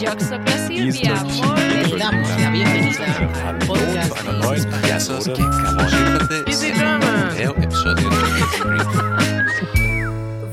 Yo 0.00 0.08
soy 0.18 0.40
Silvia. 0.66 1.14
Muy 1.24 1.98
damos 1.98 2.28
la 2.40 2.50
bienvenida 2.50 3.04
al 3.46 3.58
podcast 3.58 4.16
de 4.22 4.70
Payasos 4.70 5.26
que 5.26 5.42
acabam 5.42 6.26
de 6.26 6.50
Easy 6.50 6.72
Drama. 6.72 7.36
É 7.38 7.50
o 7.50 7.56
episódio 7.62 8.08
de 8.08 8.16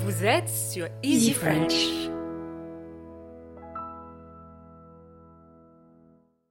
Vous 0.04 0.26
êtes 0.26 0.50
sur 0.50 0.90
Easy 1.02 1.34
French. 1.34 2.10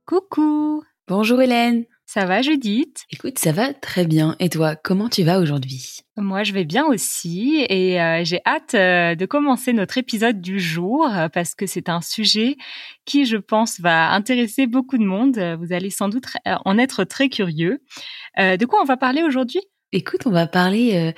Coucou, 0.07 0.83
Bonjour 1.07 1.43
Hélène. 1.43 1.85
Ça 2.17 2.25
va 2.25 2.41
Judith? 2.41 3.05
Écoute, 3.11 3.39
ça 3.39 3.53
va 3.53 3.75
très 3.75 4.07
bien. 4.07 4.37
Et 4.39 4.49
toi, 4.49 4.75
comment 4.75 5.11
tu 5.11 5.23
vas 5.23 5.39
aujourd'hui? 5.39 5.99
Moi 6.17 6.45
je 6.45 6.55
vais 6.55 6.65
bien 6.65 6.87
aussi 6.87 7.67
et 7.69 8.01
euh, 8.01 8.25
j'ai 8.25 8.41
hâte 8.47 8.73
euh, 8.73 9.15
de 9.15 9.27
commencer 9.27 9.75
notre 9.75 9.99
épisode 9.99 10.41
du 10.41 10.59
jour 10.59 11.07
euh, 11.07 11.29
parce 11.29 11.55
que 11.55 11.67
c'est 11.67 11.91
un 11.91 12.01
sujet 12.01 12.57
qui 13.05 13.27
je 13.27 13.37
pense 13.37 13.81
va 13.81 14.13
intéresser 14.13 14.67
beaucoup 14.67 14.97
de 14.97 15.05
monde. 15.05 15.39
Vous 15.61 15.75
allez 15.75 15.91
sans 15.91 16.09
doute 16.09 16.25
en 16.47 16.79
être 16.79 17.05
très 17.05 17.29
curieux. 17.29 17.83
Euh, 18.39 18.57
de 18.57 18.65
quoi 18.65 18.81
on 18.81 18.87
va 18.87 18.97
parler 18.97 19.23
aujourd'hui? 19.23 19.61
Écoute, 19.93 20.23
on 20.25 20.31
va 20.31 20.47
parler 20.47 21.13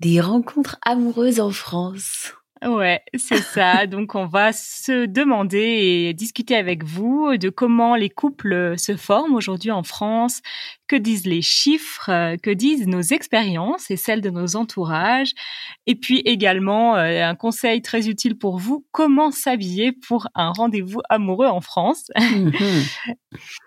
des 0.00 0.20
rencontres 0.20 0.78
amoureuses 0.84 1.38
en 1.38 1.50
France. 1.50 2.34
Ouais, 2.62 3.02
c'est 3.16 3.40
ça. 3.40 3.86
Donc, 3.86 4.14
on 4.14 4.26
va 4.26 4.52
se 4.52 5.06
demander 5.06 5.58
et 5.58 6.12
discuter 6.14 6.56
avec 6.56 6.84
vous 6.84 7.38
de 7.38 7.48
comment 7.48 7.96
les 7.96 8.10
couples 8.10 8.78
se 8.78 8.96
forment 8.96 9.34
aujourd'hui 9.34 9.70
en 9.70 9.82
France, 9.82 10.42
que 10.90 10.96
disent 10.96 11.24
les 11.24 11.40
chiffres, 11.40 12.10
euh, 12.10 12.36
que 12.36 12.50
disent 12.50 12.88
nos 12.88 13.00
expériences 13.00 13.92
et 13.92 13.96
celles 13.96 14.20
de 14.20 14.30
nos 14.30 14.56
entourages, 14.56 15.34
et 15.86 15.94
puis 15.94 16.18
également 16.24 16.96
euh, 16.96 17.22
un 17.22 17.36
conseil 17.36 17.80
très 17.80 18.08
utile 18.08 18.36
pour 18.36 18.58
vous, 18.58 18.84
comment 18.90 19.30
s'habiller 19.30 19.92
pour 19.92 20.26
un 20.34 20.50
rendez-vous 20.50 21.00
amoureux 21.08 21.46
en 21.46 21.60
France. 21.60 22.10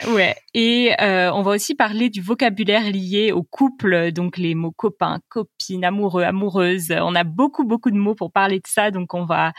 Ouais. 0.08 0.36
Et 0.54 0.92
euh, 1.02 1.32
on 1.32 1.42
va 1.42 1.52
aussi 1.52 1.74
parler 1.76 2.10
du 2.10 2.22
vocabulaire 2.22 2.90
lié 2.92 3.32
au 3.32 3.44
couple, 3.44 4.12
donc 4.12 4.38
les 4.38 4.56
mots 4.56 4.74
copains, 4.76 5.20
copines, 5.30 5.86
amoureux, 5.86 6.24
amoureuses. 6.24 6.92
On 6.92 7.16
a 7.16 7.24
beaucoup 7.24 7.64
beaucoup 7.64 7.90
de 7.90 7.96
mots 7.96 8.16
pour 8.16 8.32
parler 8.32 8.58
de 8.58 8.68
ça, 8.68 8.92
donc 8.92 9.14
on 9.14 9.24
va 9.26 9.54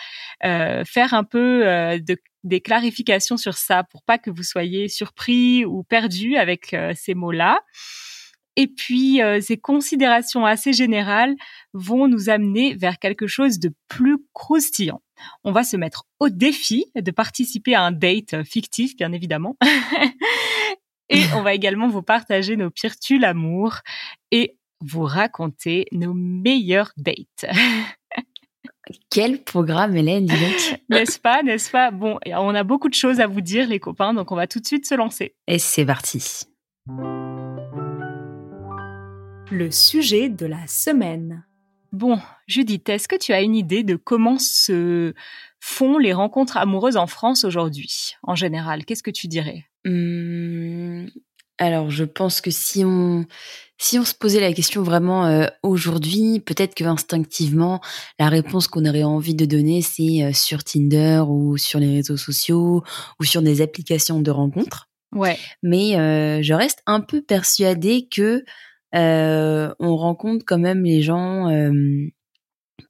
euh, 0.45 0.85
faire 0.85 1.15
un 1.15 1.25
peu 1.25 1.67
euh, 1.67 1.99
de 1.99 2.17
des 2.45 2.61
clarifications 2.61 3.37
sur 3.37 3.55
ça 3.55 3.83
pour 3.85 4.03
pas 4.03 4.19
que 4.19 4.31
vous 4.31 4.43
soyez 4.43 4.89
surpris 4.89 5.65
ou 5.65 5.83
perdus 5.83 6.37
avec 6.37 6.75
euh, 6.75 6.93
ces 6.95 7.15
mots-là. 7.15 7.61
Et 8.57 8.69
puis 8.69 9.21
euh, 9.21 9.41
ces 9.41 9.57
considérations 9.57 10.47
assez 10.47 10.73
générales 10.73 11.35
vont 11.73 12.07
nous 12.07 12.31
amener 12.31 12.75
vers 12.75 12.99
quelque 12.99 13.27
chose 13.27 13.59
de 13.59 13.73
plus 13.89 14.19
croustillant. 14.33 15.03
On 15.43 15.53
va 15.53 15.65
se 15.65 15.77
mettre 15.77 16.05
au 16.21 16.29
défi 16.29 16.87
de 16.95 17.11
participer 17.11 17.75
à 17.75 17.83
un 17.83 17.93
date 17.93 18.45
fictif, 18.45 18.97
bien 18.97 19.13
évidemment. 19.13 19.57
et 21.09 21.23
on 21.35 21.43
va 21.43 21.55
également 21.55 21.89
vous 21.89 22.03
partager 22.03 22.57
nos 22.57 22.71
pires 22.71 22.99
tues 22.99 23.19
l'amour 23.19 23.79
et 24.31 24.57
vous 24.81 25.05
raconter 25.05 25.87
nos 25.93 26.15
meilleurs 26.15 26.93
dates. 26.97 27.47
Quel 29.11 29.43
programme, 29.43 29.97
Hélène, 29.97 30.27
dis 30.27 30.35
donc. 30.35 30.81
n'est-ce 30.89 31.19
pas, 31.19 31.43
n'est-ce 31.43 31.71
pas? 31.71 31.91
Bon, 31.91 32.19
on 32.27 32.55
a 32.55 32.65
beaucoup 32.65 32.89
de 32.89 32.95
choses 32.95 33.21
à 33.21 33.27
vous 33.27 33.41
dire, 33.41 33.69
les 33.69 33.81
copains, 33.81 34.15
donc 34.15 34.33
on 34.33 34.37
va 34.37 34.47
tout 34.47 34.61
de 34.61 34.67
suite 34.67 34.87
se 34.87 34.95
lancer. 34.95 35.35
Et 35.47 35.59
c'est 35.59 35.87
parti. 35.87 36.43
Le 39.51 39.71
sujet 39.71 40.29
de 40.29 40.47
la 40.47 40.67
semaine. 40.67 41.45
Bon, 41.93 42.19
Judith, 42.47 42.89
est-ce 42.89 43.07
que 43.07 43.17
tu 43.17 43.33
as 43.33 43.41
une 43.41 43.55
idée 43.55 43.85
de 43.85 43.95
comment 43.95 44.39
se 44.39 45.15
font 45.61 45.97
les 45.99 46.13
rencontres 46.13 46.57
amoureuses 46.57 46.97
en 46.97 47.07
France 47.07 47.45
aujourd'hui, 47.45 48.17
en 48.25 48.35
général? 48.35 48.85
Qu'est-ce 48.85 49.03
que 49.03 49.13
tu 49.13 49.29
dirais? 49.29 49.67
Hum, 49.87 51.09
alors, 51.59 51.91
je 51.91 52.05
pense 52.05 52.41
que 52.41 52.51
si 52.51 52.85
on 52.85 53.27
si 53.79 53.99
on 53.99 54.05
se 54.05 54.15
posait 54.15 54.41
la 54.41 54.53
question 54.53 54.83
vraiment 54.83 55.27
euh, 55.27 55.47
aujourd'hui, 55.63 56.41
peut-être 56.41 56.75
que 56.75 56.85
instinctivement, 56.85 57.81
la 58.19 58.29
réponse 58.29 58.69
qu'on 58.69 58.87
aurait 58.87 59.03
envie 59.03 59.35
de 59.35 59.45
donner, 59.45 59.83
c'est 59.83 60.23
euh, 60.23 60.33
sur 60.33 60.63
Tinder 60.65 61.25
ou 61.27 61.57
sur 61.57 61.81
les 61.81 61.93
réseaux 61.97 62.17
sociaux 62.17 62.83
ou 63.21 63.25
sur 63.25 63.43
des 63.43 63.61
applications 63.61 64.21
de 64.21 64.31
rencontres. 64.31 64.89
Ouais. 65.15 65.39
mais 65.63 65.97
euh, 65.97 66.43
je 66.43 66.55
reste 66.55 66.81
un 66.87 67.01
peu 67.01 67.23
persuadée 67.23 68.09
que 68.11 68.45
euh, 68.95 69.75
on 69.79 69.97
rencontre 69.97 70.45
quand 70.47 70.59
même 70.59 70.85
les 70.85 71.03
gens 71.03 71.49
euh, 71.51 71.73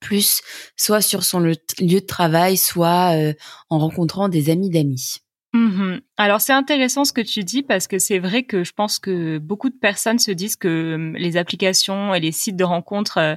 plus 0.00 0.42
soit 0.76 1.00
sur 1.00 1.24
son 1.24 1.40
lieu 1.40 1.56
de 1.80 1.98
travail, 1.98 2.56
soit 2.56 3.16
euh, 3.16 3.32
en 3.70 3.78
rencontrant 3.78 4.28
des 4.28 4.50
amis 4.50 4.70
d'amis. 4.70 5.16
Mhm. 5.54 6.00
Alors 6.16 6.40
c'est 6.40 6.52
intéressant 6.52 7.04
ce 7.04 7.12
que 7.12 7.20
tu 7.20 7.44
dis 7.44 7.62
parce 7.62 7.86
que 7.86 8.00
c'est 8.00 8.18
vrai 8.18 8.42
que 8.42 8.64
je 8.64 8.72
pense 8.72 8.98
que 8.98 9.38
beaucoup 9.38 9.70
de 9.70 9.76
personnes 9.80 10.18
se 10.18 10.32
disent 10.32 10.56
que 10.56 10.94
hum, 10.96 11.16
les 11.16 11.36
applications 11.36 12.12
et 12.12 12.18
les 12.18 12.32
sites 12.32 12.56
de 12.56 12.64
rencontres 12.64 13.18
euh, 13.18 13.36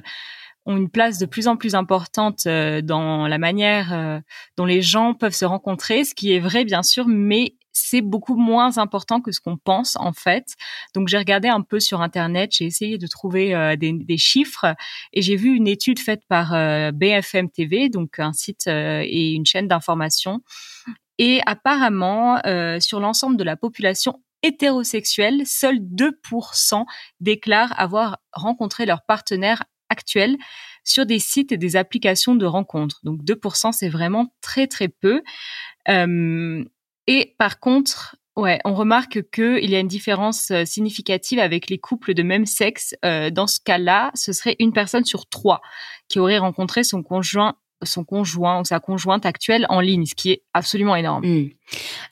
ont 0.66 0.76
une 0.76 0.90
place 0.90 1.18
de 1.18 1.26
plus 1.26 1.46
en 1.46 1.56
plus 1.56 1.76
importante 1.76 2.46
euh, 2.48 2.82
dans 2.82 3.28
la 3.28 3.38
manière 3.38 3.92
euh, 3.92 4.18
dont 4.56 4.64
les 4.64 4.82
gens 4.82 5.14
peuvent 5.14 5.32
se 5.32 5.44
rencontrer, 5.44 6.02
ce 6.02 6.12
qui 6.12 6.32
est 6.32 6.40
vrai 6.40 6.64
bien 6.64 6.82
sûr, 6.82 7.06
mais 7.06 7.54
c'est 7.72 8.00
beaucoup 8.00 8.34
moins 8.34 8.78
important 8.78 9.20
que 9.20 9.30
ce 9.30 9.40
qu'on 9.40 9.56
pense 9.56 9.94
en 10.00 10.12
fait. 10.12 10.56
Donc 10.94 11.06
j'ai 11.06 11.18
regardé 11.18 11.46
un 11.46 11.62
peu 11.62 11.78
sur 11.78 12.02
internet, 12.02 12.50
j'ai 12.52 12.64
essayé 12.64 12.98
de 12.98 13.06
trouver 13.06 13.76
des, 13.78 14.16
chiffres 14.16 14.74
et 15.12 15.22
j'ai 15.22 15.36
vu 15.36 15.54
une 15.54 15.68
étude 15.68 16.00
faite 16.00 16.22
par 16.28 16.50
BFM 16.92 17.48
TV, 17.50 17.88
donc 17.88 18.18
un 18.18 18.32
site 18.32 18.66
et 18.66 19.30
une 19.30 19.46
chaîne 19.46 19.68
d'information 19.68 20.40
et 21.18 21.40
apparemment, 21.46 22.40
euh, 22.46 22.80
sur 22.80 23.00
l'ensemble 23.00 23.36
de 23.36 23.44
la 23.44 23.56
population 23.56 24.22
hétérosexuelle, 24.42 25.42
seuls 25.46 25.80
2% 25.80 26.84
déclarent 27.20 27.78
avoir 27.78 28.18
rencontré 28.32 28.86
leur 28.86 29.02
partenaire 29.02 29.64
actuel 29.88 30.36
sur 30.84 31.06
des 31.06 31.18
sites 31.18 31.52
et 31.52 31.56
des 31.56 31.76
applications 31.76 32.34
de 32.34 32.46
rencontres. 32.46 33.00
Donc 33.02 33.22
2%, 33.22 33.72
c'est 33.72 33.88
vraiment 33.88 34.32
très 34.40 34.66
très 34.66 34.88
peu. 34.88 35.22
Euh, 35.88 36.64
et 37.06 37.34
par 37.38 37.58
contre, 37.58 38.16
ouais, 38.36 38.58
on 38.64 38.74
remarque 38.74 39.22
que 39.30 39.60
il 39.62 39.70
y 39.70 39.76
a 39.76 39.80
une 39.80 39.88
différence 39.88 40.50
euh, 40.50 40.64
significative 40.64 41.38
avec 41.38 41.68
les 41.68 41.78
couples 41.78 42.14
de 42.14 42.22
même 42.22 42.46
sexe. 42.46 42.94
Euh, 43.04 43.30
dans 43.30 43.46
ce 43.46 43.60
cas-là, 43.60 44.10
ce 44.14 44.32
serait 44.32 44.56
une 44.58 44.72
personne 44.72 45.04
sur 45.04 45.26
trois 45.28 45.60
qui 46.08 46.18
aurait 46.18 46.38
rencontré 46.38 46.84
son 46.84 47.02
conjoint 47.02 47.56
son 47.82 48.04
conjoint 48.04 48.60
ou 48.60 48.64
sa 48.64 48.80
conjointe 48.80 49.24
actuelle 49.26 49.66
en 49.68 49.80
ligne, 49.80 50.04
ce 50.06 50.14
qui 50.14 50.30
est 50.32 50.42
absolument 50.54 50.96
énorme. 50.96 51.24
Hmm. 51.26 51.48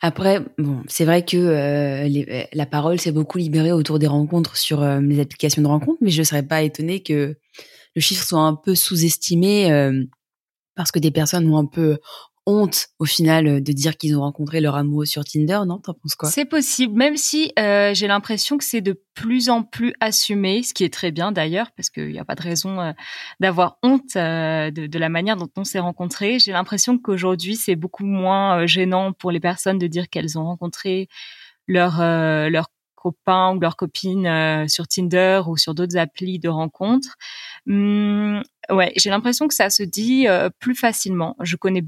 Après, 0.00 0.40
bon, 0.58 0.82
c'est 0.86 1.04
vrai 1.04 1.24
que 1.24 1.36
euh, 1.36 2.04
les- 2.08 2.46
la 2.52 2.66
parole 2.66 3.00
s'est 3.00 3.12
beaucoup 3.12 3.38
libérée 3.38 3.72
autour 3.72 3.98
des 3.98 4.06
rencontres 4.06 4.56
sur 4.56 4.82
euh, 4.82 5.00
les 5.00 5.20
applications 5.20 5.62
de 5.62 5.66
rencontres, 5.66 5.98
mais 6.00 6.10
je 6.10 6.18
ne 6.20 6.24
serais 6.24 6.42
pas 6.42 6.62
étonnée 6.62 7.02
que 7.02 7.36
le 7.94 8.00
chiffre 8.00 8.24
soit 8.24 8.40
un 8.40 8.54
peu 8.54 8.74
sous-estimé 8.74 9.72
euh, 9.72 10.04
parce 10.74 10.92
que 10.92 10.98
des 10.98 11.10
personnes 11.10 11.48
ont 11.50 11.56
un 11.56 11.66
peu 11.66 11.98
honte 12.46 12.86
au 12.98 13.04
final 13.04 13.46
euh, 13.46 13.60
de 13.60 13.72
dire 13.72 13.96
qu'ils 13.96 14.16
ont 14.16 14.20
rencontré 14.20 14.60
leur 14.60 14.76
amoureux 14.76 15.04
sur 15.04 15.24
Tinder, 15.24 15.60
non? 15.66 15.78
T'en 15.78 15.94
penses 15.94 16.14
quoi? 16.14 16.30
C'est 16.30 16.44
possible, 16.44 16.96
même 16.96 17.16
si 17.16 17.52
euh, 17.58 17.92
j'ai 17.92 18.06
l'impression 18.06 18.56
que 18.56 18.64
c'est 18.64 18.80
de 18.80 19.02
plus 19.14 19.50
en 19.50 19.62
plus 19.62 19.92
assumé, 20.00 20.62
ce 20.62 20.72
qui 20.72 20.84
est 20.84 20.92
très 20.92 21.10
bien 21.10 21.32
d'ailleurs, 21.32 21.72
parce 21.76 21.90
qu'il 21.90 22.08
n'y 22.08 22.18
a 22.18 22.24
pas 22.24 22.36
de 22.36 22.42
raison 22.42 22.80
euh, 22.80 22.92
d'avoir 23.40 23.78
honte 23.82 24.14
de, 24.14 24.98
la 24.98 25.08
manière 25.08 25.36
dont 25.36 25.50
on 25.56 25.64
s'est 25.64 25.80
rencontrés. 25.80 26.38
J'ai 26.38 26.52
l'impression 26.52 26.98
qu'aujourd'hui, 26.98 27.56
c'est 27.56 27.76
beaucoup 27.76 28.04
moins 28.04 28.66
gênant 28.66 29.12
pour 29.12 29.30
les 29.30 29.40
personnes 29.40 29.78
de 29.78 29.86
dire 29.86 30.08
qu'elles 30.08 30.38
ont 30.38 30.44
rencontré 30.44 31.08
leur 31.66 31.98
leur 31.98 32.68
copain 32.94 33.54
ou 33.54 33.60
leur 33.60 33.76
copine 33.76 34.68
sur 34.68 34.86
Tinder 34.86 35.42
ou 35.46 35.56
sur 35.56 35.74
d'autres 35.74 35.96
applis 35.96 36.38
de 36.38 36.48
rencontres. 36.48 37.16
Hum, 37.68 38.42
ouais, 38.70 38.92
j'ai 38.96 39.10
l'impression 39.10 39.48
que 39.48 39.54
ça 39.54 39.70
se 39.70 39.82
dit 39.82 40.26
plus 40.58 40.74
facilement. 40.74 41.36
Je 41.40 41.56
connais 41.56 41.84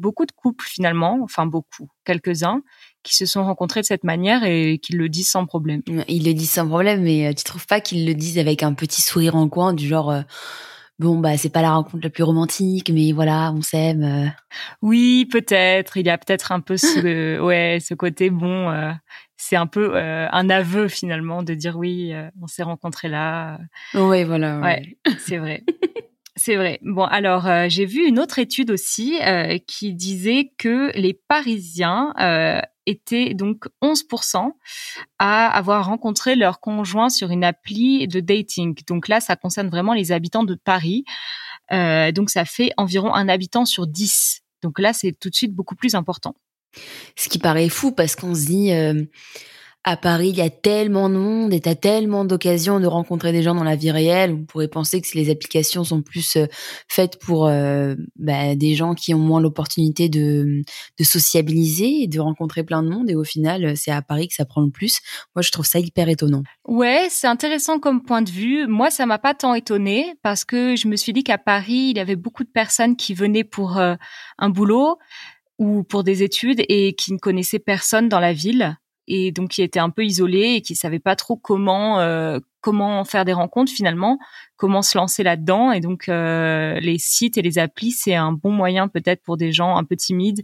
beaucoup 0.00 0.26
de 0.26 0.32
couples 0.32 0.64
finalement, 0.66 1.18
enfin 1.22 1.46
beaucoup, 1.46 1.88
quelques-uns, 2.04 2.62
qui 3.02 3.14
se 3.14 3.26
sont 3.26 3.44
rencontrés 3.44 3.80
de 3.82 3.86
cette 3.86 4.04
manière 4.04 4.42
et 4.44 4.78
qui 4.82 4.94
le 4.94 5.08
disent 5.08 5.28
sans 5.30 5.46
problème. 5.46 5.82
Ils 6.08 6.24
le 6.24 6.32
disent 6.34 6.50
sans 6.50 6.66
problème, 6.66 7.02
mais 7.02 7.26
euh, 7.28 7.32
tu 7.32 7.44
trouves 7.44 7.66
pas 7.66 7.80
qu'ils 7.80 8.06
le 8.06 8.14
disent 8.14 8.38
avec 8.38 8.62
un 8.62 8.72
petit 8.74 9.02
sourire 9.02 9.36
en 9.36 9.48
coin, 9.48 9.72
du 9.72 9.86
genre 9.86 10.10
euh, 10.10 10.22
bon 10.98 11.18
bah 11.18 11.36
c'est 11.36 11.48
pas 11.50 11.62
la 11.62 11.72
rencontre 11.72 12.02
la 12.04 12.10
plus 12.10 12.24
romantique, 12.24 12.90
mais 12.90 13.12
voilà 13.12 13.52
on 13.54 13.62
s'aime. 13.62 14.02
euh. 14.02 14.26
Oui, 14.82 15.26
peut-être. 15.30 15.96
Il 15.96 16.06
y 16.06 16.10
a 16.10 16.18
peut-être 16.18 16.52
un 16.52 16.60
peu 16.60 16.76
ce, 16.76 17.40
ouais, 17.44 17.78
ce 17.80 17.94
côté 17.94 18.30
bon. 18.30 18.70
euh, 18.70 18.92
c'est 19.36 19.56
un 19.56 19.66
peu 19.66 19.96
un 19.96 20.50
aveu 20.50 20.88
finalement 20.88 21.42
de 21.42 21.54
dire 21.54 21.78
oui, 21.78 22.12
on 22.42 22.46
s'est 22.46 22.62
rencontrés 22.62 23.08
là. 23.08 23.58
Ouais 23.94 24.24
voilà. 24.24 24.60
Ouais, 24.60 24.98
c'est 25.18 25.38
vrai. 25.38 25.62
C'est 26.42 26.56
vrai. 26.56 26.78
Bon, 26.80 27.04
alors 27.04 27.46
euh, 27.46 27.66
j'ai 27.68 27.84
vu 27.84 28.06
une 28.06 28.18
autre 28.18 28.38
étude 28.38 28.70
aussi 28.70 29.20
euh, 29.20 29.58
qui 29.66 29.92
disait 29.92 30.52
que 30.56 30.90
les 30.98 31.12
Parisiens 31.12 32.14
euh, 32.18 32.62
étaient 32.86 33.34
donc 33.34 33.66
11% 33.82 34.50
à 35.18 35.48
avoir 35.48 35.84
rencontré 35.84 36.36
leur 36.36 36.60
conjoint 36.60 37.10
sur 37.10 37.28
une 37.30 37.44
appli 37.44 38.08
de 38.08 38.20
dating. 38.20 38.74
Donc 38.88 39.08
là, 39.08 39.20
ça 39.20 39.36
concerne 39.36 39.68
vraiment 39.68 39.92
les 39.92 40.12
habitants 40.12 40.44
de 40.44 40.54
Paris. 40.54 41.04
Donc 41.70 42.30
ça 42.30 42.46
fait 42.46 42.70
environ 42.78 43.14
un 43.14 43.28
habitant 43.28 43.66
sur 43.66 43.86
10. 43.86 44.40
Donc 44.62 44.78
là, 44.78 44.94
c'est 44.94 45.12
tout 45.12 45.28
de 45.28 45.34
suite 45.34 45.54
beaucoup 45.54 45.76
plus 45.76 45.94
important. 45.94 46.34
Ce 47.16 47.28
qui 47.28 47.38
paraît 47.38 47.68
fou 47.68 47.92
parce 47.92 48.16
qu'on 48.16 48.34
se 48.34 48.46
dit, 48.46 48.72
à 49.82 49.96
Paris, 49.96 50.28
il 50.28 50.36
y 50.36 50.42
a 50.42 50.50
tellement 50.50 51.08
de 51.08 51.14
monde 51.14 51.54
et 51.54 51.60
t'as 51.60 51.74
tellement 51.74 52.26
d'occasions 52.26 52.80
de 52.80 52.86
rencontrer 52.86 53.32
des 53.32 53.42
gens 53.42 53.54
dans 53.54 53.64
la 53.64 53.76
vie 53.76 53.90
réelle. 53.90 54.32
On 54.34 54.44
pourrait 54.44 54.68
penser 54.68 55.00
que 55.00 55.08
les 55.14 55.30
applications 55.30 55.84
sont 55.84 56.02
plus 56.02 56.36
euh, 56.36 56.46
faites 56.86 57.18
pour 57.18 57.46
euh, 57.46 57.94
bah, 58.16 58.54
des 58.54 58.74
gens 58.74 58.94
qui 58.94 59.14
ont 59.14 59.18
moins 59.18 59.40
l'opportunité 59.40 60.10
de, 60.10 60.62
sociabiliser 61.00 62.02
et 62.02 62.08
de 62.08 62.20
rencontrer 62.20 62.62
plein 62.62 62.82
de 62.82 62.90
monde. 62.90 63.08
Et 63.08 63.14
au 63.14 63.24
final, 63.24 63.74
c'est 63.74 63.90
à 63.90 64.02
Paris 64.02 64.28
que 64.28 64.34
ça 64.34 64.44
prend 64.44 64.60
le 64.60 64.70
plus. 64.70 65.00
Moi, 65.34 65.42
je 65.42 65.50
trouve 65.50 65.64
ça 65.64 65.78
hyper 65.78 66.10
étonnant. 66.10 66.42
Ouais, 66.68 67.06
c'est 67.08 67.26
intéressant 67.26 67.78
comme 67.78 68.02
point 68.02 68.20
de 68.20 68.30
vue. 68.30 68.66
Moi, 68.66 68.90
ça 68.90 69.06
m'a 69.06 69.18
pas 69.18 69.32
tant 69.32 69.54
étonné 69.54 70.14
parce 70.22 70.44
que 70.44 70.76
je 70.76 70.88
me 70.88 70.96
suis 70.96 71.14
dit 71.14 71.24
qu'à 71.24 71.38
Paris, 71.38 71.88
il 71.90 71.96
y 71.96 72.00
avait 72.00 72.16
beaucoup 72.16 72.44
de 72.44 72.50
personnes 72.50 72.96
qui 72.96 73.14
venaient 73.14 73.44
pour 73.44 73.78
euh, 73.78 73.94
un 74.36 74.50
boulot 74.50 74.98
ou 75.58 75.84
pour 75.84 76.04
des 76.04 76.22
études 76.22 76.62
et 76.68 76.94
qui 76.94 77.14
ne 77.14 77.18
connaissaient 77.18 77.58
personne 77.58 78.10
dans 78.10 78.20
la 78.20 78.34
ville 78.34 78.76
et 79.12 79.32
donc 79.32 79.50
qui 79.50 79.62
était 79.62 79.80
un 79.80 79.90
peu 79.90 80.04
isolé 80.04 80.54
et 80.54 80.62
qui 80.62 80.76
savait 80.76 81.00
pas 81.00 81.16
trop 81.16 81.36
comment 81.36 81.98
euh, 81.98 82.38
comment 82.60 83.04
faire 83.04 83.24
des 83.24 83.32
rencontres 83.32 83.72
finalement, 83.72 84.18
comment 84.56 84.82
se 84.82 84.96
lancer 84.96 85.24
là-dedans. 85.24 85.72
Et 85.72 85.80
donc 85.80 86.08
euh, 86.08 86.78
les 86.78 86.96
sites 86.98 87.36
et 87.36 87.42
les 87.42 87.58
applis, 87.58 87.90
c'est 87.90 88.14
un 88.14 88.30
bon 88.30 88.52
moyen 88.52 88.86
peut-être 88.86 89.22
pour 89.24 89.36
des 89.36 89.50
gens 89.50 89.76
un 89.76 89.82
peu 89.82 89.96
timides 89.96 90.42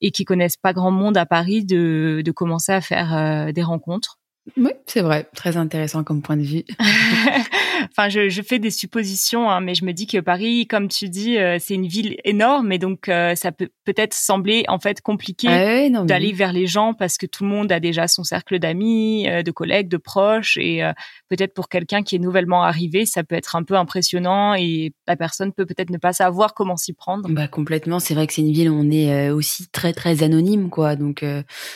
et 0.00 0.10
qui 0.10 0.24
connaissent 0.24 0.56
pas 0.56 0.72
grand 0.72 0.90
monde 0.90 1.18
à 1.18 1.26
Paris 1.26 1.66
de, 1.66 2.22
de 2.24 2.30
commencer 2.32 2.72
à 2.72 2.80
faire 2.80 3.14
euh, 3.14 3.52
des 3.52 3.62
rencontres. 3.62 4.18
Oui, 4.56 4.70
c'est 4.86 5.02
vrai, 5.02 5.28
très 5.34 5.58
intéressant 5.58 6.02
comme 6.02 6.22
point 6.22 6.38
de 6.38 6.42
vue. 6.42 6.64
enfin, 7.84 8.08
je, 8.08 8.28
je, 8.28 8.42
fais 8.42 8.58
des 8.58 8.70
suppositions, 8.70 9.50
hein, 9.50 9.60
mais 9.60 9.74
je 9.74 9.84
me 9.84 9.92
dis 9.92 10.06
que 10.06 10.18
Paris, 10.18 10.66
comme 10.66 10.88
tu 10.88 11.08
dis, 11.08 11.38
euh, 11.38 11.58
c'est 11.60 11.74
une 11.74 11.86
ville 11.86 12.16
énorme 12.24 12.72
et 12.72 12.78
donc 12.78 13.08
euh, 13.08 13.34
ça 13.34 13.52
peut 13.52 13.68
peut-être 13.84 14.14
sembler 14.14 14.64
en 14.68 14.78
fait 14.78 15.00
compliqué 15.00 15.48
ah 15.48 16.04
d'aller 16.04 16.32
vers 16.32 16.52
les 16.52 16.66
gens 16.66 16.94
parce 16.94 17.16
que 17.16 17.26
tout 17.26 17.44
le 17.44 17.50
monde 17.50 17.72
a 17.72 17.80
déjà 17.80 18.08
son 18.08 18.24
cercle 18.24 18.58
d'amis, 18.58 19.28
euh, 19.28 19.42
de 19.42 19.50
collègues, 19.50 19.88
de 19.88 19.96
proches 19.96 20.56
et 20.58 20.82
peut-être 21.28 21.54
pour 21.54 21.68
quelqu'un 21.68 22.02
qui 22.02 22.16
est 22.16 22.18
nouvellement 22.18 22.62
arrivé, 22.62 23.06
ça 23.06 23.24
peut 23.24 23.34
être 23.34 23.56
un 23.56 23.62
peu 23.62 23.74
impressionnant 23.74 24.54
et 24.54 24.92
la 25.06 25.16
personne 25.16 25.52
peut 25.52 25.66
peut-être 25.66 25.90
ne 25.90 25.98
pas 25.98 26.12
savoir 26.12 26.54
comment 26.54 26.76
s'y 26.76 26.92
prendre. 26.92 27.28
Bah 27.28 27.48
complètement, 27.48 27.98
c'est 27.98 28.14
vrai 28.14 28.26
que 28.26 28.32
c'est 28.32 28.42
une 28.42 28.52
ville 28.52 28.70
où 28.70 28.78
on 28.78 28.90
est 28.90 29.30
aussi 29.30 29.68
très 29.68 29.92
très 29.92 30.22
anonyme 30.22 30.70
quoi, 30.70 30.96
donc 30.96 31.24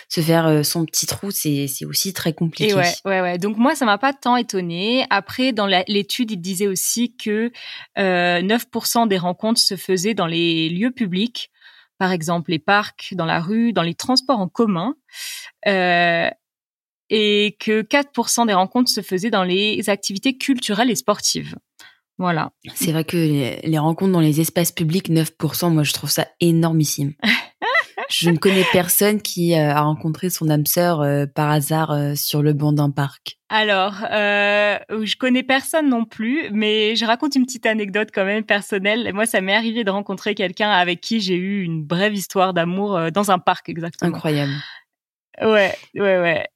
se 0.09 0.21
faire 0.21 0.65
son 0.65 0.85
petit 0.85 1.07
trou, 1.07 1.31
c'est 1.31 1.67
c'est 1.67 1.85
aussi 1.85 2.13
très 2.13 2.33
compliqué. 2.33 2.71
Et 2.71 2.75
ouais, 2.75 2.93
ouais, 3.05 3.21
ouais. 3.21 3.39
Donc 3.39 3.57
moi, 3.57 3.75
ça 3.75 3.85
m'a 3.85 3.99
pas 3.99 4.13
tant 4.13 4.37
étonné. 4.37 5.05
Après, 5.11 5.53
dans 5.53 5.67
la, 5.67 5.85
l'étude, 5.93 6.31
il 6.31 6.41
disait 6.41 6.67
aussi 6.67 7.17
que 7.17 7.53
euh, 7.99 8.41
9% 8.41 9.09
des 9.09 9.19
rencontres 9.19 9.61
se 9.61 9.77
faisaient 9.77 10.15
dans 10.15 10.27
les 10.27 10.69
lieux 10.69 10.91
publics, 10.91 11.51
par 11.99 12.13
exemple 12.13 12.51
les 12.51 12.59
parcs, 12.59 13.15
dans 13.15 13.27
la 13.27 13.41
rue, 13.41 13.73
dans 13.73 13.83
les 13.83 13.95
transports 13.95 14.41
en 14.41 14.49
commun, 14.49 14.95
euh, 15.67 16.29
et 17.11 17.57
que 17.61 17.83
4% 17.83 18.47
des 18.47 18.55
rencontres 18.55 18.91
se 18.91 19.03
faisaient 19.03 19.31
dans 19.31 19.45
les 19.45 19.89
activités 19.89 20.37
culturelles 20.37 20.91
et 20.91 20.97
sportives. 20.97 21.57
Voilà. 22.19 22.53
C'est 22.75 22.93
vrai 22.93 23.05
que 23.05 23.17
les, 23.17 23.79
rencontres 23.79 24.13
dans 24.13 24.21
les 24.21 24.41
espaces 24.41 24.73
publics, 24.73 25.09
9%, 25.09 25.73
moi 25.73 25.83
je 25.83 25.93
trouve 25.93 26.11
ça 26.11 26.29
énormissime. 26.41 27.15
je 28.13 28.31
ne 28.31 28.37
connais 28.37 28.65
personne 28.73 29.21
qui 29.21 29.55
euh, 29.55 29.71
a 29.71 29.81
rencontré 29.81 30.31
son 30.31 30.49
âme 30.49 30.67
sœur 30.67 31.01
euh, 31.01 31.27
par 31.27 31.51
hasard 31.51 31.91
euh, 31.91 32.15
sur 32.15 32.43
le 32.43 32.53
banc 32.53 32.73
d'un 32.73 32.91
parc. 32.91 33.39
Alors, 33.49 33.97
je 34.01 35.17
connais 35.17 35.43
personne 35.43 35.89
non 35.89 36.05
plus, 36.05 36.49
mais 36.53 36.97
je 36.97 37.05
raconte 37.05 37.35
une 37.35 37.45
petite 37.45 37.67
anecdote 37.67 38.09
quand 38.15 38.25
même 38.25 38.45
personnelle. 38.45 39.11
Moi, 39.13 39.27
ça 39.27 39.41
m'est 39.41 39.55
arrivé 39.55 39.85
de 39.85 39.91
rencontrer 39.91 40.35
quelqu'un 40.35 40.71
avec 40.71 41.01
qui 41.01 41.21
j'ai 41.21 41.37
eu 41.37 41.63
une 41.63 41.85
brève 41.85 42.15
histoire 42.15 42.55
d'amour 42.55 43.11
dans 43.13 43.31
un 43.31 43.39
parc, 43.39 43.69
exactement. 43.69 44.15
Incroyable. 44.15 44.53
Ouais, 45.43 45.75
ouais, 45.95 46.19
ouais. 46.19 46.47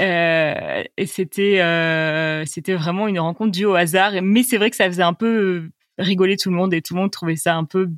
Euh, 0.00 0.82
et 0.96 1.06
c'était 1.06 2.44
c'était 2.46 2.74
vraiment 2.74 3.08
une 3.08 3.18
rencontre 3.18 3.52
due 3.52 3.64
au 3.64 3.74
hasard. 3.74 4.12
Mais 4.22 4.42
c'est 4.42 4.58
vrai 4.58 4.68
que 4.68 4.76
ça 4.76 4.86
faisait 4.86 5.02
un 5.02 5.14
peu 5.14 5.70
rigoler 5.98 6.36
tout 6.36 6.50
le 6.50 6.56
monde 6.56 6.74
et 6.74 6.82
tout 6.82 6.94
le 6.94 7.00
monde 7.00 7.10
trouvait 7.10 7.36
ça 7.36 7.54
un 7.56 7.64
peu 7.64 7.88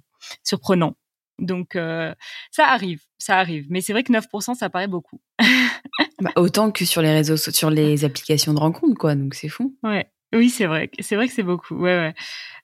surprenant. 0.44 0.94
Donc 1.38 1.76
euh, 1.76 2.14
ça 2.50 2.66
arrive, 2.66 3.00
ça 3.18 3.38
arrive. 3.38 3.66
Mais 3.70 3.80
c'est 3.80 3.92
vrai 3.92 4.02
que 4.02 4.12
9%, 4.12 4.54
ça 4.54 4.70
paraît 4.70 4.88
beaucoup. 4.88 5.20
bah, 6.20 6.30
autant 6.36 6.70
que 6.70 6.84
sur 6.84 7.02
les 7.02 7.12
réseaux, 7.12 7.36
sur 7.36 7.70
les 7.70 8.04
applications 8.04 8.54
de 8.54 8.58
rencontres, 8.58 8.98
quoi. 8.98 9.14
Donc 9.14 9.34
c'est 9.34 9.48
fou. 9.48 9.76
Ouais. 9.82 10.10
Oui, 10.34 10.50
c'est 10.50 10.66
vrai. 10.66 10.90
C'est 10.98 11.16
vrai 11.16 11.26
que 11.26 11.32
c'est 11.32 11.42
beaucoup. 11.42 11.74
Ouais, 11.76 11.96
ouais. 11.96 12.14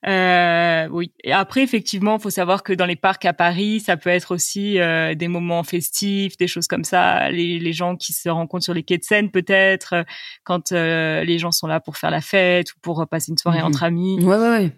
Euh, 0.06 0.86
oui. 0.92 1.12
Et 1.24 1.32
après, 1.32 1.62
effectivement, 1.62 2.18
il 2.18 2.20
faut 2.20 2.28
savoir 2.28 2.62
que 2.62 2.74
dans 2.74 2.84
les 2.84 2.96
parcs 2.96 3.24
à 3.24 3.32
Paris, 3.32 3.80
ça 3.80 3.96
peut 3.96 4.10
être 4.10 4.34
aussi 4.34 4.78
euh, 4.78 5.14
des 5.14 5.28
moments 5.28 5.62
festifs, 5.62 6.36
des 6.36 6.46
choses 6.46 6.66
comme 6.66 6.84
ça. 6.84 7.30
Les, 7.30 7.58
les, 7.58 7.72
gens 7.72 7.96
qui 7.96 8.12
se 8.12 8.28
rencontrent 8.28 8.64
sur 8.64 8.74
les 8.74 8.82
quais 8.82 8.98
de 8.98 9.04
Seine, 9.04 9.30
peut-être, 9.30 10.04
quand 10.42 10.72
les 10.72 11.38
gens 11.38 11.52
sont 11.52 11.66
là 11.66 11.80
pour 11.80 11.96
faire 11.96 12.10
la 12.10 12.20
fête 12.20 12.74
ou 12.74 12.80
pour 12.82 13.06
passer 13.08 13.32
une 13.32 13.38
soirée 13.38 13.62
mmh 13.62 13.66
entre 13.66 13.82
amis. 13.82 14.22
Ouais, 14.22 14.36
ouais, 14.36 14.50
ouais 14.50 14.72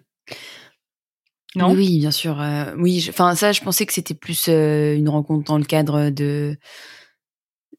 oui, 1.55 1.99
bien 1.99 2.11
sûr. 2.11 2.41
Euh, 2.41 2.73
oui, 2.77 3.05
enfin 3.09 3.35
ça, 3.35 3.51
je 3.51 3.61
pensais 3.61 3.85
que 3.85 3.93
c'était 3.93 4.13
plus 4.13 4.47
euh, 4.49 4.95
une 4.95 5.09
rencontre 5.09 5.45
dans 5.45 5.57
le 5.57 5.63
cadre 5.65 6.09
de 6.09 6.57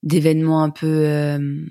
d'événements 0.02 0.62
un 0.62 0.70
peu 0.70 0.86
euh, 0.86 1.66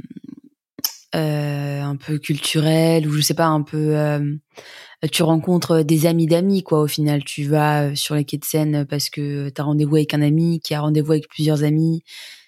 un 1.13 1.95
peu 1.95 2.17
culturels 2.19 3.07
ou 3.07 3.11
je 3.13 3.21
sais 3.21 3.33
pas 3.33 3.47
un 3.47 3.61
peu. 3.61 3.95
tu 5.11 5.23
rencontres 5.23 5.81
des 5.81 6.05
amis 6.05 6.27
d'amis 6.27 6.63
quoi. 6.63 6.81
Au 6.81 6.87
final, 6.87 7.23
tu 7.23 7.43
vas 7.43 7.95
sur 7.95 8.15
les 8.15 8.25
quais 8.25 8.37
de 8.37 8.45
Seine 8.45 8.85
parce 8.85 9.09
que 9.09 9.49
tu 9.49 9.61
as 9.61 9.63
rendez-vous 9.63 9.95
avec 9.95 10.13
un 10.13 10.21
ami 10.21 10.59
qui 10.59 10.73
a 10.73 10.81
rendez-vous 10.81 11.13
avec 11.13 11.27
plusieurs 11.29 11.63
amis. 11.63 12.03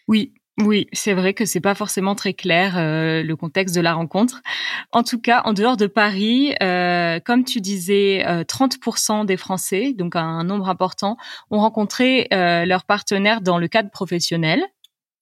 Oui, 0.08 0.34
oui, 0.62 0.88
c'est 0.92 1.14
vrai 1.14 1.34
que 1.34 1.46
c'est 1.46 1.62
pas 1.62 1.74
forcément 1.74 2.16
très 2.16 2.34
clair 2.34 2.78
euh, 2.78 3.24
le 3.24 3.36
contexte 3.38 3.74
de 3.76 3.80
la 3.80 3.94
rencontre. 3.94 4.42
En 4.92 5.04
tout 5.04 5.20
cas, 5.20 5.42
en 5.46 5.54
dehors 5.54 5.78
de 5.78 5.88
Paris, 5.88 6.54
euh, 6.62 7.22
comme 7.22 7.46
tu 7.46 7.62
disais, 7.62 8.26
30% 8.26 9.22
euh, 9.22 9.24
des 9.24 9.38
Français, 9.38 9.94
donc 9.94 10.18
un 10.18 10.44
nombre 10.44 10.68
important, 10.68 11.16
ont 11.50 11.60
rencontré 11.60 12.28
leur 12.32 12.84
partenaire 12.84 13.42
dans 13.42 13.58
le 13.58 13.70
cadre 13.70 13.90
professionnel. 13.90 14.64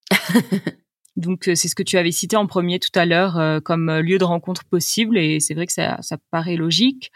donc 1.17 1.43
c'est 1.43 1.67
ce 1.67 1.75
que 1.75 1.83
tu 1.83 1.97
avais 1.97 2.11
cité 2.11 2.35
en 2.35 2.47
premier 2.47 2.79
tout 2.79 2.97
à 2.97 3.05
l'heure 3.05 3.61
comme 3.63 3.91
lieu 3.99 4.17
de 4.17 4.23
rencontre 4.23 4.63
possible 4.65 5.17
et 5.17 5.39
c'est 5.39 5.53
vrai 5.53 5.67
que 5.67 5.73
ça, 5.73 5.97
ça 6.01 6.17
paraît 6.31 6.55
logique. 6.55 7.11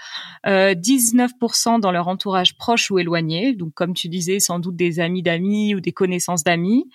19% 0.45 1.79
dans 1.79 1.91
leur 1.91 2.07
entourage 2.07 2.57
proche 2.57 2.91
ou 2.91 2.99
éloigné, 2.99 3.55
donc 3.55 3.73
comme 3.73 3.93
tu 3.93 4.09
disais, 4.09 4.39
sans 4.39 4.59
doute 4.59 4.75
des 4.75 4.99
amis 4.99 5.23
d'amis 5.23 5.73
ou 5.73 5.79
des 5.79 5.93
connaissances 5.93 6.43
d'amis. 6.43 6.85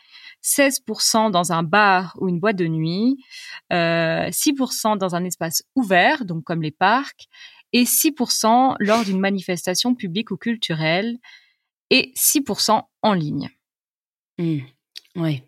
16% 0.43 1.31
dans 1.31 1.53
un 1.53 1.63
bar 1.63 2.17
ou 2.21 2.29
une 2.29 2.41
boîte 2.41 2.57
de 2.57 2.67
nuit, 2.67 3.19
euh, 3.73 4.31
6% 4.31 4.97
dans 4.97 5.15
un 5.15 5.25
espace 5.25 5.65
ouvert, 5.75 6.25
donc 6.25 6.45
comme 6.45 6.63
les 6.63 6.71
parcs, 6.71 7.29
et 7.73 7.85
6% 7.85 8.77
lors 8.79 9.05
d'une 9.05 9.21
manifestation 9.21 9.95
publique 9.95 10.31
ou 10.31 10.37
culturelle, 10.37 11.19
et 11.91 12.13
6% 12.17 12.83
en 13.03 13.13
ligne. 13.13 13.51
Mmh. 14.39 14.61
Oui. 15.17 15.43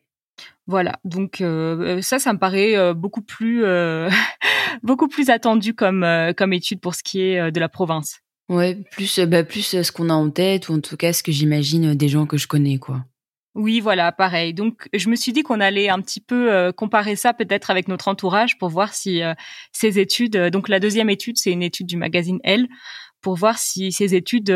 Voilà, 0.66 0.98
donc 1.04 1.40
euh, 1.40 2.02
ça, 2.02 2.18
ça 2.18 2.32
me 2.34 2.38
paraît 2.38 2.76
euh, 2.76 2.92
beaucoup 2.92 3.22
plus 3.22 3.64
euh, 3.64 4.10
beaucoup 4.82 5.08
plus 5.08 5.30
attendu 5.30 5.72
comme 5.74 6.06
comme 6.36 6.52
étude 6.52 6.80
pour 6.80 6.94
ce 6.94 7.02
qui 7.02 7.22
est 7.22 7.50
de 7.50 7.58
la 7.58 7.70
province. 7.70 8.20
Ouais, 8.50 8.76
plus 8.92 9.18
bah, 9.20 9.44
plus 9.44 9.82
ce 9.82 9.92
qu'on 9.92 10.10
a 10.10 10.14
en 10.14 10.30
tête 10.30 10.68
ou 10.68 10.74
en 10.74 10.80
tout 10.80 10.96
cas 10.96 11.14
ce 11.14 11.22
que 11.22 11.32
j'imagine 11.32 11.94
des 11.94 12.08
gens 12.08 12.26
que 12.26 12.36
je 12.36 12.46
connais 12.46 12.78
quoi. 12.78 13.04
Oui, 13.58 13.80
voilà, 13.80 14.12
pareil. 14.12 14.54
Donc, 14.54 14.88
je 14.94 15.10
me 15.10 15.16
suis 15.16 15.32
dit 15.32 15.42
qu'on 15.42 15.58
allait 15.58 15.88
un 15.88 16.00
petit 16.00 16.20
peu 16.20 16.52
euh, 16.52 16.70
comparer 16.70 17.16
ça 17.16 17.34
peut-être 17.34 17.70
avec 17.70 17.88
notre 17.88 18.06
entourage 18.06 18.56
pour 18.56 18.68
voir 18.68 18.94
si 18.94 19.20
euh, 19.20 19.34
ces 19.72 19.98
études. 19.98 20.36
Euh, 20.36 20.48
donc, 20.48 20.68
la 20.68 20.78
deuxième 20.78 21.10
étude, 21.10 21.38
c'est 21.38 21.50
une 21.50 21.64
étude 21.64 21.88
du 21.88 21.96
magazine 21.96 22.38
Elle 22.44 22.68
pour 23.20 23.34
voir 23.34 23.58
si 23.58 23.90
ces 23.90 24.14
études 24.14 24.46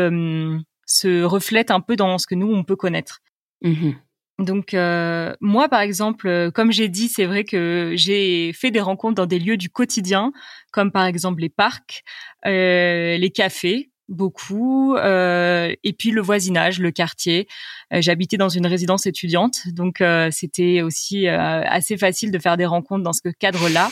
se 0.85 1.23
reflètent 1.23 1.69
un 1.69 1.81
peu 1.81 1.97
dans 1.97 2.17
ce 2.17 2.25
que 2.25 2.35
nous 2.35 2.47
on 2.47 2.63
peut 2.63 2.77
connaître. 2.77 3.19
Mmh 3.61 3.91
donc 4.39 4.73
moi, 4.73 5.69
par 5.69 5.81
exemple, 5.81 6.51
comme 6.53 6.71
j'ai 6.71 6.89
dit, 6.89 7.07
c'est 7.07 7.25
vrai 7.25 7.43
que 7.43 7.93
j'ai 7.95 8.51
fait 8.51 8.71
des 8.71 8.81
rencontres 8.81 9.13
dans 9.13 9.27
des 9.27 9.37
lieux 9.37 9.57
du 9.57 9.69
quotidien, 9.69 10.33
comme 10.71 10.91
par 10.91 11.05
exemple 11.05 11.39
les 11.41 11.49
parcs, 11.49 12.03
les 12.43 13.31
cafés, 13.33 13.92
beaucoup 14.09 14.95
euh, 14.95 15.73
et 15.83 15.93
puis 15.93 16.11
le 16.11 16.21
voisinage 16.21 16.79
le 16.79 16.91
quartier 16.91 17.47
euh, 17.93 18.01
j'habitais 18.01 18.37
dans 18.37 18.49
une 18.49 18.67
résidence 18.67 19.05
étudiante 19.05 19.61
donc 19.67 20.01
euh, 20.01 20.29
c'était 20.31 20.81
aussi 20.81 21.27
assez 21.27 21.97
facile 21.97 22.31
de 22.31 22.39
faire 22.39 22.57
des 22.57 22.65
rencontres 22.65 23.03
dans 23.03 23.13
ce 23.13 23.21
cadre 23.39 23.69
là 23.69 23.89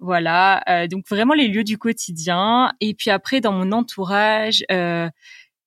voilà 0.00 0.86
donc 0.90 1.04
vraiment 1.08 1.34
les 1.34 1.48
lieux 1.48 1.64
du 1.64 1.78
quotidien 1.78 2.72
et 2.80 2.94
puis 2.94 3.10
après 3.10 3.40
dans 3.40 3.52
mon 3.52 3.72
entourage 3.72 4.64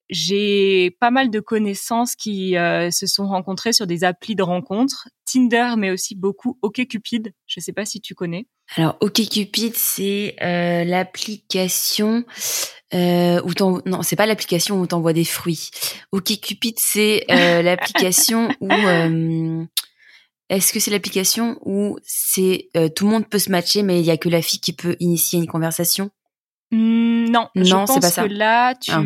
j'ai 0.10 0.92
pas 1.00 1.12
mal 1.12 1.30
de 1.30 1.40
connaissances 1.40 2.16
qui 2.16 2.54
se 2.54 3.08
sont 3.08 3.28
rencontrées 3.28 3.74
sur 3.74 3.88
des 3.88 4.04
applis 4.04 4.36
de 4.36 4.44
rencontres, 4.44 5.10
Tinder, 5.26 5.74
mais 5.78 5.92
aussi 5.92 6.16
beaucoup 6.16 6.58
OkCupid. 6.62 7.34
Je 7.46 7.60
sais 7.60 7.74
pas 7.74 7.86
si 7.86 8.00
tu 8.00 8.16
connais. 8.16 8.48
Alors 8.76 8.98
OkCupid, 9.00 9.76
c'est 9.76 10.36
euh, 10.42 10.84
l'application 10.84 12.26
euh, 12.94 13.42
où 13.44 13.52
non, 13.86 14.02
c'est 14.02 14.16
pas 14.16 14.26
l'application 14.26 14.80
où 14.80 14.88
t'envoies 14.88 15.14
des 15.14 15.26
fruits. 15.26 15.72
OkCupid, 16.12 16.76
c'est 16.78 17.26
euh, 17.30 17.62
l'application 17.64 18.50
où 18.62 18.72
euh, 18.72 19.66
est-ce 20.50 20.72
que 20.72 20.80
c'est 20.80 20.92
l'application 20.92 21.60
où 21.66 21.98
c'est 22.04 22.70
euh, 22.78 22.88
tout 22.90 23.06
le 23.06 23.12
monde 23.12 23.28
peut 23.28 23.40
se 23.40 23.52
matcher, 23.52 23.84
mais 23.84 24.00
il 24.00 24.06
y 24.06 24.12
a 24.12 24.18
que 24.18 24.30
la 24.30 24.42
fille 24.42 24.60
qui 24.62 24.74
peut 24.74 24.96
initier 25.00 25.40
une 25.40 25.48
conversation? 25.48 26.10
Mmh, 26.72 27.30
Non, 27.30 27.50
non, 27.56 27.64
je 27.64 27.74
pense 27.74 28.00
pas 28.00 28.10
ça. 28.10 28.24
que 28.24 28.34
là, 28.34 28.76
tu, 28.76 28.92
ah. 28.92 29.02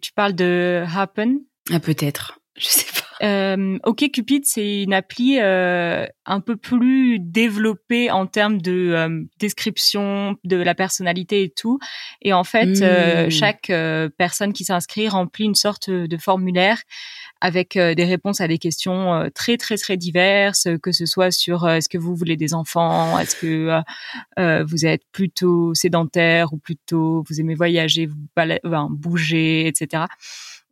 tu 0.00 0.12
parles 0.14 0.34
de 0.34 0.84
Happen. 0.94 1.38
Ah, 1.70 1.80
peut-être. 1.80 2.38
Je 2.56 2.66
sais 2.66 2.86
pas. 2.92 3.02
Euh, 3.22 3.78
OK 3.84 4.10
Cupid, 4.12 4.44
c'est 4.44 4.82
une 4.82 4.92
appli 4.92 5.38
euh, 5.40 6.06
un 6.26 6.40
peu 6.40 6.56
plus 6.56 7.18
développée 7.20 8.10
en 8.10 8.26
termes 8.26 8.60
de 8.60 8.92
euh, 8.94 9.22
description 9.38 10.36
de 10.44 10.56
la 10.56 10.74
personnalité 10.74 11.44
et 11.44 11.50
tout. 11.50 11.78
Et 12.20 12.32
en 12.32 12.44
fait, 12.44 12.80
mmh. 12.80 13.30
chaque 13.30 13.72
personne 14.16 14.52
qui 14.52 14.64
s'inscrit 14.64 15.08
remplit 15.08 15.44
une 15.44 15.54
sorte 15.54 15.88
de 15.88 16.16
formulaire 16.16 16.82
avec 17.40 17.76
des 17.76 18.04
réponses 18.04 18.40
à 18.40 18.46
des 18.46 18.58
questions 18.58 19.28
très 19.34 19.56
très 19.56 19.76
très 19.76 19.96
diverses, 19.96 20.68
que 20.80 20.92
ce 20.92 21.06
soit 21.06 21.32
sur 21.32 21.68
est-ce 21.68 21.88
que 21.88 21.98
vous 21.98 22.14
voulez 22.14 22.36
des 22.36 22.54
enfants, 22.54 23.18
est-ce 23.18 23.34
que 23.34 23.82
vous 24.62 24.86
êtes 24.86 25.02
plutôt 25.10 25.74
sédentaire 25.74 26.52
ou 26.52 26.58
plutôt 26.58 27.24
vous 27.28 27.40
aimez 27.40 27.54
voyager, 27.54 28.06
vous 28.06 28.16
bouger, 28.90 29.66
etc. 29.66 30.04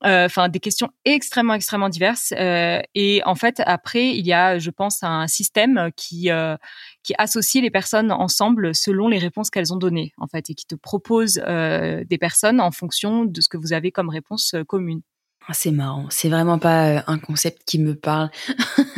Euh, 0.03 0.25
enfin 0.25 0.49
des 0.49 0.61
questions 0.61 0.89
extrêmement 1.05 1.53
extrêmement 1.53 1.91
diverses 1.91 2.33
euh, 2.35 2.81
et 2.95 3.21
en 3.27 3.35
fait 3.35 3.63
après 3.67 4.09
il 4.09 4.27
y 4.27 4.33
a 4.33 4.59
je 4.59 4.71
pense 4.71 5.03
un 5.03 5.27
système 5.27 5.91
qui 5.95 6.31
euh, 6.31 6.57
qui 7.03 7.13
associe 7.19 7.63
les 7.63 7.71
personnes 7.71 8.11
ensemble 8.11 8.75
selon 8.75 9.09
les 9.09 9.19
réponses 9.19 9.51
qu'elles 9.51 9.75
ont 9.75 9.77
données 9.77 10.15
en 10.17 10.27
fait 10.27 10.49
et 10.49 10.55
qui 10.55 10.65
te 10.65 10.75
propose 10.75 11.35
des 11.35 12.19
personnes 12.19 12.63
en 12.63 12.71
fonction 12.71 13.27
de 13.27 13.41
ce 13.43 13.49
que 13.51 13.59
vous 13.59 13.75
avez 13.75 13.93
comme 13.93 14.09
réponse 14.09 14.55
commune. 14.67 15.03
Ah, 15.47 15.53
c'est 15.53 15.71
marrant, 15.71 16.07
c'est 16.11 16.29
vraiment 16.29 16.59
pas 16.59 17.03
un 17.07 17.19
concept 17.19 17.63
qui 17.67 17.79
me 17.79 17.95
parle. 17.95 18.31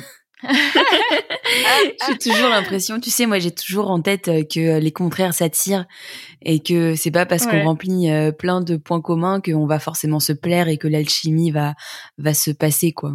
j'ai 2.09 2.19
toujours 2.19 2.49
l'impression, 2.49 3.01
tu 3.01 3.11
sais, 3.11 3.27
moi 3.27 3.39
j'ai 3.39 3.51
toujours 3.51 3.91
en 3.91 4.01
tête 4.01 4.29
euh, 4.29 4.43
que 4.43 4.79
les 4.79 4.93
contraires 4.93 5.35
s'attirent 5.35 5.87
et 6.43 6.61
que 6.61 6.95
c'est 6.97 7.11
pas 7.11 7.27
parce 7.27 7.47
qu'on 7.47 7.65
remplit 7.65 8.11
euh, 8.11 8.33
plein 8.33 8.61
de 8.61 8.77
points 8.77 9.01
communs 9.01 9.41
qu'on 9.41 9.67
va 9.67 9.79
forcément 9.79 10.21
se 10.21 10.33
plaire 10.33 10.69
et 10.69 10.79
que 10.79 10.89
l'alchimie 10.89 11.51
va 11.51 11.75
va 12.19 12.35
se 12.35 12.51
passer 12.51 12.93
quoi. 12.93 13.15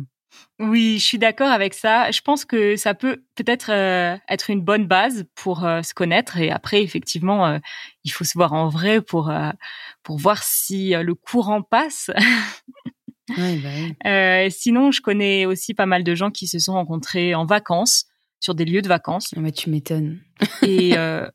Oui, 0.60 0.98
je 1.00 1.06
suis 1.06 1.20
d'accord 1.20 1.50
avec 1.50 1.76
ça. 1.76 2.10
Je 2.10 2.22
pense 2.22 2.44
que 2.44 2.76
ça 2.78 2.96
peut 2.96 3.24
peut-être 3.36 3.72
euh, 3.72 4.18
être 4.28 4.50
une 4.50 4.62
bonne 4.62 4.88
base 4.88 5.26
pour 5.36 5.60
se 5.60 5.94
connaître 5.94 6.38
et 6.38 6.50
après 6.50 6.82
effectivement 6.82 7.60
il 8.04 8.12
faut 8.12 8.24
se 8.24 8.34
voir 8.34 8.54
en 8.54 8.70
vrai 8.70 9.02
pour 9.02 9.32
pour 10.04 10.18
voir 10.18 10.42
si 10.44 10.92
le 10.92 11.14
courant 11.14 11.62
passe. 11.62 12.10
Ouais, 13.36 13.58
bah 13.58 13.70
euh, 14.10 14.50
sinon, 14.50 14.92
je 14.92 15.02
connais 15.02 15.46
aussi 15.46 15.74
pas 15.74 15.86
mal 15.86 16.04
de 16.04 16.16
gens 16.16 16.32
qui 16.32 16.48
se 16.48 16.60
sont 16.60 16.74
rencontrés 16.74 17.36
en 17.36 17.46
vacances, 17.46 18.06
sur 18.40 18.56
des 18.56 18.66
lieux 18.66 18.82
de 18.82 18.88
vacances. 18.88 19.34
Ah, 19.36 19.52
tu 19.52 19.70
m'étonnes. 19.70 20.20
et 20.62 20.92
euh, 20.98 21.28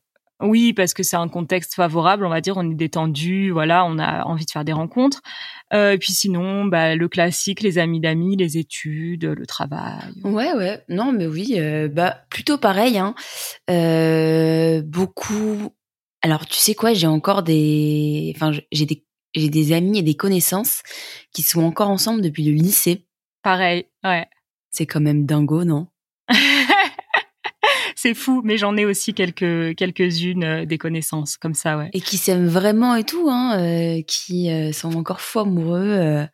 oui, 0.43 0.73
parce 0.73 0.93
que 0.93 1.03
c'est 1.03 1.15
un 1.15 1.29
contexte 1.29 1.75
favorable, 1.75 2.25
on 2.25 2.29
va 2.29 2.41
dire, 2.41 2.57
on 2.57 2.69
est 2.69 2.75
détendu, 2.75 3.51
voilà, 3.51 3.85
on 3.85 3.97
a 3.97 4.23
envie 4.25 4.45
de 4.45 4.51
faire 4.51 4.65
des 4.65 4.73
rencontres. 4.73 5.21
Euh, 5.73 5.93
et 5.93 5.97
puis 5.97 6.11
sinon, 6.11 6.65
bah, 6.65 6.95
le 6.95 7.07
classique, 7.07 7.61
les 7.61 7.77
amis 7.77 7.99
d'amis, 7.99 8.35
les 8.35 8.57
études, 8.57 9.25
le 9.25 9.45
travail. 9.45 10.11
Ouais, 10.23 10.53
ouais, 10.53 10.83
non, 10.89 11.11
mais 11.13 11.27
oui, 11.27 11.55
euh, 11.57 11.87
bah 11.87 12.17
plutôt 12.29 12.57
pareil. 12.57 12.97
Hein. 12.97 13.15
Euh, 13.69 14.81
beaucoup. 14.83 15.73
Alors, 16.21 16.45
tu 16.45 16.57
sais 16.57 16.75
quoi, 16.75 16.93
j'ai 16.93 17.07
encore 17.07 17.43
des, 17.43 18.33
enfin, 18.35 18.51
j'ai 18.71 18.85
des 18.85 19.05
j'ai 19.33 19.49
des 19.49 19.73
amis 19.73 19.99
et 19.99 20.03
des 20.03 20.15
connaissances 20.15 20.83
qui 21.33 21.41
sont 21.41 21.63
encore 21.63 21.89
ensemble 21.89 22.21
depuis 22.21 22.43
le 22.43 22.51
lycée. 22.51 23.05
Pareil, 23.41 23.85
ouais. 24.03 24.27
C'est 24.71 24.85
quand 24.85 25.01
même 25.01 25.25
dingo, 25.25 25.63
non? 25.63 25.87
C'est 27.95 28.15
fou, 28.15 28.41
mais 28.43 28.57
j'en 28.57 28.75
ai 28.75 28.83
aussi 28.85 29.13
quelques 29.13 29.75
quelques-unes 29.75 30.43
euh, 30.43 30.65
des 30.65 30.77
connaissances 30.77 31.37
comme 31.37 31.53
ça, 31.53 31.77
ouais. 31.77 31.89
Et 31.93 32.01
qui 32.01 32.17
s'aiment 32.17 32.47
vraiment 32.47 32.95
et 32.95 33.05
tout, 33.05 33.29
hein, 33.29 33.57
euh, 33.57 34.01
qui 34.05 34.51
euh, 34.51 34.73
sont 34.73 34.95
encore 34.97 35.21
fou 35.21 35.39
amoureux. 35.39 36.25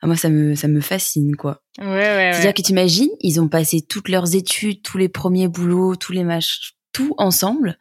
Ah, 0.00 0.06
moi, 0.06 0.16
ça 0.16 0.30
me 0.30 0.54
ça 0.54 0.66
me 0.66 0.80
fascine, 0.80 1.36
quoi. 1.36 1.62
Ouais, 1.78 1.86
ouais. 1.86 2.30
C'est-à-dire 2.32 2.54
que 2.54 2.62
tu 2.62 2.70
imagines, 2.70 3.10
ils 3.20 3.38
ont 3.38 3.48
passé 3.48 3.82
toutes 3.86 4.08
leurs 4.08 4.34
études, 4.34 4.82
tous 4.82 4.96
les 4.96 5.10
premiers 5.10 5.48
boulots, 5.48 5.94
tous 5.94 6.12
les 6.12 6.24
matchs, 6.24 6.74
tout 6.92 7.14
ensemble, 7.18 7.78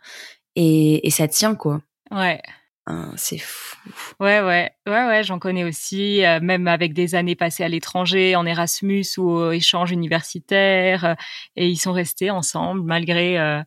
et, 0.58 1.08
et 1.08 1.10
ça 1.10 1.30
tient, 1.30 1.56
quoi. 1.56 1.82
Ouais. 2.12 2.42
Hein, 2.90 3.12
c'est 3.18 3.38
fou. 3.38 3.78
Ouais, 4.20 4.42
ouais, 4.42 4.72
ouais, 4.88 5.06
ouais, 5.06 5.24
j'en 5.24 5.38
connais 5.38 5.64
aussi, 5.64 6.26
euh, 6.26 6.40
même 6.42 6.68
avec 6.68 6.94
des 6.96 7.14
années 7.14 7.36
passées 7.36 7.64
à 7.64 7.70
l'étranger, 7.70 8.36
en 8.36 8.48
Erasmus 8.48 9.06
ou 9.18 9.30
au 9.30 9.52
échange 9.52 9.92
universitaire, 9.92 11.06
euh, 11.06 11.14
et 11.56 11.68
ils 11.68 11.78
sont 11.78 11.94
restés 11.94 12.32
ensemble 12.32 12.82
malgré 12.82 13.38
euh, 13.38 13.62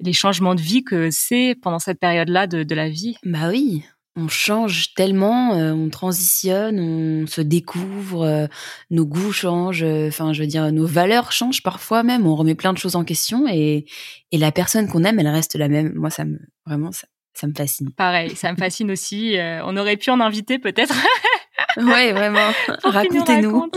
les 0.00 0.12
changements 0.12 0.56
de 0.56 0.60
vie 0.60 0.82
que 0.82 1.10
c'est 1.12 1.54
pendant 1.62 1.78
cette 1.78 2.00
période-là 2.00 2.48
de, 2.48 2.64
de, 2.64 2.74
la 2.74 2.88
vie. 2.88 3.14
Bah 3.24 3.50
oui, 3.50 3.84
on 4.16 4.26
change 4.26 4.94
tellement, 4.94 5.52
on 5.52 5.88
transitionne, 5.88 6.80
on 6.80 7.28
se 7.28 7.40
découvre, 7.40 8.48
nos 8.90 9.06
goûts 9.06 9.30
changent, 9.30 9.84
enfin, 9.84 10.32
je 10.32 10.42
veux 10.42 10.48
dire, 10.48 10.72
nos 10.72 10.86
valeurs 10.86 11.30
changent 11.30 11.62
parfois 11.62 12.02
même, 12.02 12.26
on 12.26 12.34
remet 12.34 12.56
plein 12.56 12.72
de 12.72 12.78
choses 12.78 12.96
en 12.96 13.04
question, 13.04 13.46
et, 13.46 13.86
et 14.32 14.38
la 14.38 14.50
personne 14.50 14.88
qu'on 14.88 15.04
aime, 15.04 15.20
elle 15.20 15.28
reste 15.28 15.54
la 15.54 15.68
même. 15.68 15.92
Moi, 15.94 16.10
ça 16.10 16.24
me 16.24 16.38
vraiment 16.66 16.90
ça, 16.90 17.06
ça 17.34 17.46
me 17.46 17.54
fascine. 17.54 17.90
Pareil, 17.92 18.34
ça 18.36 18.52
me 18.52 18.56
fascine 18.56 18.90
aussi. 18.90 19.38
Euh, 19.38 19.62
on 19.64 19.76
aurait 19.76 19.96
pu 19.96 20.10
en 20.10 20.20
inviter 20.20 20.58
peut-être. 20.58 20.94
ouais, 21.76 22.12
vraiment. 22.12 22.50
Racontez-nous. 22.84 23.70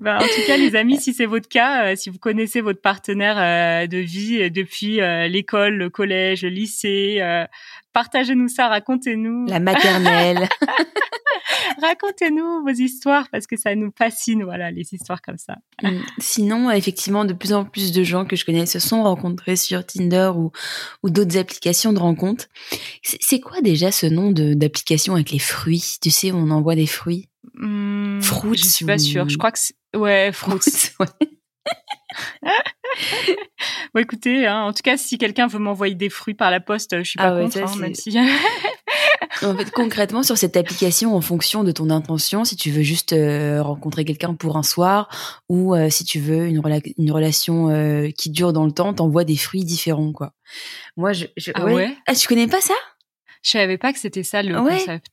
Ben, 0.00 0.16
en 0.16 0.20
tout 0.20 0.46
cas, 0.46 0.56
les 0.56 0.76
amis, 0.76 1.00
si 1.00 1.14
c'est 1.14 1.26
votre 1.26 1.48
cas, 1.48 1.86
euh, 1.86 1.96
si 1.96 2.10
vous 2.10 2.18
connaissez 2.18 2.60
votre 2.60 2.80
partenaire 2.80 3.36
euh, 3.38 3.86
de 3.86 3.98
vie 3.98 4.50
depuis 4.50 5.00
l'école, 5.28 5.74
le 5.76 5.90
collège, 5.90 6.42
le 6.42 6.50
lycée, 6.50 7.20
partagez-nous 7.96 8.48
ça, 8.48 8.68
racontez-nous. 8.68 9.46
La 9.46 9.58
maternelle. 9.58 10.46
Racontez-nous 11.80 12.62
vos 12.62 12.68
histoires 12.68 13.26
parce 13.32 13.46
que 13.46 13.56
ça 13.56 13.74
nous 13.74 13.90
fascine, 13.96 14.44
voilà, 14.44 14.70
les 14.70 14.92
histoires 14.92 15.22
comme 15.22 15.38
ça. 15.38 15.56
Mm. 15.82 16.00
Sinon, 16.18 16.70
effectivement, 16.70 17.24
de 17.24 17.32
plus 17.32 17.54
en 17.54 17.64
plus 17.64 17.92
de 17.92 18.02
gens 18.02 18.26
que 18.26 18.36
je 18.36 18.44
connais 18.44 18.66
se 18.66 18.80
sont 18.80 19.02
rencontrés 19.02 19.56
sur 19.56 19.86
Tinder 19.86 20.32
ou, 20.36 20.52
ou 21.02 21.08
d'autres 21.08 21.38
applications 21.38 21.94
de 21.94 21.98
rencontres. 21.98 22.48
C'est 23.02 23.40
quoi 23.40 23.62
déjà 23.62 23.90
ce 23.90 24.04
nom 24.04 24.30
d'application 24.30 25.14
avec 25.14 25.30
les 25.30 25.38
fruits? 25.38 25.96
Tu 26.02 26.10
sais, 26.10 26.32
on 26.32 26.50
envoie 26.50 26.74
des 26.74 26.86
fruits? 26.86 27.30
Mmh, 27.54 28.20
Je 28.20 28.62
suis 28.62 28.84
pas 28.84 28.98
sûre. 28.98 29.26
Je 29.30 29.38
crois 29.38 29.52
que 29.52 29.58
c'est 29.58 29.74
ouais, 29.96 30.32
fruits. 30.32 30.60
ouais. 31.00 31.06
bon, 33.94 34.00
écoutez, 34.00 34.46
hein, 34.46 34.62
en 34.62 34.72
tout 34.72 34.82
cas, 34.82 34.96
si 34.96 35.18
quelqu'un 35.18 35.46
veut 35.46 35.58
m'envoyer 35.58 35.94
des 35.94 36.08
fruits 36.08 36.34
par 36.34 36.50
la 36.50 36.60
poste, 36.60 36.98
je 36.98 37.08
suis 37.08 37.18
pas 37.18 37.36
ah 37.36 37.40
contre, 37.40 37.58
hein, 37.58 37.76
même 37.78 37.94
si. 37.94 38.16
en 39.42 39.56
fait, 39.56 39.70
concrètement, 39.70 40.22
sur 40.22 40.38
cette 40.38 40.56
application, 40.56 41.14
en 41.14 41.20
fonction 41.20 41.64
de 41.64 41.72
ton 41.72 41.90
intention, 41.90 42.44
si 42.44 42.56
tu 42.56 42.70
veux 42.70 42.82
juste 42.82 43.12
euh, 43.12 43.62
rencontrer 43.62 44.04
quelqu'un 44.04 44.34
pour 44.34 44.56
un 44.56 44.62
soir 44.62 45.08
ou 45.48 45.74
euh, 45.74 45.90
si 45.90 46.04
tu 46.04 46.20
veux 46.20 46.46
une, 46.46 46.62
une 46.98 47.10
relation 47.10 47.70
euh, 47.70 48.10
qui 48.16 48.30
dure 48.30 48.52
dans 48.52 48.64
le 48.64 48.72
temps, 48.72 48.94
t'envoies 48.94 49.24
des 49.24 49.36
fruits 49.36 49.64
différents, 49.64 50.12
quoi. 50.12 50.32
Moi, 50.96 51.12
je, 51.12 51.26
je 51.36 51.52
ah 51.54 51.64
ouais? 51.64 51.96
Ah, 52.06 52.14
tu 52.14 52.28
connais 52.28 52.46
pas 52.46 52.60
ça? 52.60 52.74
Je 53.46 53.52
savais 53.52 53.78
pas 53.78 53.92
que 53.92 53.98
c'était 54.00 54.24
ça 54.24 54.42
le 54.42 54.56
concept. 54.56 55.06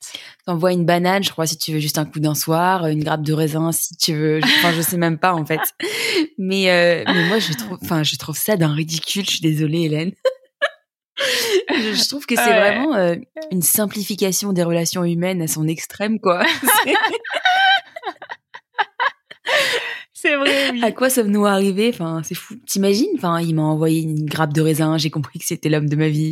T'envoies 0.45 0.73
une 0.73 0.85
banane, 0.85 1.23
je 1.23 1.29
crois, 1.29 1.45
si 1.45 1.57
tu 1.57 1.71
veux 1.71 1.79
juste 1.79 1.99
un 1.99 2.05
coup 2.05 2.19
d'un 2.19 2.33
soir, 2.33 2.87
une 2.87 3.03
grappe 3.03 3.21
de 3.21 3.33
raisin, 3.33 3.71
si 3.71 3.95
tu 3.95 4.13
veux. 4.15 4.39
Enfin, 4.43 4.73
je 4.73 4.81
sais 4.81 4.97
même 4.97 5.19
pas 5.19 5.33
en 5.33 5.45
fait. 5.45 5.61
Mais, 6.37 7.03
mais 7.07 7.27
moi, 7.27 7.39
je 7.39 7.53
trouve, 7.53 7.77
enfin, 7.83 8.03
je 8.03 8.15
trouve 8.17 8.37
ça 8.37 8.57
d'un 8.57 8.73
ridicule. 8.73 9.25
Je 9.25 9.31
suis 9.31 9.41
désolée, 9.41 9.83
Hélène 9.83 10.11
je 11.69 12.09
trouve 12.09 12.25
que 12.25 12.35
c'est 12.35 12.59
vraiment 12.59 12.95
euh, 12.95 13.15
une 13.51 13.61
simplification 13.61 14.53
des 14.53 14.63
relations 14.63 15.03
humaines 15.03 15.41
à 15.41 15.47
son 15.47 15.67
extrême, 15.67 16.19
quoi. 16.19 16.43
c'est 20.13 20.35
vrai, 20.35 20.71
oui. 20.71 20.83
À 20.83 20.91
quoi 20.91 21.09
sommes-nous 21.09 21.45
arrivés? 21.45 21.91
Enfin, 21.93 22.21
c'est 22.23 22.35
fou. 22.35 22.55
T'imagines? 22.67 23.11
Enfin, 23.15 23.39
il 23.41 23.55
m'a 23.55 23.63
envoyé 23.63 24.01
une 24.01 24.25
grappe 24.25 24.53
de 24.53 24.61
raisin, 24.61 24.97
j'ai 24.97 25.09
compris 25.09 25.39
que 25.39 25.45
c'était 25.45 25.69
l'homme 25.69 25.89
de 25.89 25.95
ma 25.95 26.09
vie. 26.09 26.31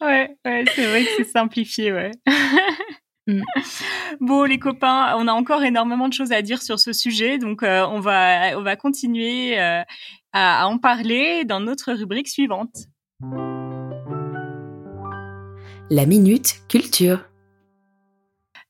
Ouais, 0.00 0.36
ouais, 0.44 0.64
c'est 0.74 0.86
vrai 0.86 1.04
que 1.04 1.10
c'est 1.16 1.30
simplifié, 1.30 1.92
ouais. 1.92 2.10
Mm. 3.28 3.42
Bon, 4.20 4.44
les 4.44 4.60
copains, 4.60 5.16
on 5.16 5.26
a 5.26 5.32
encore 5.32 5.64
énormément 5.64 6.08
de 6.08 6.12
choses 6.12 6.30
à 6.30 6.42
dire 6.42 6.62
sur 6.62 6.78
ce 6.78 6.92
sujet, 6.92 7.38
donc 7.38 7.64
euh, 7.64 7.84
on 7.84 7.98
va 7.98 8.56
on 8.56 8.62
va 8.62 8.76
continuer 8.76 9.58
euh, 9.58 9.82
à, 10.32 10.68
en 10.68 10.78
parler 10.78 11.44
dans 11.44 11.58
notre 11.58 11.92
rubrique 11.92 12.28
suivante. 12.28 12.86
La 15.90 16.06
minute 16.06 16.60
culture. 16.68 17.24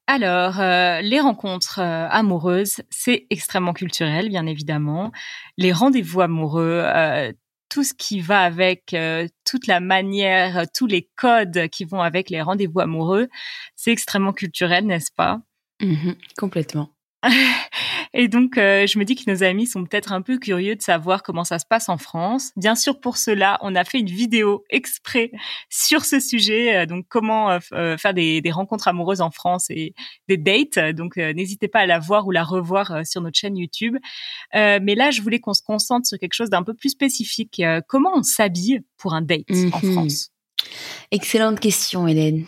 Alors, 0.06 0.60
euh, 0.60 1.00
les 1.00 1.18
rencontres 1.18 1.80
euh, 1.80 2.06
amoureuses, 2.08 2.82
c'est 2.90 3.26
extrêmement 3.30 3.72
culturel, 3.72 4.28
bien 4.28 4.46
évidemment. 4.46 5.10
Les 5.58 5.72
rendez-vous 5.72 6.20
amoureux, 6.20 6.82
euh, 6.84 7.32
tout 7.68 7.84
ce 7.84 7.94
qui 7.94 8.20
va 8.20 8.40
avec, 8.42 8.96
toute 9.44 9.66
la 9.66 9.80
manière, 9.80 10.66
tous 10.74 10.86
les 10.86 11.08
codes 11.16 11.68
qui 11.68 11.84
vont 11.84 12.00
avec 12.00 12.30
les 12.30 12.42
rendez-vous 12.42 12.80
amoureux, 12.80 13.28
c'est 13.74 13.92
extrêmement 13.92 14.32
culturel, 14.32 14.86
n'est-ce 14.86 15.12
pas? 15.12 15.40
Mmh 15.80 16.12
Complètement. 16.38 16.90
Et 18.18 18.28
donc, 18.28 18.56
euh, 18.56 18.86
je 18.86 18.98
me 18.98 19.04
dis 19.04 19.14
que 19.14 19.30
nos 19.30 19.42
amis 19.42 19.66
sont 19.66 19.84
peut-être 19.84 20.10
un 20.10 20.22
peu 20.22 20.38
curieux 20.38 20.74
de 20.74 20.80
savoir 20.80 21.22
comment 21.22 21.44
ça 21.44 21.58
se 21.58 21.66
passe 21.66 21.90
en 21.90 21.98
France. 21.98 22.50
Bien 22.56 22.74
sûr, 22.74 22.98
pour 22.98 23.18
cela, 23.18 23.58
on 23.60 23.74
a 23.74 23.84
fait 23.84 23.98
une 23.98 24.08
vidéo 24.08 24.64
exprès 24.70 25.30
sur 25.68 26.06
ce 26.06 26.18
sujet, 26.18 26.76
euh, 26.76 26.86
donc 26.86 27.04
comment 27.10 27.50
euh, 27.50 27.96
faire 27.98 28.14
des, 28.14 28.40
des, 28.40 28.50
rencontres 28.50 28.88
amoureuses 28.88 29.20
en 29.20 29.30
France 29.30 29.66
et 29.68 29.92
des 30.28 30.38
dates. 30.38 30.78
Donc, 30.96 31.18
n'hésitez 31.18 31.68
pas 31.68 31.80
à 31.80 31.86
la 31.86 31.98
voir 31.98 32.26
ou 32.26 32.30
la 32.30 32.42
revoir 32.42 33.04
sur 33.04 33.20
notre 33.20 33.36
chaîne 33.36 33.58
YouTube. 33.58 33.96
mais 34.54 34.94
là, 34.94 35.10
je 35.10 35.20
voulais 35.20 35.38
qu'on 35.38 35.52
se 35.52 35.62
concentre 35.62 36.06
sur 36.06 36.18
quelque 36.18 36.32
chose 36.32 36.48
d'un 36.48 36.62
peu 36.62 36.72
plus 36.72 36.90
spécifique. 36.90 37.62
comment 37.86 38.12
on 38.14 38.22
s'habille 38.22 38.80
pour 38.96 39.12
un 39.12 39.20
date 39.20 39.50
en 39.50 39.86
mhm. 39.86 39.92
France? 39.92 40.30
Excellente 41.10 41.60
question, 41.60 42.08
Hélène. 42.08 42.46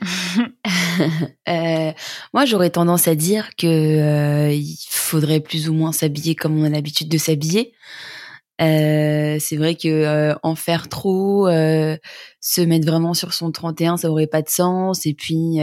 euh, 1.48 1.92
moi, 2.32 2.44
j'aurais 2.44 2.70
tendance 2.70 3.08
à 3.08 3.14
dire 3.14 3.50
que 3.56 3.66
euh, 3.66 4.52
il 4.52 4.76
faudrait 4.88 5.40
plus 5.40 5.68
ou 5.68 5.74
moins 5.74 5.92
s'habiller 5.92 6.34
comme 6.34 6.58
on 6.58 6.64
a 6.64 6.68
l'habitude 6.68 7.08
de 7.08 7.18
s'habiller. 7.18 7.72
Euh, 8.60 9.38
c'est 9.40 9.56
vrai 9.56 9.74
que 9.74 10.34
en 10.42 10.54
faire 10.54 10.88
trop, 10.88 11.48
se 11.48 12.60
mettre 12.60 12.86
vraiment 12.86 13.14
sur 13.14 13.32
son 13.32 13.52
31, 13.52 13.96
ça 13.96 14.10
aurait 14.10 14.26
pas 14.26 14.42
de 14.42 14.50
sens. 14.50 15.06
Et 15.06 15.14
puis 15.14 15.60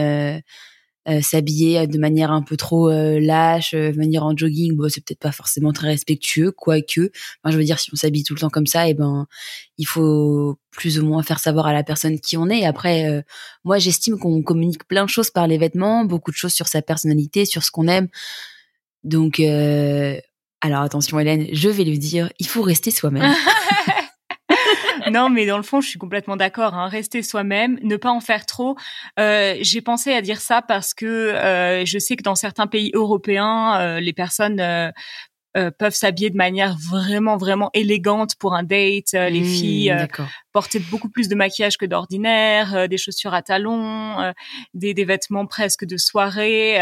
euh, 1.09 1.21
s'habiller 1.21 1.87
de 1.87 1.97
manière 1.97 2.31
un 2.31 2.41
peu 2.41 2.57
trop 2.57 2.89
euh, 2.89 3.17
lâche, 3.17 3.73
euh, 3.73 3.91
venir 3.91 4.25
en 4.25 4.35
jogging, 4.35 4.75
bon, 4.75 4.89
c'est 4.89 4.99
peut-être 4.99 5.21
pas 5.21 5.31
forcément 5.31 5.71
très 5.71 5.87
respectueux, 5.87 6.51
quoique. 6.51 7.11
Enfin, 7.41 7.53
je 7.53 7.57
veux 7.57 7.63
dire, 7.63 7.79
si 7.79 7.89
on 7.93 7.95
s'habille 7.95 8.25
tout 8.25 8.33
le 8.33 8.41
temps 8.41 8.49
comme 8.49 8.67
ça, 8.67 8.87
et 8.87 8.91
eh 8.91 8.93
ben, 8.93 9.25
il 9.77 9.85
faut 9.85 10.59
plus 10.69 10.99
ou 10.99 11.05
moins 11.05 11.23
faire 11.23 11.39
savoir 11.39 11.65
à 11.67 11.73
la 11.73 11.83
personne 11.83 12.19
qui 12.19 12.35
on 12.35 12.49
est. 12.49 12.65
Après, 12.65 13.23
moi, 13.63 13.77
j'estime 13.77 14.19
qu'on 14.19 14.43
communique 14.43 14.85
plein 14.85 15.05
de 15.05 15.09
choses 15.09 15.31
par 15.31 15.47
les 15.47 15.57
vêtements, 15.57 16.03
beaucoup 16.03 16.31
de 16.31 16.35
choses 16.35 16.53
sur 16.53 16.67
sa 16.67 16.81
personnalité, 16.81 17.45
sur 17.45 17.63
ce 17.63 17.71
qu'on 17.71 17.87
aime. 17.87 18.09
Donc, 19.03 19.39
alors 19.39 20.81
attention, 20.81 21.19
Hélène, 21.19 21.47
je 21.53 21.69
vais 21.69 21.85
le 21.85 21.97
dire, 21.97 22.29
il 22.37 22.47
faut 22.47 22.61
rester 22.61 22.91
soi-même. 22.91 23.33
non, 25.11 25.29
mais 25.29 25.45
dans 25.45 25.57
le 25.57 25.63
fond, 25.63 25.81
je 25.81 25.89
suis 25.89 25.99
complètement 25.99 26.35
d'accord. 26.35 26.73
Hein. 26.73 26.87
Rester 26.87 27.21
soi-même, 27.23 27.79
ne 27.83 27.95
pas 27.97 28.11
en 28.11 28.19
faire 28.19 28.45
trop. 28.45 28.75
Euh, 29.19 29.55
J'ai 29.61 29.81
pensé 29.81 30.13
à 30.13 30.21
dire 30.21 30.39
ça 30.39 30.61
parce 30.61 30.93
que 30.93 31.05
euh, 31.05 31.85
je 31.85 31.99
sais 31.99 32.15
que 32.15 32.23
dans 32.23 32.35
certains 32.35 32.67
pays 32.67 32.91
européens, 32.93 33.79
euh, 33.79 33.99
les 33.99 34.13
personnes 34.13 34.59
euh, 34.59 34.91
euh, 35.55 35.71
peuvent 35.71 35.95
s'habiller 35.95 36.29
de 36.29 36.37
manière 36.37 36.77
vraiment 36.77 37.37
vraiment 37.37 37.69
élégante 37.73 38.35
pour 38.35 38.53
un 38.53 38.63
date. 38.63 39.13
les 39.13 39.41
mmh, 39.41 39.43
filles 39.43 40.07
porter 40.57 40.79
beaucoup 40.79 41.07
plus 41.07 41.27
de 41.27 41.35
maquillage 41.35 41.77
que 41.77 41.85
d'ordinaire, 41.85 42.89
des 42.89 42.97
chaussures 42.97 43.35
à 43.35 43.43
talons, 43.43 44.33
des, 44.73 44.95
des, 44.95 45.05
vêtements 45.05 45.45
presque 45.45 45.85
de 45.85 45.97
soirée 45.97 46.79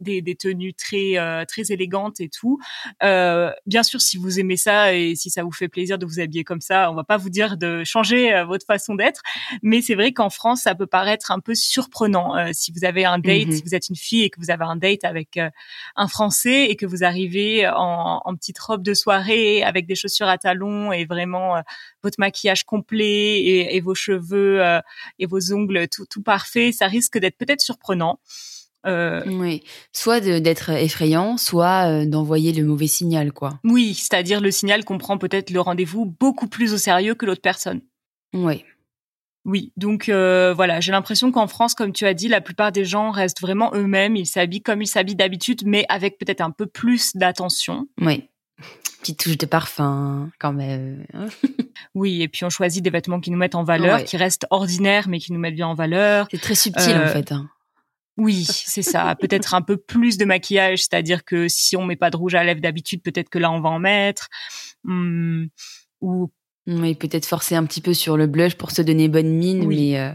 des, 0.00 0.22
des 0.22 0.36
tenues 0.36 0.74
très 0.74 1.16
euh, 1.16 1.44
très 1.44 1.72
élégantes 1.72 2.20
et 2.20 2.28
tout. 2.28 2.58
Euh, 3.02 3.50
bien 3.66 3.82
sûr, 3.82 4.00
si 4.00 4.16
vous 4.16 4.38
aimez 4.38 4.56
ça 4.56 4.94
et 4.94 5.16
si 5.16 5.30
ça 5.30 5.42
vous 5.42 5.50
fait 5.50 5.68
plaisir 5.68 5.98
de 5.98 6.06
vous 6.06 6.20
habiller 6.20 6.44
comme 6.44 6.60
ça, 6.60 6.90
on 6.90 6.94
va 6.94 7.04
pas 7.04 7.16
vous 7.16 7.30
dire 7.30 7.56
de 7.56 7.82
changer 7.84 8.32
euh, 8.32 8.44
votre 8.44 8.66
façon 8.66 8.94
d'être, 8.94 9.22
mais 9.62 9.82
c'est 9.82 9.94
vrai 9.94 10.12
qu'en 10.12 10.30
France, 10.30 10.62
ça 10.62 10.74
peut 10.74 10.86
paraître 10.86 11.32
un 11.32 11.40
peu 11.40 11.54
surprenant 11.54 12.34
si 12.52 12.72
vous 12.72 12.84
avez 12.84 13.04
un 13.04 13.18
date, 13.18 13.46
mhm. 13.46 13.52
si 13.52 13.62
vous 13.62 13.74
êtes 13.74 13.88
une 13.88 13.96
fille 13.96 14.22
et 14.22 14.30
que 14.30 14.38
vous 14.38 14.50
avez 14.50 14.64
un 14.64 14.76
date 14.76 15.04
avec 15.04 15.38
un 15.96 16.08
Français 16.08 16.66
et 16.66 16.76
que 16.76 16.86
vous 16.86 17.02
arrivez 17.02 17.66
en, 17.66 18.20
en, 18.24 18.34
petite 18.34 18.58
robe 18.58 18.82
de 18.82 18.92
soirée 18.92 19.62
avec 19.62 19.86
des 19.86 19.94
chaussures 19.94 20.28
à 20.28 20.36
talons 20.36 20.92
et 20.92 21.06
vraiment 21.06 21.62
votre 22.04 22.20
maquillage 22.20 22.62
complet 22.62 23.40
et, 23.40 23.76
et 23.76 23.80
vos 23.80 23.96
cheveux 23.96 24.62
et 25.18 25.26
vos 25.26 25.52
ongles 25.52 25.88
tout, 25.88 26.06
tout 26.06 26.22
parfait, 26.22 26.70
ça 26.70 26.86
risque 26.86 27.18
d'être 27.18 27.36
peut-être 27.36 27.60
surprenant. 27.60 28.20
Euh, 28.86 29.22
oui, 29.26 29.62
soit 29.92 30.20
d'être 30.20 30.70
effrayant, 30.70 31.36
soit 31.38 31.88
euh, 31.88 32.06
d'envoyer 32.06 32.52
le 32.52 32.64
mauvais 32.64 32.86
signal, 32.86 33.32
quoi. 33.32 33.58
Oui, 33.64 33.94
c'est-à-dire 33.94 34.40
le 34.40 34.50
signal 34.50 34.84
qu'on 34.84 34.98
prend 34.98 35.16
peut-être 35.16 35.50
le 35.50 35.60
rendez-vous 35.60 36.04
beaucoup 36.04 36.48
plus 36.48 36.74
au 36.74 36.76
sérieux 36.76 37.14
que 37.14 37.24
l'autre 37.24 37.40
personne. 37.40 37.80
Oui. 38.34 38.64
Oui, 39.46 39.72
donc 39.76 40.08
euh, 40.08 40.54
voilà, 40.54 40.80
j'ai 40.80 40.92
l'impression 40.92 41.30
qu'en 41.30 41.46
France, 41.46 41.74
comme 41.74 41.92
tu 41.92 42.06
as 42.06 42.14
dit, 42.14 42.28
la 42.28 42.40
plupart 42.40 42.72
des 42.72 42.86
gens 42.86 43.10
restent 43.10 43.42
vraiment 43.42 43.70
eux-mêmes, 43.74 44.16
ils 44.16 44.26
s'habillent 44.26 44.62
comme 44.62 44.80
ils 44.80 44.86
s'habillent 44.86 45.16
d'habitude, 45.16 45.62
mais 45.66 45.84
avec 45.90 46.18
peut-être 46.18 46.40
un 46.40 46.50
peu 46.50 46.64
plus 46.66 47.14
d'attention. 47.14 47.86
Oui, 48.00 48.28
petite 49.00 49.18
touche 49.18 49.38
de 49.38 49.46
parfum 49.46 50.30
quand 50.38 50.52
même. 50.52 51.04
Hein. 51.12 51.26
oui, 51.94 52.22
et 52.22 52.28
puis 52.28 52.44
on 52.44 52.50
choisit 52.50 52.82
des 52.82 52.90
vêtements 52.90 53.20
qui 53.20 53.30
nous 53.30 53.36
mettent 53.36 53.54
en 53.54 53.64
valeur, 53.64 54.02
qui 54.04 54.16
restent 54.16 54.46
ordinaires, 54.50 55.08
mais 55.08 55.18
qui 55.18 55.32
nous 55.32 55.38
mettent 55.38 55.54
bien 55.54 55.68
en 55.68 55.74
valeur. 55.74 56.26
C'est 56.30 56.40
très 56.40 56.54
subtil 56.54 56.96
en 56.96 57.08
fait. 57.08 57.32
Hein. 57.32 57.50
Oui, 58.16 58.44
c'est 58.48 58.82
ça. 58.82 59.14
Peut-être 59.16 59.54
un 59.54 59.62
peu 59.62 59.76
plus 59.76 60.16
de 60.16 60.24
maquillage, 60.24 60.80
c'est-à-dire 60.80 61.24
que 61.24 61.48
si 61.48 61.76
on 61.76 61.84
met 61.84 61.96
pas 61.96 62.10
de 62.10 62.16
rouge 62.16 62.34
à 62.34 62.44
lèvres 62.44 62.60
d'habitude, 62.60 63.02
peut-être 63.02 63.28
que 63.28 63.38
là 63.38 63.50
on 63.50 63.60
va 63.60 63.68
en 63.68 63.78
mettre. 63.78 64.28
Hum, 64.86 65.48
ou 66.00 66.30
oui, 66.66 66.94
peut-être 66.94 67.26
forcer 67.26 67.54
un 67.56 67.64
petit 67.64 67.82
peu 67.82 67.92
sur 67.92 68.16
le 68.16 68.26
blush 68.26 68.54
pour 68.54 68.70
se 68.70 68.80
donner 68.80 69.08
bonne 69.08 69.30
mine, 69.30 69.66
mais 69.68 69.98
euh, 69.98 70.12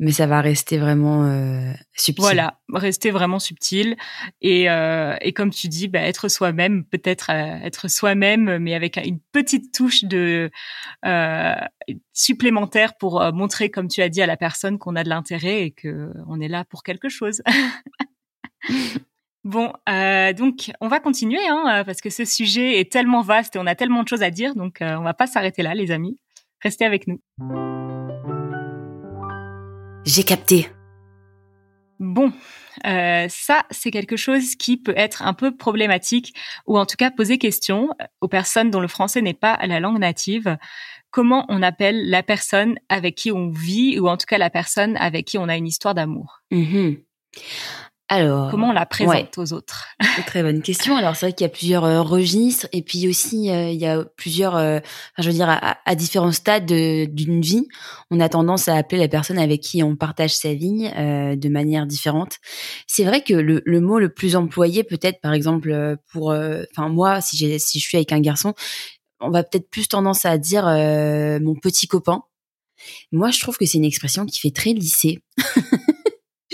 mais 0.00 0.10
ça 0.10 0.26
va 0.26 0.40
rester 0.40 0.76
vraiment 0.76 1.24
euh, 1.24 1.72
subtil. 1.94 2.22
Voilà, 2.22 2.58
rester 2.72 3.12
vraiment 3.12 3.38
subtil 3.38 3.96
et 4.40 4.68
euh, 4.68 5.14
et 5.20 5.32
comme 5.32 5.50
tu 5.50 5.68
dis, 5.68 5.86
bah, 5.86 6.00
être 6.00 6.28
soi-même, 6.28 6.84
peut-être 6.84 7.30
être 7.30 7.88
soi-même, 7.88 8.58
mais 8.58 8.74
avec 8.74 8.96
une 8.96 9.20
petite 9.30 9.72
touche 9.72 10.02
de 10.04 10.50
supplémentaire 12.12 12.96
pour 12.96 13.22
montrer, 13.32 13.70
comme 13.70 13.86
tu 13.86 14.02
as 14.02 14.08
dit, 14.08 14.20
à 14.20 14.26
la 14.26 14.36
personne 14.36 14.78
qu'on 14.78 14.96
a 14.96 15.04
de 15.04 15.08
l'intérêt 15.08 15.62
et 15.62 15.70
que 15.70 16.12
on 16.26 16.40
est 16.40 16.48
là 16.48 16.64
pour 16.64 16.82
quelque 16.82 17.08
chose. 17.08 17.40
Bon, 19.44 19.72
euh, 19.88 20.32
donc 20.32 20.72
on 20.80 20.88
va 20.88 21.00
continuer 21.00 21.46
hein, 21.46 21.84
parce 21.84 22.00
que 22.00 22.10
ce 22.10 22.24
sujet 22.24 22.80
est 22.80 22.90
tellement 22.90 23.20
vaste 23.20 23.56
et 23.56 23.58
on 23.58 23.66
a 23.66 23.74
tellement 23.74 24.02
de 24.02 24.08
choses 24.08 24.22
à 24.22 24.30
dire, 24.30 24.54
donc 24.54 24.78
on 24.80 25.02
va 25.02 25.14
pas 25.14 25.26
s'arrêter 25.26 25.62
là, 25.62 25.74
les 25.74 25.90
amis. 25.90 26.18
Restez 26.62 26.86
avec 26.86 27.06
nous. 27.06 27.20
J'ai 30.06 30.22
capté. 30.22 30.68
Bon, 31.98 32.32
euh, 32.86 33.26
ça, 33.28 33.64
c'est 33.70 33.90
quelque 33.90 34.16
chose 34.16 34.56
qui 34.56 34.76
peut 34.76 34.94
être 34.96 35.22
un 35.22 35.32
peu 35.32 35.56
problématique 35.56 36.34
ou 36.66 36.78
en 36.78 36.86
tout 36.86 36.96
cas 36.96 37.10
poser 37.10 37.38
question 37.38 37.90
aux 38.20 38.28
personnes 38.28 38.70
dont 38.70 38.80
le 38.80 38.88
français 38.88 39.22
n'est 39.22 39.34
pas 39.34 39.58
la 39.64 39.80
langue 39.80 39.98
native. 39.98 40.56
Comment 41.10 41.46
on 41.48 41.62
appelle 41.62 42.10
la 42.10 42.22
personne 42.22 42.78
avec 42.88 43.14
qui 43.14 43.30
on 43.30 43.48
vit 43.48 43.98
ou 44.00 44.08
en 44.08 44.16
tout 44.16 44.26
cas 44.26 44.38
la 44.38 44.50
personne 44.50 44.96
avec 44.96 45.26
qui 45.26 45.38
on 45.38 45.48
a 45.48 45.56
une 45.56 45.66
histoire 45.66 45.94
d'amour? 45.94 46.40
Mm-hmm. 46.50 46.98
Alors, 48.14 48.50
comment 48.50 48.68
on 48.68 48.72
la 48.72 48.86
présente 48.86 49.36
aux 49.38 49.52
autres? 49.52 49.88
Très 50.26 50.44
bonne 50.44 50.62
question. 50.62 50.96
Alors 50.96 51.16
c'est 51.16 51.26
vrai 51.26 51.32
qu'il 51.32 51.44
y 51.44 51.50
a 51.50 51.52
plusieurs 51.52 51.84
euh, 51.84 52.00
registres 52.00 52.68
et 52.72 52.82
puis 52.82 53.08
aussi 53.08 53.50
euh, 53.50 53.70
il 53.70 53.80
y 53.80 53.86
a 53.86 54.04
plusieurs, 54.16 54.54
euh, 54.54 54.78
enfin, 54.78 55.22
je 55.22 55.26
veux 55.28 55.34
dire 55.34 55.48
à, 55.48 55.94
différents 55.96 56.30
stades 56.30 56.66
d'une 56.66 57.40
vie, 57.40 57.66
on 58.12 58.20
a 58.20 58.28
tendance 58.28 58.68
à 58.68 58.76
appeler 58.76 59.00
la 59.00 59.08
personne 59.08 59.38
avec 59.38 59.62
qui 59.62 59.82
on 59.82 59.96
partage 59.96 60.34
sa 60.36 60.54
vie 60.54 60.88
de 60.88 61.48
manière 61.48 61.86
différente. 61.86 62.36
C'est 62.86 63.04
vrai 63.04 63.22
que 63.22 63.34
le, 63.34 63.62
le, 63.64 63.80
mot 63.80 63.98
le 63.98 64.08
plus 64.08 64.36
employé 64.36 64.84
peut-être, 64.84 65.20
par 65.20 65.32
exemple 65.32 65.96
pour, 66.12 66.34
enfin 66.70 66.88
moi 66.88 67.20
si 67.20 67.36
j'ai 67.36 67.58
si 67.58 67.80
je 67.80 67.84
suis 67.84 67.96
avec 67.96 68.12
un 68.12 68.20
garçon, 68.20 68.54
on 69.20 69.30
va 69.30 69.42
peut-être 69.42 69.68
plus 69.70 69.88
tendance 69.88 70.24
à 70.24 70.38
dire 70.38 70.64
mon 70.64 71.54
petit 71.54 71.88
copain. 71.88 72.22
Moi 73.10 73.30
je 73.30 73.40
trouve 73.40 73.56
que 73.56 73.66
c'est 73.66 73.78
une 73.78 73.84
expression 73.84 74.24
qui 74.24 74.38
fait 74.38 74.52
très 74.52 74.72
lycée. 74.72 75.22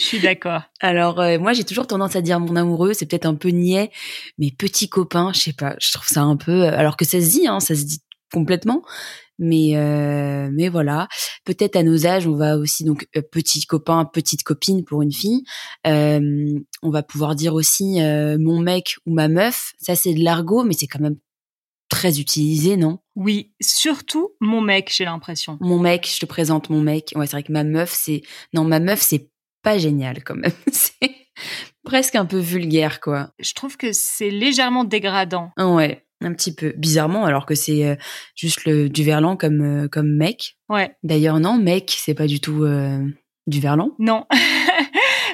Je 0.00 0.06
suis 0.06 0.20
d'accord. 0.20 0.62
Alors 0.80 1.20
euh, 1.20 1.38
moi 1.38 1.52
j'ai 1.52 1.64
toujours 1.64 1.86
tendance 1.86 2.16
à 2.16 2.22
dire 2.22 2.40
mon 2.40 2.56
amoureux, 2.56 2.94
c'est 2.94 3.04
peut-être 3.04 3.26
un 3.26 3.34
peu 3.34 3.50
niais, 3.50 3.90
mais 4.38 4.50
petit 4.50 4.88
copain, 4.88 5.30
je 5.34 5.40
sais 5.40 5.52
pas, 5.52 5.76
je 5.78 5.92
trouve 5.92 6.08
ça 6.08 6.22
un 6.22 6.36
peu 6.36 6.64
euh, 6.64 6.74
alors 6.74 6.96
que 6.96 7.04
ça 7.04 7.20
se 7.20 7.28
dit 7.28 7.46
hein, 7.46 7.60
ça 7.60 7.74
se 7.74 7.84
dit 7.84 8.00
complètement. 8.32 8.82
Mais 9.38 9.76
euh, 9.76 10.50
mais 10.52 10.70
voilà, 10.70 11.06
peut-être 11.44 11.76
à 11.76 11.82
nos 11.82 12.06
âges, 12.06 12.26
on 12.26 12.34
va 12.34 12.56
aussi 12.56 12.84
donc 12.84 13.06
petit 13.30 13.66
copain, 13.66 14.06
petite 14.06 14.42
copine 14.42 14.84
pour 14.84 15.02
une 15.02 15.12
fille. 15.12 15.44
on 15.84 16.90
va 16.90 17.02
pouvoir 17.02 17.34
dire 17.34 17.54
aussi 17.54 18.00
mon 18.38 18.60
mec 18.60 18.96
ou 19.06 19.14
ma 19.14 19.28
meuf. 19.28 19.72
Ça 19.78 19.96
c'est 19.96 20.14
de 20.14 20.24
l'argot, 20.24 20.64
mais 20.64 20.74
c'est 20.74 20.86
quand 20.86 21.00
même 21.00 21.16
très 21.90 22.20
utilisé, 22.20 22.76
non? 22.76 22.98
Oui, 23.16 23.52
surtout 23.60 24.30
mon 24.40 24.60
mec, 24.60 24.92
j'ai 24.94 25.04
l'impression. 25.04 25.58
Mon 25.60 25.78
mec, 25.78 26.08
je 26.10 26.20
te 26.20 26.26
présente 26.26 26.70
mon 26.70 26.80
mec. 26.80 27.12
Ouais, 27.16 27.26
c'est 27.26 27.32
vrai 27.32 27.42
que 27.42 27.52
ma 27.52 27.64
meuf, 27.64 27.92
c'est 27.92 28.22
non, 28.54 28.64
ma 28.64 28.78
meuf, 28.78 29.00
c'est 29.00 29.29
pas 29.62 29.78
génial 29.78 30.22
quand 30.24 30.36
même. 30.36 30.52
c'est 30.72 31.10
presque 31.84 32.14
un 32.14 32.26
peu 32.26 32.38
vulgaire, 32.38 33.00
quoi. 33.00 33.30
Je 33.38 33.52
trouve 33.54 33.76
que 33.76 33.92
c'est 33.92 34.30
légèrement 34.30 34.84
dégradant. 34.84 35.50
Ouais, 35.58 36.04
un 36.20 36.32
petit 36.32 36.54
peu. 36.54 36.72
Bizarrement, 36.76 37.24
alors 37.24 37.46
que 37.46 37.54
c'est 37.54 37.86
euh, 37.86 37.96
juste 38.34 38.64
le, 38.64 38.88
du 38.88 39.04
verlan 39.04 39.36
comme, 39.36 39.84
euh, 39.84 39.88
comme 39.88 40.10
mec. 40.16 40.56
Ouais. 40.68 40.94
D'ailleurs, 41.02 41.40
non, 41.40 41.58
mec, 41.58 41.94
c'est 41.96 42.14
pas 42.14 42.26
du 42.26 42.40
tout 42.40 42.64
euh, 42.64 43.04
du 43.46 43.60
verlan. 43.60 43.92
Non. 43.98 44.26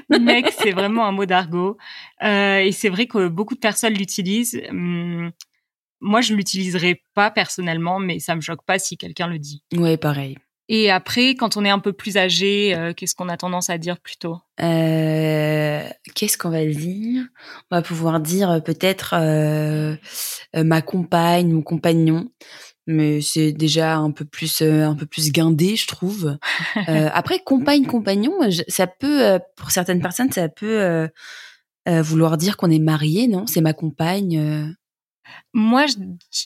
Mec, 0.09 0.53
c'est 0.59 0.71
vraiment 0.71 1.07
un 1.07 1.13
mot 1.13 1.27
d'argot. 1.27 1.77
Euh, 2.23 2.59
et 2.59 2.73
c'est 2.73 2.89
vrai 2.89 3.07
que 3.07 3.29
beaucoup 3.29 3.55
de 3.55 3.61
personnes 3.61 3.95
l'utilisent. 3.95 4.61
Hum, 4.71 5.33
moi, 6.01 6.21
je 6.21 6.35
l'utiliserai 6.35 7.03
pas 7.15 7.31
personnellement, 7.31 7.99
mais 7.99 8.19
ça 8.19 8.37
me 8.37 8.41
choque 8.41 8.65
pas 8.65 8.79
si 8.79 8.97
quelqu'un 8.97 9.27
le 9.27 9.39
dit. 9.39 9.63
Ouais, 9.75 9.97
pareil. 9.97 10.37
Et 10.69 10.91
après, 10.91 11.37
quand 11.37 11.57
on 11.57 11.65
est 11.65 11.71
un 11.71 11.79
peu 11.79 11.93
plus 11.93 12.17
âgé, 12.17 12.75
euh, 12.75 12.93
qu'est-ce 12.93 13.15
qu'on 13.15 13.29
a 13.29 13.37
tendance 13.37 13.71
à 13.71 13.79
dire 13.79 13.99
plutôt? 14.01 14.39
Euh, 14.61 15.89
Qu'est-ce 16.15 16.37
qu'on 16.37 16.51
va 16.51 16.65
dire? 16.65 17.25
On 17.71 17.77
va 17.77 17.83
pouvoir 17.83 18.19
dire 18.21 18.51
euh, 18.51 18.61
peut-être 18.61 19.15
euh, 19.15 19.95
ma 20.55 20.83
compagne 20.83 21.55
ou 21.55 21.63
compagnon, 21.63 22.31
mais 22.89 23.21
c'est 23.21 23.53
déjà 23.53 23.97
un 23.97 24.11
peu 24.11 24.25
plus 24.25 24.61
un 24.63 24.97
peu 24.97 25.07
plus 25.07 25.31
guindé, 25.31 25.77
je 25.77 25.87
trouve. 25.87 26.37
après, 27.13 27.39
compagne, 27.45 27.87
compagnon, 27.87 28.33
ça 28.67 28.89
peut 28.89 29.39
pour 29.57 29.71
certaines 29.71 30.01
personnes, 30.01 30.33
ça 30.33 30.49
peut 30.49 31.09
vouloir 31.87 32.37
dire 32.37 32.57
qu'on 32.57 32.71
est 32.71 32.81
marié, 32.81 33.29
non? 33.29 33.47
C'est 33.47 33.61
ma 33.61 33.73
compagne. 33.73 34.75
Moi, 35.53 35.87
je, 35.87 35.95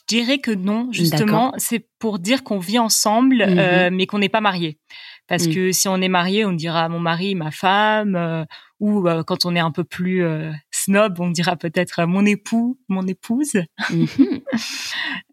dirais 0.07 0.39
que 0.39 0.51
non, 0.51 0.91
justement. 0.91 1.53
C'est 1.57 1.87
pour 1.99 2.19
dire 2.19 2.43
qu'on 2.43 2.59
vit 2.59 2.79
ensemble, 2.79 3.37
mmh 3.37 3.59
euh, 3.59 3.89
mais 3.91 4.05
qu'on 4.05 4.19
n'est 4.19 4.29
pas 4.29 4.41
marié. 4.41 4.79
Parce 5.27 5.47
mmh. 5.47 5.53
que 5.53 5.71
si 5.71 5.87
on 5.87 6.01
est 6.01 6.09
marié, 6.09 6.45
on 6.45 6.51
dira 6.51 6.89
mon 6.89 6.99
mari, 6.99 7.35
ma 7.35 7.51
femme, 7.51 8.15
euh, 8.15 8.43
ou 8.79 9.07
euh, 9.07 9.23
quand 9.23 9.45
on 9.45 9.55
est 9.55 9.59
un 9.59 9.71
peu 9.71 9.83
plus 9.83 10.25
snob, 10.71 11.19
on 11.19 11.29
dira 11.29 11.55
peut-être 11.55 12.05
mon 12.05 12.25
époux, 12.25 12.79
mon 12.89 13.05
épouse. 13.07 13.53
Mmh 13.89 14.05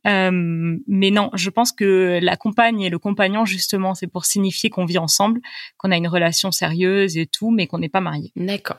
mais 0.87 1.11
non, 1.11 1.31
je 1.35 1.51
pense 1.51 1.71
que 1.71 2.19
la 2.23 2.37
compagne 2.37 2.81
et 2.81 2.91
le 2.91 2.99
compagnon, 2.99 3.45
justement, 3.45 3.95
c'est 3.95 4.07
pour 4.07 4.25
signifier 4.25 4.71
qu'on 4.71 4.87
vit 4.87 4.99
ensemble, 4.99 5.41
qu'on 5.77 5.91
a 5.91 5.97
une 5.97 6.09
relation 6.09 6.51
sérieuse 6.51 7.19
et 7.19 7.27
tout, 7.27 7.51
mais 7.51 7.67
qu'on 7.67 7.79
n'est 7.79 7.91
pas 7.91 8.01
marié. 8.01 8.33
D'accord. 8.35 8.79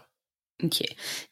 Ok. 0.62 0.84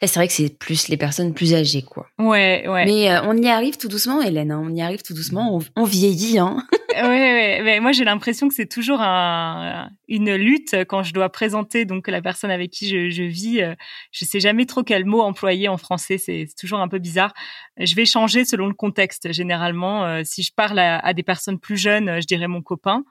c'est 0.02 0.16
vrai 0.16 0.28
que 0.28 0.34
c'est 0.34 0.58
plus 0.58 0.88
les 0.88 0.96
personnes 0.96 1.34
plus 1.34 1.54
âgées, 1.54 1.82
quoi. 1.82 2.08
Ouais, 2.18 2.66
ouais. 2.66 2.86
Mais 2.86 3.12
euh, 3.12 3.22
on 3.24 3.36
y 3.36 3.50
arrive 3.50 3.78
tout 3.78 3.90
doucement, 3.90 4.22
Hélène. 4.22 4.52
Hein. 4.52 4.62
On 4.64 4.74
y 4.74 4.82
arrive 4.82 5.04
tout 5.04 5.14
doucement. 5.14 5.60
On, 5.76 5.84
vieillit, 5.84 6.40
hein. 6.40 6.66
ouais, 6.96 7.04
ouais. 7.04 7.62
Mais 7.62 7.80
moi, 7.82 7.92
j'ai 7.92 8.06
l'impression 8.06 8.48
que 8.48 8.56
c'est 8.56 8.68
toujours 8.70 9.02
un, 9.02 9.90
une 10.08 10.34
lutte 10.36 10.76
quand 10.88 11.04
je 11.04 11.14
dois 11.14 11.28
présenter 11.30 11.84
donc 11.84 12.08
la 12.08 12.22
personne 12.22 12.52
avec 12.52 12.72
qui 12.72 12.88
je, 12.88 13.10
je 13.10 13.24
vis. 13.24 13.62
Euh, 13.62 13.76
je 14.12 14.24
sais 14.24 14.40
jamais 14.40 14.66
trop 14.66 14.84
quel 14.84 15.04
mot 15.04 15.22
employer 15.22 15.68
en 15.68 15.78
français. 15.78 16.18
C'est 16.18 16.48
toujours 16.58 16.80
un 16.80 16.88
peu 16.88 17.00
bizarre. 17.00 17.34
Je 17.78 17.96
vais 17.96 18.06
changer 18.06 18.46
selon 18.46 18.68
le 18.68 18.74
contexte. 18.74 19.34
Généralement, 19.34 20.06
euh, 20.06 20.22
si 20.24 20.42
je 20.42 20.54
parle 20.56 20.80
à, 20.80 21.00
à, 21.00 21.14
des 21.14 21.24
personnes 21.24 21.60
plus 21.60 21.78
jeunes, 21.78 22.22
je 22.22 22.26
dirais 22.26 22.48
mon 22.48 22.62
copain. 22.62 23.04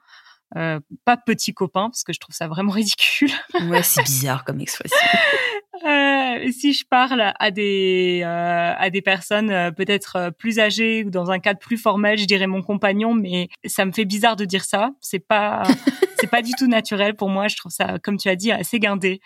Euh, 0.55 0.79
pas 1.05 1.16
petit 1.16 1.52
copain 1.52 1.90
parce 1.90 2.05
que 2.05 2.12
je 2.12 2.20
trouve 2.20 2.35
ça 2.35 2.46
vraiment 2.46 2.72
ridicule. 2.72 3.31
ouais, 3.68 3.83
c'est 3.83 4.02
bizarre 4.05 4.44
comme 4.44 4.61
expression. 4.61 4.96
Euh, 5.85 6.51
si 6.53 6.73
je 6.73 6.85
parle 6.87 7.33
à 7.39 7.51
des 7.51 8.21
euh, 8.23 8.73
à 8.77 8.91
des 8.91 9.03
personnes 9.03 9.51
euh, 9.51 9.71
peut-être 9.71 10.17
euh, 10.17 10.31
plus 10.31 10.59
âgées 10.59 11.05
ou 11.05 11.11
dans 11.11 11.31
un 11.31 11.39
cadre 11.39 11.59
plus 11.59 11.77
formel, 11.77 12.19
je 12.19 12.25
dirais 12.25 12.47
mon 12.47 12.62
compagnon, 12.62 13.15
mais 13.15 13.49
ça 13.65 13.85
me 13.85 13.93
fait 13.93 14.05
bizarre 14.05 14.37
de 14.37 14.45
dire 14.45 14.65
ça. 14.65 14.91
C'est 15.01 15.19
pas 15.19 15.62
c'est 16.21 16.31
pas 16.31 16.43
du 16.43 16.53
tout 16.59 16.67
naturel 16.67 17.15
pour 17.15 17.29
moi. 17.29 17.49
Je 17.49 17.57
trouve 17.57 17.73
ça, 17.73 17.99
comme 18.03 18.17
tu 18.17 18.29
as 18.29 18.37
dit, 18.37 18.53
assez 18.53 18.79
guindé. 18.79 19.21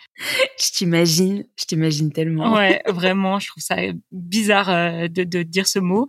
Je 0.59 0.71
t'imagine, 0.71 1.45
je 1.59 1.65
t'imagine 1.65 2.11
tellement. 2.11 2.53
Ouais, 2.53 2.81
vraiment, 2.87 3.39
je 3.39 3.47
trouve 3.47 3.63
ça 3.63 3.77
bizarre 4.11 5.09
de, 5.09 5.23
de 5.23 5.43
dire 5.43 5.67
ce 5.67 5.79
mot. 5.79 6.07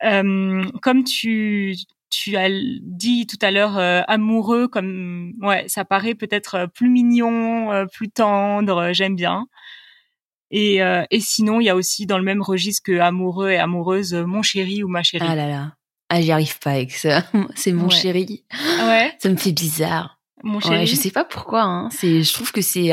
comme 0.00 1.04
tu 1.04 1.74
tu 2.14 2.36
as 2.36 2.50
dit 2.50 3.26
tout 3.26 3.38
à 3.40 3.50
l'heure 3.50 3.78
amoureux 4.06 4.68
comme 4.68 5.32
ouais 5.40 5.64
ça 5.66 5.86
paraît 5.86 6.14
peut-être 6.14 6.68
plus 6.74 6.90
mignon 6.90 7.86
plus 7.90 8.10
tendre 8.10 8.92
j'aime 8.92 9.16
bien 9.16 9.46
et, 10.52 10.82
euh, 10.82 11.02
et 11.10 11.20
sinon, 11.20 11.60
il 11.60 11.64
y 11.64 11.70
a 11.70 11.74
aussi 11.74 12.06
dans 12.06 12.18
le 12.18 12.24
même 12.24 12.42
registre 12.42 12.82
que 12.84 13.00
amoureux 13.00 13.50
et 13.50 13.56
amoureuse, 13.56 14.12
mon 14.14 14.42
chéri 14.42 14.84
ou 14.84 14.88
ma 14.88 15.02
chérie. 15.02 15.26
Ah 15.28 15.34
là 15.34 15.48
là. 15.48 15.72
Ah, 16.10 16.20
j'y 16.20 16.30
arrive 16.30 16.58
pas 16.58 16.72
avec 16.72 16.92
ça. 16.92 17.24
C'est 17.54 17.72
mon 17.72 17.88
chéri. 17.88 18.44
Ouais? 18.84 19.14
Ça 19.18 19.30
me 19.30 19.36
fait 19.36 19.52
bizarre. 19.52 20.18
Mon 20.42 20.60
chéri. 20.60 20.80
Ouais, 20.80 20.86
je 20.86 20.94
sais 20.94 21.10
pas 21.10 21.24
pourquoi. 21.24 21.62
Hein. 21.62 21.88
C'est, 21.90 22.22
je 22.22 22.32
trouve 22.34 22.52
que 22.52 22.60
c'est, 22.60 22.90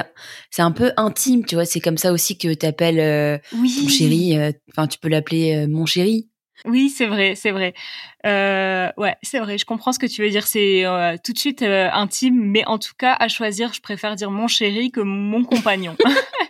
c'est 0.51 0.61
un 0.61 0.71
peu 0.71 0.93
intime, 0.95 1.45
tu 1.45 1.55
vois. 1.55 1.65
C'est 1.65 1.79
comme 1.81 1.97
ça 1.97 2.13
aussi 2.13 2.37
que 2.37 2.53
t'appelles 2.53 2.99
euh, 2.99 3.37
oui. 3.55 3.75
ton 3.81 3.89
chéri. 3.89 4.37
Euh, 4.37 4.51
enfin, 4.71 4.87
tu 4.87 4.99
peux 4.99 5.09
l'appeler 5.09 5.55
euh, 5.55 5.67
mon 5.67 5.85
chéri. 5.85 6.29
Oui, 6.65 6.89
c'est 6.89 7.07
vrai, 7.07 7.35
c'est 7.35 7.51
vrai. 7.51 7.73
Euh, 8.25 8.89
ouais, 8.97 9.15
c'est 9.23 9.39
vrai. 9.39 9.57
Je 9.57 9.65
comprends 9.65 9.91
ce 9.91 9.99
que 9.99 10.05
tu 10.05 10.21
veux 10.21 10.29
dire. 10.29 10.45
C'est 10.45 10.83
tout 11.23 11.33
de 11.33 11.37
suite 11.37 11.61
intime, 11.63 12.35
mais 12.35 12.65
en 12.65 12.77
tout 12.77 12.93
cas, 12.97 13.15
à 13.19 13.27
choisir, 13.29 13.73
je 13.73 13.81
préfère 13.81 14.15
dire 14.15 14.29
mon 14.29 14.47
chéri 14.47 14.91
que 14.91 14.99
mon 14.99 15.43
compagnon. 15.43 15.95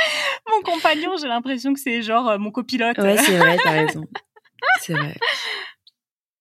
mon 0.48 0.62
compagnon, 0.62 1.16
j'ai 1.20 1.28
l'impression 1.28 1.74
que 1.74 1.80
c'est 1.80 2.02
genre 2.02 2.28
euh, 2.28 2.38
mon 2.38 2.50
copilote. 2.50 2.98
Ouais, 2.98 3.16
c'est 3.16 3.36
vrai, 3.36 3.56
t'as 3.62 3.70
raison. 3.86 4.04
C'est 4.80 4.94
vrai. 4.94 5.16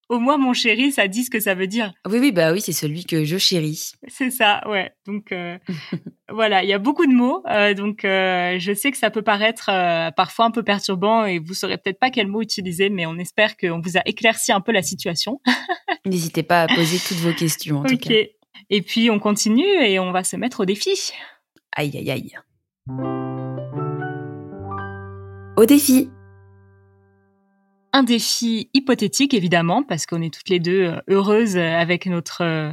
Au 0.09 0.17
moins, 0.17 0.37
mon 0.37 0.53
chéri, 0.53 0.91
ça 0.91 1.07
dit 1.07 1.23
ce 1.23 1.29
que 1.29 1.39
ça 1.39 1.53
veut 1.53 1.67
dire. 1.67 1.93
Oui, 2.07 2.17
oui, 2.19 2.31
bah 2.31 2.51
oui, 2.51 2.61
c'est 2.61 2.73
celui 2.73 3.05
que 3.05 3.25
je 3.25 3.37
chéris. 3.37 3.91
C'est 4.07 4.31
ça, 4.31 4.67
ouais. 4.67 4.91
Donc 5.05 5.31
euh, 5.31 5.59
voilà, 6.29 6.63
il 6.63 6.69
y 6.69 6.73
a 6.73 6.79
beaucoup 6.79 7.05
de 7.05 7.13
mots. 7.13 7.43
Euh, 7.47 7.75
donc 7.75 7.99
je 8.03 8.73
sais 8.75 8.91
que 8.91 8.97
ça 8.97 9.11
peut 9.11 9.21
paraître 9.21 9.67
parfois 10.15 10.45
un 10.45 10.51
peu 10.51 10.63
perturbant 10.63 11.25
et 11.25 11.37
vous 11.37 11.53
saurez 11.53 11.77
peut-être 11.77 11.99
pas 11.99 12.09
quel 12.09 12.27
mot 12.27 12.41
utiliser, 12.41 12.89
mais 12.89 13.05
on 13.05 13.19
espère 13.19 13.55
qu'on 13.55 13.79
vous 13.79 13.97
a 13.97 14.01
éclairci 14.05 14.51
un 14.51 14.61
peu 14.61 14.71
la 14.71 14.81
situation. 14.81 15.41
N'hésitez 16.05 16.41
pas 16.41 16.63
à 16.63 16.67
poser 16.67 16.97
toutes 16.97 17.17
vos 17.17 17.33
questions 17.33 17.79
en 17.79 17.83
tout 17.83 17.97
cas. 17.97 18.09
Ok. 18.09 18.29
Et 18.69 18.81
puis 18.81 19.09
on 19.09 19.19
continue 19.19 19.63
et 19.63 19.99
on 19.99 20.11
va 20.11 20.23
se 20.23 20.35
mettre 20.35 20.61
au 20.61 20.65
défi. 20.65 21.11
Aïe, 21.75 21.95
aïe, 21.95 22.11
aïe. 22.11 23.28
Au 25.59 25.65
défi. 25.65 26.09
Un 27.91 28.03
défi 28.03 28.69
hypothétique, 28.73 29.33
évidemment, 29.33 29.83
parce 29.83 30.05
qu'on 30.05 30.21
est 30.21 30.33
toutes 30.33 30.47
les 30.47 30.61
deux 30.61 30.85
euh, 30.85 31.01
heureuses 31.09 31.57
avec 31.57 32.05
notre 32.05 32.43
euh, 32.45 32.71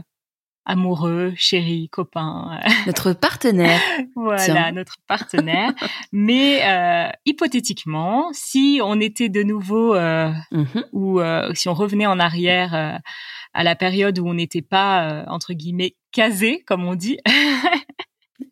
amoureux, 0.66 1.32
chéri, 1.34 1.88
copain. 1.90 2.60
Notre 2.86 3.12
partenaire. 3.12 3.80
voilà, 4.14 4.70
notre 4.70 4.98
partenaire. 5.08 5.72
Mais 6.12 6.60
euh, 6.62 7.10
hypothétiquement, 7.24 8.28
si 8.32 8.78
on 8.80 9.00
était 9.00 9.30
de 9.30 9.42
nouveau, 9.42 9.96
mm-hmm. 9.96 10.84
ou 10.92 11.20
si 11.54 11.68
on 11.68 11.74
revenait 11.74 12.06
en 12.06 12.20
arrière 12.20 13.00
à 13.52 13.64
la 13.64 13.74
période 13.74 14.20
où 14.20 14.28
on 14.28 14.34
n'était 14.34 14.62
pas, 14.62 15.24
entre 15.26 15.54
guillemets, 15.54 15.96
casé, 16.12 16.62
comme 16.68 16.84
on 16.84 16.94
dit, 16.94 17.18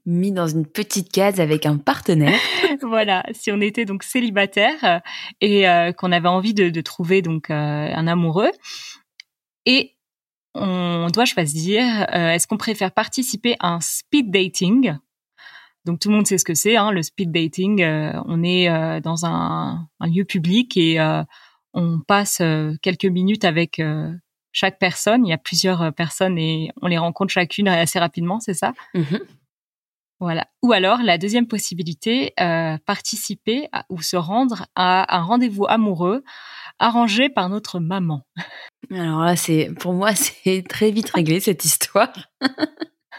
mis 0.06 0.32
dans 0.32 0.46
une 0.46 0.66
petite 0.66 1.10
case 1.10 1.40
avec 1.40 1.66
un 1.66 1.76
partenaire. 1.76 2.38
voilà, 2.82 3.24
si 3.32 3.50
on 3.50 3.60
était 3.60 3.84
donc 3.84 4.02
célibataire 4.02 4.76
euh, 4.84 4.98
et 5.40 5.68
euh, 5.68 5.92
qu'on 5.92 6.12
avait 6.12 6.28
envie 6.28 6.54
de, 6.54 6.70
de 6.70 6.80
trouver 6.80 7.22
donc 7.22 7.50
euh, 7.50 7.54
un 7.54 8.06
amoureux 8.06 8.50
et 9.66 9.92
on 10.56 11.08
doit 11.12 11.24
choisir 11.24 11.82
est-ce 12.12 12.46
qu'on 12.46 12.56
préfère 12.56 12.92
participer 12.92 13.56
à 13.58 13.70
un 13.70 13.80
speed 13.80 14.30
dating? 14.30 14.94
Donc 15.84 15.98
tout 15.98 16.10
le 16.10 16.14
monde 16.14 16.28
sait 16.28 16.38
ce 16.38 16.44
que 16.44 16.54
c'est, 16.54 16.76
hein, 16.76 16.92
le 16.92 17.02
speed 17.02 17.32
dating. 17.32 17.82
on 17.84 18.44
est 18.44 19.00
dans 19.00 19.26
un, 19.26 19.88
un, 19.98 20.06
lieu 20.06 20.24
public 20.24 20.76
et 20.76 21.00
on 21.72 21.98
passe 22.06 22.40
quelques 22.82 23.04
minutes 23.06 23.44
avec 23.44 23.82
chaque 24.52 24.78
personne. 24.78 25.26
Il 25.26 25.30
y 25.30 25.32
a 25.32 25.38
plusieurs 25.38 25.92
personnes 25.92 26.38
et 26.38 26.70
on 26.82 26.86
les 26.86 26.98
rencontre 26.98 27.32
chacune 27.32 27.66
assez 27.66 27.98
rapidement, 27.98 28.38
c'est 28.38 28.54
ça? 28.54 28.74
Mm-hmm. 28.94 29.22
Voilà. 30.20 30.46
Ou 30.62 30.72
alors 30.72 31.02
la 31.02 31.18
deuxième 31.18 31.46
possibilité, 31.46 32.32
euh, 32.40 32.78
participer 32.86 33.68
ou 33.90 34.00
se 34.00 34.16
rendre 34.16 34.66
à 34.74 35.16
un 35.16 35.22
rendez-vous 35.22 35.66
amoureux 35.66 36.22
arrangé 36.78 37.28
par 37.28 37.48
notre 37.48 37.80
maman. 37.80 38.26
Alors 38.90 39.24
là, 39.24 39.36
c'est 39.36 39.70
pour 39.78 39.92
moi, 39.92 40.14
c'est 40.14 40.64
très 40.68 40.90
vite 40.90 41.10
réglé 41.10 41.40
cette 41.40 41.64
histoire. 41.64 42.12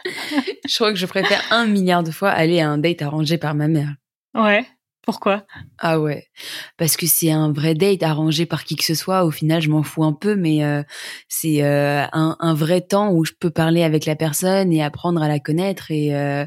je 0.04 0.74
crois 0.74 0.92
que 0.92 0.98
je 0.98 1.06
préfère 1.06 1.42
un 1.50 1.66
milliard 1.66 2.02
de 2.02 2.10
fois 2.10 2.30
aller 2.30 2.60
à 2.60 2.70
un 2.70 2.78
date 2.78 3.02
arrangé 3.02 3.38
par 3.38 3.54
ma 3.54 3.68
mère. 3.68 3.94
Ouais. 4.34 4.66
Pourquoi? 5.06 5.44
Ah 5.78 6.00
ouais, 6.00 6.26
parce 6.78 6.96
que 6.96 7.06
c'est 7.06 7.30
un 7.30 7.52
vrai 7.52 7.76
date 7.76 8.02
arrangé 8.02 8.44
par 8.44 8.64
qui 8.64 8.74
que 8.74 8.82
ce 8.82 8.96
soit. 8.96 9.24
Au 9.24 9.30
final, 9.30 9.62
je 9.62 9.70
m'en 9.70 9.84
fous 9.84 10.02
un 10.02 10.12
peu, 10.12 10.34
mais 10.34 10.64
euh, 10.64 10.82
c'est 11.28 11.62
euh, 11.62 12.04
un, 12.12 12.36
un, 12.40 12.54
vrai 12.54 12.80
temps 12.80 13.12
où 13.12 13.24
je 13.24 13.30
peux 13.38 13.50
parler 13.50 13.84
avec 13.84 14.04
la 14.04 14.16
personne 14.16 14.72
et 14.72 14.82
apprendre 14.82 15.22
à 15.22 15.28
la 15.28 15.38
connaître 15.38 15.92
et 15.92 16.12
euh, 16.12 16.44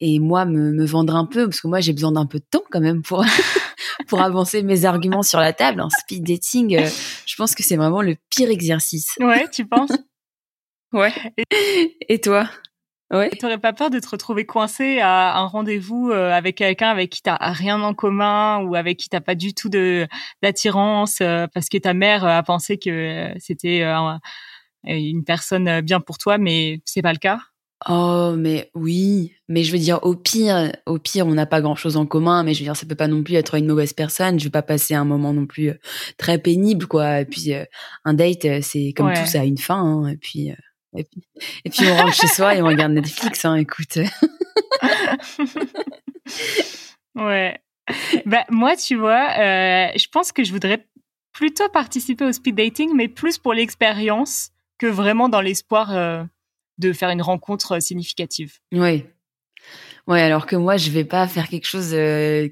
et 0.00 0.18
moi 0.18 0.44
me, 0.44 0.72
me 0.72 0.84
vendre 0.84 1.14
un 1.14 1.26
peu 1.26 1.44
parce 1.44 1.60
que 1.60 1.68
moi 1.68 1.78
j'ai 1.78 1.92
besoin 1.92 2.10
d'un 2.10 2.26
peu 2.26 2.40
de 2.40 2.46
temps 2.50 2.64
quand 2.72 2.80
même 2.80 3.02
pour 3.02 3.24
pour 4.08 4.20
avancer 4.20 4.64
mes 4.64 4.84
arguments 4.84 5.22
sur 5.22 5.38
la 5.38 5.52
table. 5.52 5.80
Un 5.80 5.88
speed 5.88 6.24
dating, 6.24 6.84
je 7.24 7.36
pense 7.36 7.54
que 7.54 7.62
c'est 7.62 7.76
vraiment 7.76 8.02
le 8.02 8.16
pire 8.30 8.50
exercice. 8.50 9.14
Ouais, 9.20 9.46
tu 9.48 9.64
penses? 9.64 9.92
Ouais. 10.92 11.12
Et 12.10 12.20
toi? 12.20 12.50
Ouais. 13.12 13.30
T'aurais 13.38 13.58
pas 13.58 13.72
peur 13.72 13.90
de 13.90 13.98
te 13.98 14.08
retrouver 14.08 14.46
coincé 14.46 14.98
à 15.00 15.36
un 15.38 15.46
rendez-vous 15.46 16.10
euh, 16.10 16.30
avec 16.32 16.56
quelqu'un 16.56 16.88
avec 16.88 17.10
qui 17.10 17.20
t'as 17.20 17.36
rien 17.36 17.82
en 17.82 17.92
commun 17.92 18.62
ou 18.64 18.74
avec 18.74 18.98
qui 18.98 19.10
t'as 19.10 19.20
pas 19.20 19.34
du 19.34 19.52
tout 19.52 19.68
de 19.68 20.08
d'attirance 20.42 21.18
euh, 21.20 21.46
parce 21.52 21.68
que 21.68 21.76
ta 21.76 21.92
mère 21.92 22.24
a 22.24 22.42
pensé 22.42 22.78
que 22.78 23.32
c'était 23.38 23.82
une 24.84 25.24
personne 25.24 25.82
bien 25.82 26.00
pour 26.00 26.16
toi, 26.16 26.38
mais 26.38 26.80
c'est 26.86 27.02
pas 27.02 27.12
le 27.12 27.18
cas? 27.18 27.40
Oh, 27.88 28.34
mais 28.36 28.70
oui. 28.74 29.32
Mais 29.48 29.64
je 29.64 29.72
veux 29.72 29.78
dire, 29.78 29.98
au 30.02 30.14
pire, 30.14 30.72
au 30.86 30.98
pire, 30.98 31.26
on 31.26 31.32
n'a 31.32 31.46
pas 31.46 31.60
grand 31.60 31.74
chose 31.74 31.96
en 31.96 32.06
commun, 32.06 32.42
mais 32.42 32.54
je 32.54 32.60
veux 32.60 32.64
dire, 32.64 32.76
ça 32.76 32.86
peut 32.86 32.94
pas 32.94 33.08
non 33.08 33.22
plus 33.22 33.34
être 33.34 33.54
une 33.54 33.66
mauvaise 33.66 33.92
personne. 33.92 34.38
Je 34.38 34.44
veux 34.44 34.50
pas 34.50 34.62
passer 34.62 34.94
un 34.94 35.04
moment 35.04 35.32
non 35.32 35.46
plus 35.46 35.70
euh, 35.70 35.78
très 36.16 36.38
pénible, 36.38 36.86
quoi. 36.86 37.20
Et 37.20 37.24
puis, 37.24 37.52
euh, 37.54 37.64
un 38.04 38.14
date, 38.14 38.44
euh, 38.44 38.60
c'est 38.62 38.92
comme 38.96 39.12
tout, 39.12 39.26
ça 39.26 39.40
a 39.40 39.44
une 39.44 39.58
fin, 39.58 39.82
hein. 39.82 40.08
Et 40.08 40.16
puis, 40.16 40.52
et 40.94 41.04
puis, 41.04 41.22
et 41.64 41.70
puis, 41.70 41.88
on 41.88 41.96
rentre 41.96 42.14
chez 42.14 42.26
soi 42.26 42.54
et 42.54 42.62
on 42.62 42.66
regarde 42.66 42.92
Netflix, 42.92 43.44
hein. 43.44 43.56
Écoute. 43.56 43.96
ouais. 47.14 47.60
Bah, 48.26 48.44
moi, 48.50 48.76
tu 48.76 48.96
vois, 48.96 49.28
je 49.36 50.06
pense 50.08 50.32
que 50.32 50.44
je 50.44 50.52
voudrais 50.52 50.86
plutôt 51.32 51.68
participer 51.68 52.24
au 52.24 52.32
speed 52.32 52.54
dating, 52.54 52.92
mais 52.94 53.08
plus 53.08 53.38
pour 53.38 53.54
l'expérience 53.54 54.50
que 54.78 54.86
vraiment 54.86 55.28
dans 55.28 55.40
l'espoir 55.40 56.28
de 56.78 56.92
faire 56.92 57.10
une 57.10 57.22
rencontre 57.22 57.76
euh, 57.76 57.80
significative. 57.80 58.58
Oui. 58.72 59.04
Ouais, 60.06 60.20
alors 60.20 60.46
que 60.46 60.56
moi, 60.56 60.76
je 60.76 60.90
vais 60.90 61.04
pas 61.04 61.28
faire 61.28 61.48
quelque 61.48 61.66
chose 61.66 61.90
euh, 61.92 62.48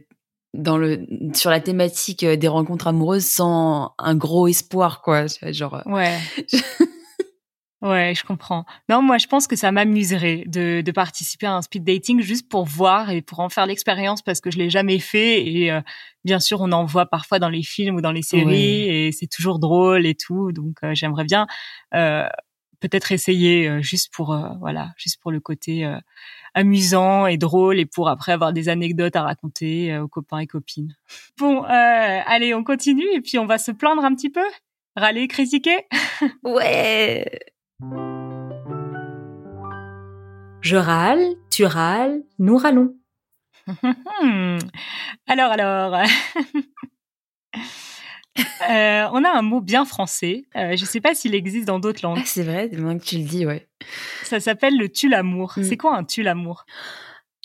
dans 0.54 0.78
le 0.78 1.06
sur 1.34 1.50
la 1.50 1.60
thématique 1.60 2.22
euh, 2.22 2.36
des 2.36 2.48
rencontres 2.48 2.86
amoureuses 2.86 3.26
sans 3.26 3.94
un 3.98 4.14
gros 4.14 4.46
espoir, 4.46 5.02
quoi. 5.02 5.26
Genre. 5.26 5.82
Ouais. 5.86 6.18
ouais, 7.82 8.14
je 8.14 8.24
comprends. 8.24 8.64
Non, 8.88 9.02
moi, 9.02 9.18
je 9.18 9.26
pense 9.26 9.46
que 9.46 9.56
ça 9.56 9.72
m'amuserait 9.72 10.44
de, 10.46 10.80
de, 10.80 10.92
participer 10.92 11.46
à 11.46 11.54
un 11.54 11.62
speed 11.62 11.84
dating 11.84 12.20
juste 12.20 12.48
pour 12.48 12.64
voir 12.64 13.10
et 13.10 13.22
pour 13.22 13.40
en 13.40 13.48
faire 13.48 13.66
l'expérience 13.66 14.22
parce 14.22 14.40
que 14.40 14.50
je 14.50 14.58
l'ai 14.58 14.70
jamais 14.70 14.98
fait 14.98 15.46
et 15.46 15.80
bien 16.24 16.40
sûr, 16.40 16.60
on 16.60 16.72
en 16.72 16.84
voit 16.84 17.06
parfois 17.06 17.38
dans 17.38 17.48
les 17.48 17.62
films 17.62 17.96
ou 17.96 18.00
dans 18.00 18.12
les 18.12 18.22
séries 18.22 18.88
et 18.88 19.12
c'est 19.12 19.28
toujours 19.28 19.58
drôle 19.58 20.06
et 20.06 20.14
tout. 20.14 20.52
Donc, 20.52 20.78
j'aimerais 20.92 21.24
bien 21.24 21.46
peut-être 22.80 23.12
essayer 23.12 23.68
euh, 23.68 23.82
juste 23.82 24.12
pour 24.12 24.32
euh, 24.32 24.48
voilà, 24.58 24.92
juste 24.96 25.20
pour 25.20 25.30
le 25.30 25.40
côté 25.40 25.84
euh, 25.84 25.98
amusant 26.54 27.26
et 27.26 27.36
drôle 27.36 27.78
et 27.78 27.86
pour 27.86 28.08
après 28.08 28.32
avoir 28.32 28.52
des 28.52 28.68
anecdotes 28.68 29.14
à 29.14 29.22
raconter 29.22 29.96
aux 29.98 30.08
copains 30.08 30.40
et 30.40 30.46
copines. 30.46 30.96
Bon, 31.38 31.62
allez, 31.62 32.54
on 32.54 32.64
continue 32.64 33.06
et 33.14 33.20
puis 33.20 33.38
on 33.38 33.46
va 33.46 33.58
se 33.58 33.70
plaindre 33.70 34.04
un 34.04 34.14
petit 34.14 34.30
peu, 34.30 34.44
râler, 34.96 35.28
critiquer. 35.28 35.86
ouais. 36.42 37.24
Je 40.60 40.76
râle, 40.76 41.24
tu 41.50 41.64
râles, 41.64 42.22
nous 42.38 42.56
râlons. 42.56 42.94
alors, 45.26 45.52
alors. 45.52 45.96
Euh, 48.70 49.08
on 49.12 49.24
a 49.24 49.30
un 49.30 49.42
mot 49.42 49.60
bien 49.60 49.84
français. 49.84 50.44
Euh, 50.56 50.76
je 50.76 50.82
ne 50.82 50.86
sais 50.86 51.00
pas 51.00 51.14
s'il 51.14 51.34
existe 51.34 51.66
dans 51.66 51.78
d'autres 51.78 52.00
langues. 52.02 52.20
Ah, 52.22 52.26
c'est 52.26 52.44
vrai, 52.44 52.70
moins 52.72 52.96
que 52.96 53.04
tu 53.04 53.18
le 53.18 53.24
dis, 53.24 53.44
ouais. 53.44 53.68
Ça 54.22 54.38
s'appelle 54.38 54.78
le 54.78 54.88
tue-l'amour. 54.88 55.54
Mm. 55.56 55.64
C'est 55.64 55.76
quoi 55.76 55.96
un 55.96 56.04
tue-l'amour 56.04 56.64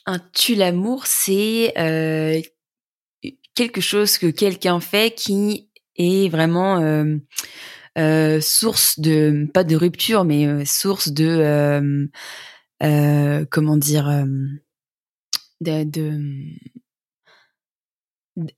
Un 0.05 0.19
tue-l'amour, 0.19 1.05
c'est 1.07 1.73
euh, 1.77 2.39
quelque 3.55 3.81
chose 3.81 4.17
que 4.17 4.27
quelqu'un 4.27 4.79
fait 4.79 5.13
qui 5.15 5.69
est 5.97 6.29
vraiment 6.29 6.77
source 8.41 8.99
de, 8.99 9.47
pas 9.53 9.63
de 9.63 9.75
rupture, 9.75 10.23
mais 10.23 10.65
source 10.65 11.09
de, 11.09 12.09
comment 13.49 13.77
dire, 13.77 14.25
de 15.61 15.85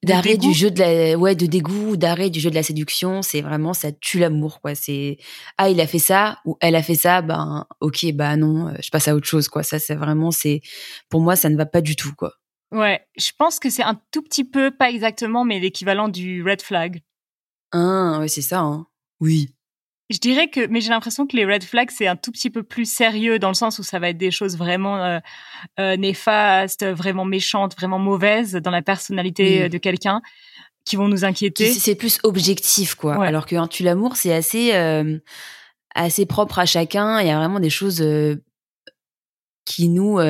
d'arrêt 0.04 0.38
du 0.38 0.54
jeu 0.54 0.72
de 0.72 0.80
la 0.80 1.18
ouais 1.18 1.36
de 1.36 1.46
dégoût 1.46 1.98
d'arrêt 1.98 2.32
du 2.32 2.40
jeu 2.40 2.50
de 2.50 2.56
la 2.56 2.64
séduction 2.64 3.22
c'est 3.22 3.42
vraiment 3.42 3.74
ça 3.74 3.92
tue 3.92 4.18
l'amour 4.18 4.60
quoi. 4.60 4.74
C'est 4.74 5.18
ah 5.60 5.70
il 5.70 5.80
a 5.80 5.86
fait 5.86 6.00
ça 6.00 6.40
ou 6.46 6.58
elle 6.62 6.76
a 6.76 6.82
fait 6.82 6.96
ça 6.96 7.22
ben 7.22 7.68
ok 7.80 8.12
bah 8.14 8.36
non 8.38 8.70
euh, 8.70 8.74
je 8.84 8.90
passe 8.90 9.08
à 9.08 9.16
autre 9.16 9.28
chose 9.28 9.48
quoi. 9.50 9.62
Ça 9.62 9.78
c'est 9.78 9.94
vraiment 9.94 10.32
c'est 10.32 10.62
pour 11.10 11.22
moi 11.22 11.36
ça 11.36 11.50
ne 11.50 11.58
va 11.58 11.68
pas 11.68 11.82
du 11.82 11.96
tout 11.96 12.12
quoi. 12.18 12.34
Ouais 12.72 13.06
je 13.18 13.32
pense 13.38 13.60
que 13.60 13.70
c'est 13.70 13.84
un 13.84 14.02
tout 14.12 14.24
petit 14.24 14.44
peu 14.44 14.72
pas 14.72 14.90
exactement 14.90 15.46
mais 15.46 15.60
l'équivalent 15.60 16.10
du 16.10 16.42
red 16.44 16.64
flag. 16.64 17.04
Ah 17.72 18.18
ouais 18.20 18.30
c'est 18.30 18.42
ça 18.42 18.62
hein. 18.62 18.88
Oui 19.20 19.54
je 20.10 20.20
dirais 20.20 20.48
que, 20.50 20.66
mais 20.68 20.80
j'ai 20.80 20.90
l'impression 20.90 21.28
que 21.28 21.36
les 21.36 21.46
red 21.46 21.64
flags 21.64 21.92
c'est 21.92 22.08
un 22.08 22.16
tout 22.16 22.32
petit 22.32 22.50
peu 22.50 22.64
plus 22.64 22.90
sérieux 22.90 23.40
dans 23.40 23.50
le 23.50 23.54
sens 23.54 23.78
où 23.80 23.84
ça 23.84 24.00
va 24.00 24.10
être 24.10 24.18
des 24.18 24.32
choses 24.32 24.58
vraiment 24.58 25.04
euh, 25.04 25.20
euh, 25.80 25.98
néfastes, 25.98 26.86
vraiment 26.86 27.26
méchantes, 27.26 27.76
vraiment 27.76 28.00
mauvaises 28.00 28.54
dans 28.54 28.72
la 28.72 28.82
personnalité 28.82 29.64
euh, 29.64 29.70
de 29.70 29.78
quelqu'un 29.78 30.22
qui 30.86 30.96
vont 30.96 31.10
nous 31.10 31.26
inquiéter. 31.26 31.70
C'est 31.74 31.96
plus 31.96 32.20
objectif 32.24 32.96
quoi. 32.96 33.22
Alors 33.26 33.46
que 33.46 33.58
un 33.58 33.68
tue 33.68 33.84
l'amour 33.84 34.16
c'est 34.16 34.34
assez 34.34 34.72
assez 35.94 36.26
propre 36.26 36.60
à 36.60 36.66
chacun. 36.66 37.20
Il 37.20 37.28
y 37.28 37.32
a 37.32 37.38
vraiment 37.38 37.60
des 37.60 37.70
choses 37.70 38.02
qui 39.66 39.90
nous 39.90 40.22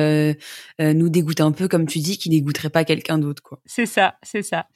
nous 0.80 1.08
dégoûtent 1.08 1.40
un 1.40 1.52
peu 1.52 1.68
comme 1.68 1.86
tu 1.86 2.00
dis, 2.00 2.18
qui 2.18 2.28
dégoûteraient 2.30 2.70
pas 2.70 2.84
quelqu'un 2.84 3.18
d'autre 3.18 3.44
quoi. 3.44 3.60
C'est 3.64 3.86
ça, 3.86 4.16
c'est 4.24 4.42
ça. 4.42 4.66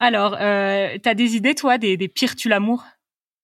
Alors, 0.00 0.36
euh, 0.40 0.98
t'as 1.00 1.14
des 1.14 1.36
idées 1.36 1.54
toi 1.54 1.78
des, 1.78 1.96
des 1.96 2.08
pires 2.08 2.34
tue 2.34 2.48
l'amour? 2.48 2.84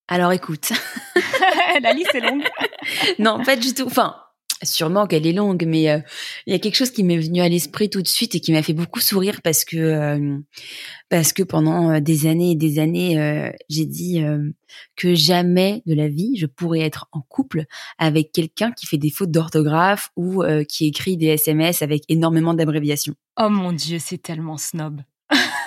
Alors 0.09 0.33
écoute. 0.33 0.73
la 1.83 1.93
liste 1.93 2.15
est 2.15 2.21
longue. 2.21 2.45
non, 3.19 3.43
pas 3.43 3.57
du 3.57 3.73
tout. 3.75 3.87
Enfin, 3.87 4.17
sûrement 4.63 5.07
qu'elle 5.07 5.27
est 5.27 5.33
longue, 5.33 5.65
mais 5.67 5.91
euh, 5.91 5.99
il 6.47 6.53
y 6.53 6.57
a 6.57 6.59
quelque 6.59 6.77
chose 6.77 6.91
qui 6.91 7.05
m'est 7.05 7.19
venu 7.19 7.41
à 7.41 7.49
l'esprit 7.49 7.91
tout 7.91 8.03
de 8.03 8.09
suite 8.09 8.35
et 8.35 8.41
qui 8.41 8.53
m'a 8.53 8.63
fait 8.63 8.73
beaucoup 8.73 9.01
sourire 9.01 9.41
parce 9.43 9.65
que 9.65 9.77
euh, 9.77 10.39
parce 11.09 11.33
que 11.33 11.43
pendant 11.43 11.91
euh, 11.91 12.01
des 12.01 12.27
années 12.27 12.53
et 12.53 12.57
des 12.57 12.79
années, 12.79 13.53
j'ai 13.69 13.87
dit 13.87 14.23
que 14.97 15.15
jamais 15.15 15.83
de 15.87 15.95
la 15.95 16.09
vie 16.09 16.37
je 16.37 16.47
pourrais 16.47 16.81
être 16.81 17.09
en 17.13 17.21
couple 17.21 17.65
avec 17.99 18.33
quelqu'un 18.33 18.73
qui 18.73 18.87
fait 18.87 18.99
des 18.99 19.11
fautes 19.11 19.31
d'orthographe 19.31 20.11
ou 20.17 20.43
qui 20.69 20.87
écrit 20.87 21.17
des 21.17 21.27
SMS 21.27 21.83
avec 21.83 22.03
énormément 22.09 22.55
d'abréviations. 22.55 23.15
Oh 23.39 23.49
mon 23.49 23.73
dieu, 23.73 23.99
c'est 24.01 24.19
tellement 24.19 24.57
snob. 24.57 25.03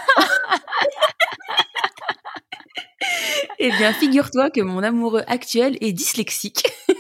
Eh 3.60 3.72
bien, 3.72 3.94
figure-toi 3.94 4.52
que 4.52 4.62
mon 4.62 4.84
amoureux 4.84 5.24
actuel 5.28 5.78
est 5.82 5.94
dyslexique. 5.94 6.68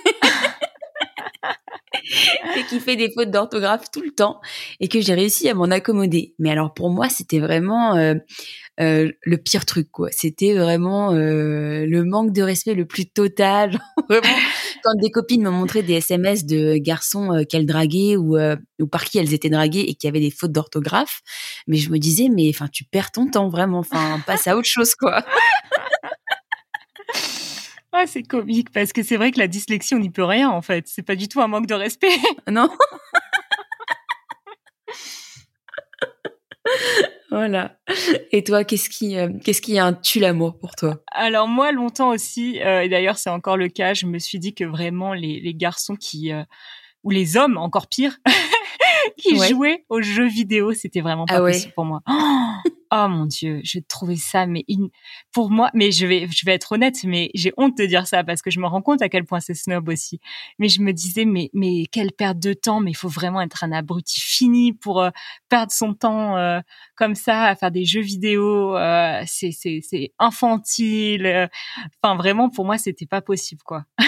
et 2.57 2.63
qui 2.63 2.79
fait 2.79 2.95
des 2.95 3.11
fautes 3.11 3.31
d'orthographe 3.31 3.91
tout 3.91 4.01
le 4.01 4.11
temps 4.11 4.39
et 4.79 4.87
que 4.87 5.01
j'ai 5.01 5.13
réussi 5.13 5.49
à 5.49 5.53
m'en 5.53 5.65
accommoder. 5.65 6.33
Mais 6.39 6.51
alors 6.51 6.73
pour 6.73 6.89
moi, 6.89 7.09
c'était 7.09 7.39
vraiment 7.39 7.95
euh, 7.95 8.15
euh, 8.79 9.11
le 9.21 9.37
pire 9.37 9.65
truc 9.65 9.89
quoi. 9.91 10.09
C'était 10.11 10.55
vraiment 10.55 11.13
euh, 11.13 11.85
le 11.85 12.03
manque 12.03 12.33
de 12.33 12.41
respect 12.41 12.73
le 12.73 12.85
plus 12.85 13.05
total. 13.05 13.79
vraiment, 14.09 14.27
quand 14.83 14.93
des 15.01 15.11
copines 15.11 15.43
m'ont 15.43 15.51
montré 15.51 15.83
des 15.83 15.93
SMS 15.93 16.45
de 16.45 16.77
garçons 16.77 17.45
qu'elles 17.49 17.65
draguaient 17.65 18.15
ou, 18.15 18.37
ou 18.79 18.87
par 18.87 19.03
qui 19.03 19.17
elles 19.17 19.33
étaient 19.33 19.49
draguées 19.49 19.85
et 19.87 19.95
qui 19.95 20.07
avaient 20.07 20.19
des 20.19 20.31
fautes 20.31 20.51
d'orthographe, 20.51 21.21
mais 21.67 21.77
je 21.77 21.91
me 21.91 21.97
disais 21.97 22.29
mais 22.29 22.49
enfin 22.49 22.67
tu 22.71 22.83
perds 22.83 23.11
ton 23.11 23.29
temps 23.29 23.49
vraiment. 23.49 23.79
Enfin 23.79 24.19
passe 24.25 24.47
à 24.47 24.57
autre 24.57 24.69
chose 24.69 24.95
quoi. 24.95 25.23
Ah, 27.99 28.05
c'est 28.05 28.21
comique 28.21 28.71
parce 28.71 28.93
que 28.93 29.01
c'est 29.01 29.17
vrai 29.17 29.31
que 29.31 29.39
la 29.39 29.47
dyslexie, 29.47 29.95
on 29.95 29.99
n'y 29.99 30.11
peut 30.11 30.23
rien 30.23 30.51
en 30.51 30.61
fait. 30.61 30.87
C'est 30.87 31.01
pas 31.01 31.15
du 31.15 31.27
tout 31.27 31.41
un 31.41 31.47
manque 31.47 31.65
de 31.65 31.73
respect. 31.73 32.15
Non. 32.47 32.69
voilà. 37.31 37.79
Et 38.31 38.43
toi, 38.43 38.63
qu'est-ce 38.63 38.91
qui, 38.91 39.17
euh, 39.17 39.29
qu'est-ce 39.43 39.63
qui 39.63 39.79
a 39.79 39.85
un 39.85 39.93
tue 39.93 40.19
l'amour 40.19 40.59
pour 40.59 40.75
toi? 40.75 41.01
Alors 41.11 41.47
moi, 41.47 41.71
longtemps 41.71 42.09
aussi, 42.09 42.61
euh, 42.61 42.81
et 42.81 42.89
d'ailleurs 42.89 43.17
c'est 43.17 43.31
encore 43.31 43.57
le 43.57 43.67
cas, 43.67 43.95
je 43.95 44.05
me 44.05 44.19
suis 44.19 44.37
dit 44.37 44.53
que 44.53 44.63
vraiment 44.63 45.15
les, 45.15 45.39
les 45.39 45.55
garçons 45.55 45.95
qui, 45.95 46.31
euh, 46.31 46.43
ou 47.03 47.09
les 47.09 47.35
hommes, 47.35 47.57
encore 47.57 47.87
pire, 47.87 48.19
qui 49.17 49.37
jouaient 49.37 49.85
aux 49.89 50.01
jeux 50.01 50.27
vidéo, 50.27 50.73
c'était 50.73 51.01
vraiment 51.01 51.25
pas 51.25 51.37
ah 51.37 51.41
possible 51.41 51.73
pour 51.73 51.85
moi. 51.85 52.01
Oh 52.89 53.07
mon 53.09 53.25
dieu, 53.25 53.59
je 53.65 53.79
trouvais 53.85 54.15
ça 54.15 54.45
mais 54.45 54.63
pour 55.33 55.51
moi 55.51 55.69
mais 55.73 55.91
je 55.91 56.05
vais 56.05 56.25
je 56.31 56.45
vais 56.45 56.53
être 56.53 56.71
honnête 56.71 57.03
mais 57.03 57.31
j'ai 57.33 57.51
honte 57.57 57.77
de 57.77 57.85
dire 57.85 58.07
ça 58.07 58.23
parce 58.23 58.41
que 58.41 58.49
je 58.49 58.61
me 58.61 58.65
rends 58.65 58.81
compte 58.81 59.01
à 59.01 59.09
quel 59.09 59.25
point 59.25 59.41
c'est 59.41 59.55
snob 59.55 59.89
aussi. 59.89 60.21
Mais 60.57 60.69
je 60.69 60.81
me 60.81 60.93
disais 60.93 61.25
mais 61.25 61.49
mais 61.53 61.83
quelle 61.91 62.13
perte 62.13 62.39
de 62.39 62.53
temps 62.53 62.79
mais 62.79 62.91
il 62.91 62.95
faut 62.95 63.09
vraiment 63.09 63.41
être 63.41 63.65
un 63.65 63.73
abruti 63.73 64.21
fini 64.21 64.71
pour 64.71 65.01
euh, 65.01 65.09
perdre 65.49 65.73
son 65.73 65.93
temps 65.93 66.37
euh, 66.37 66.61
comme 66.95 67.15
ça 67.15 67.43
à 67.43 67.55
faire 67.57 67.71
des 67.71 67.83
jeux 67.83 67.99
vidéo 67.99 68.77
euh, 68.77 69.21
c'est 69.25 69.51
c'est 69.51 69.81
c'est 69.83 70.13
infantile. 70.17 71.49
Enfin 72.01 72.15
vraiment 72.15 72.49
pour 72.49 72.63
moi 72.63 72.77
c'était 72.77 73.05
pas 73.05 73.21
possible 73.21 73.63
quoi. 73.65 73.83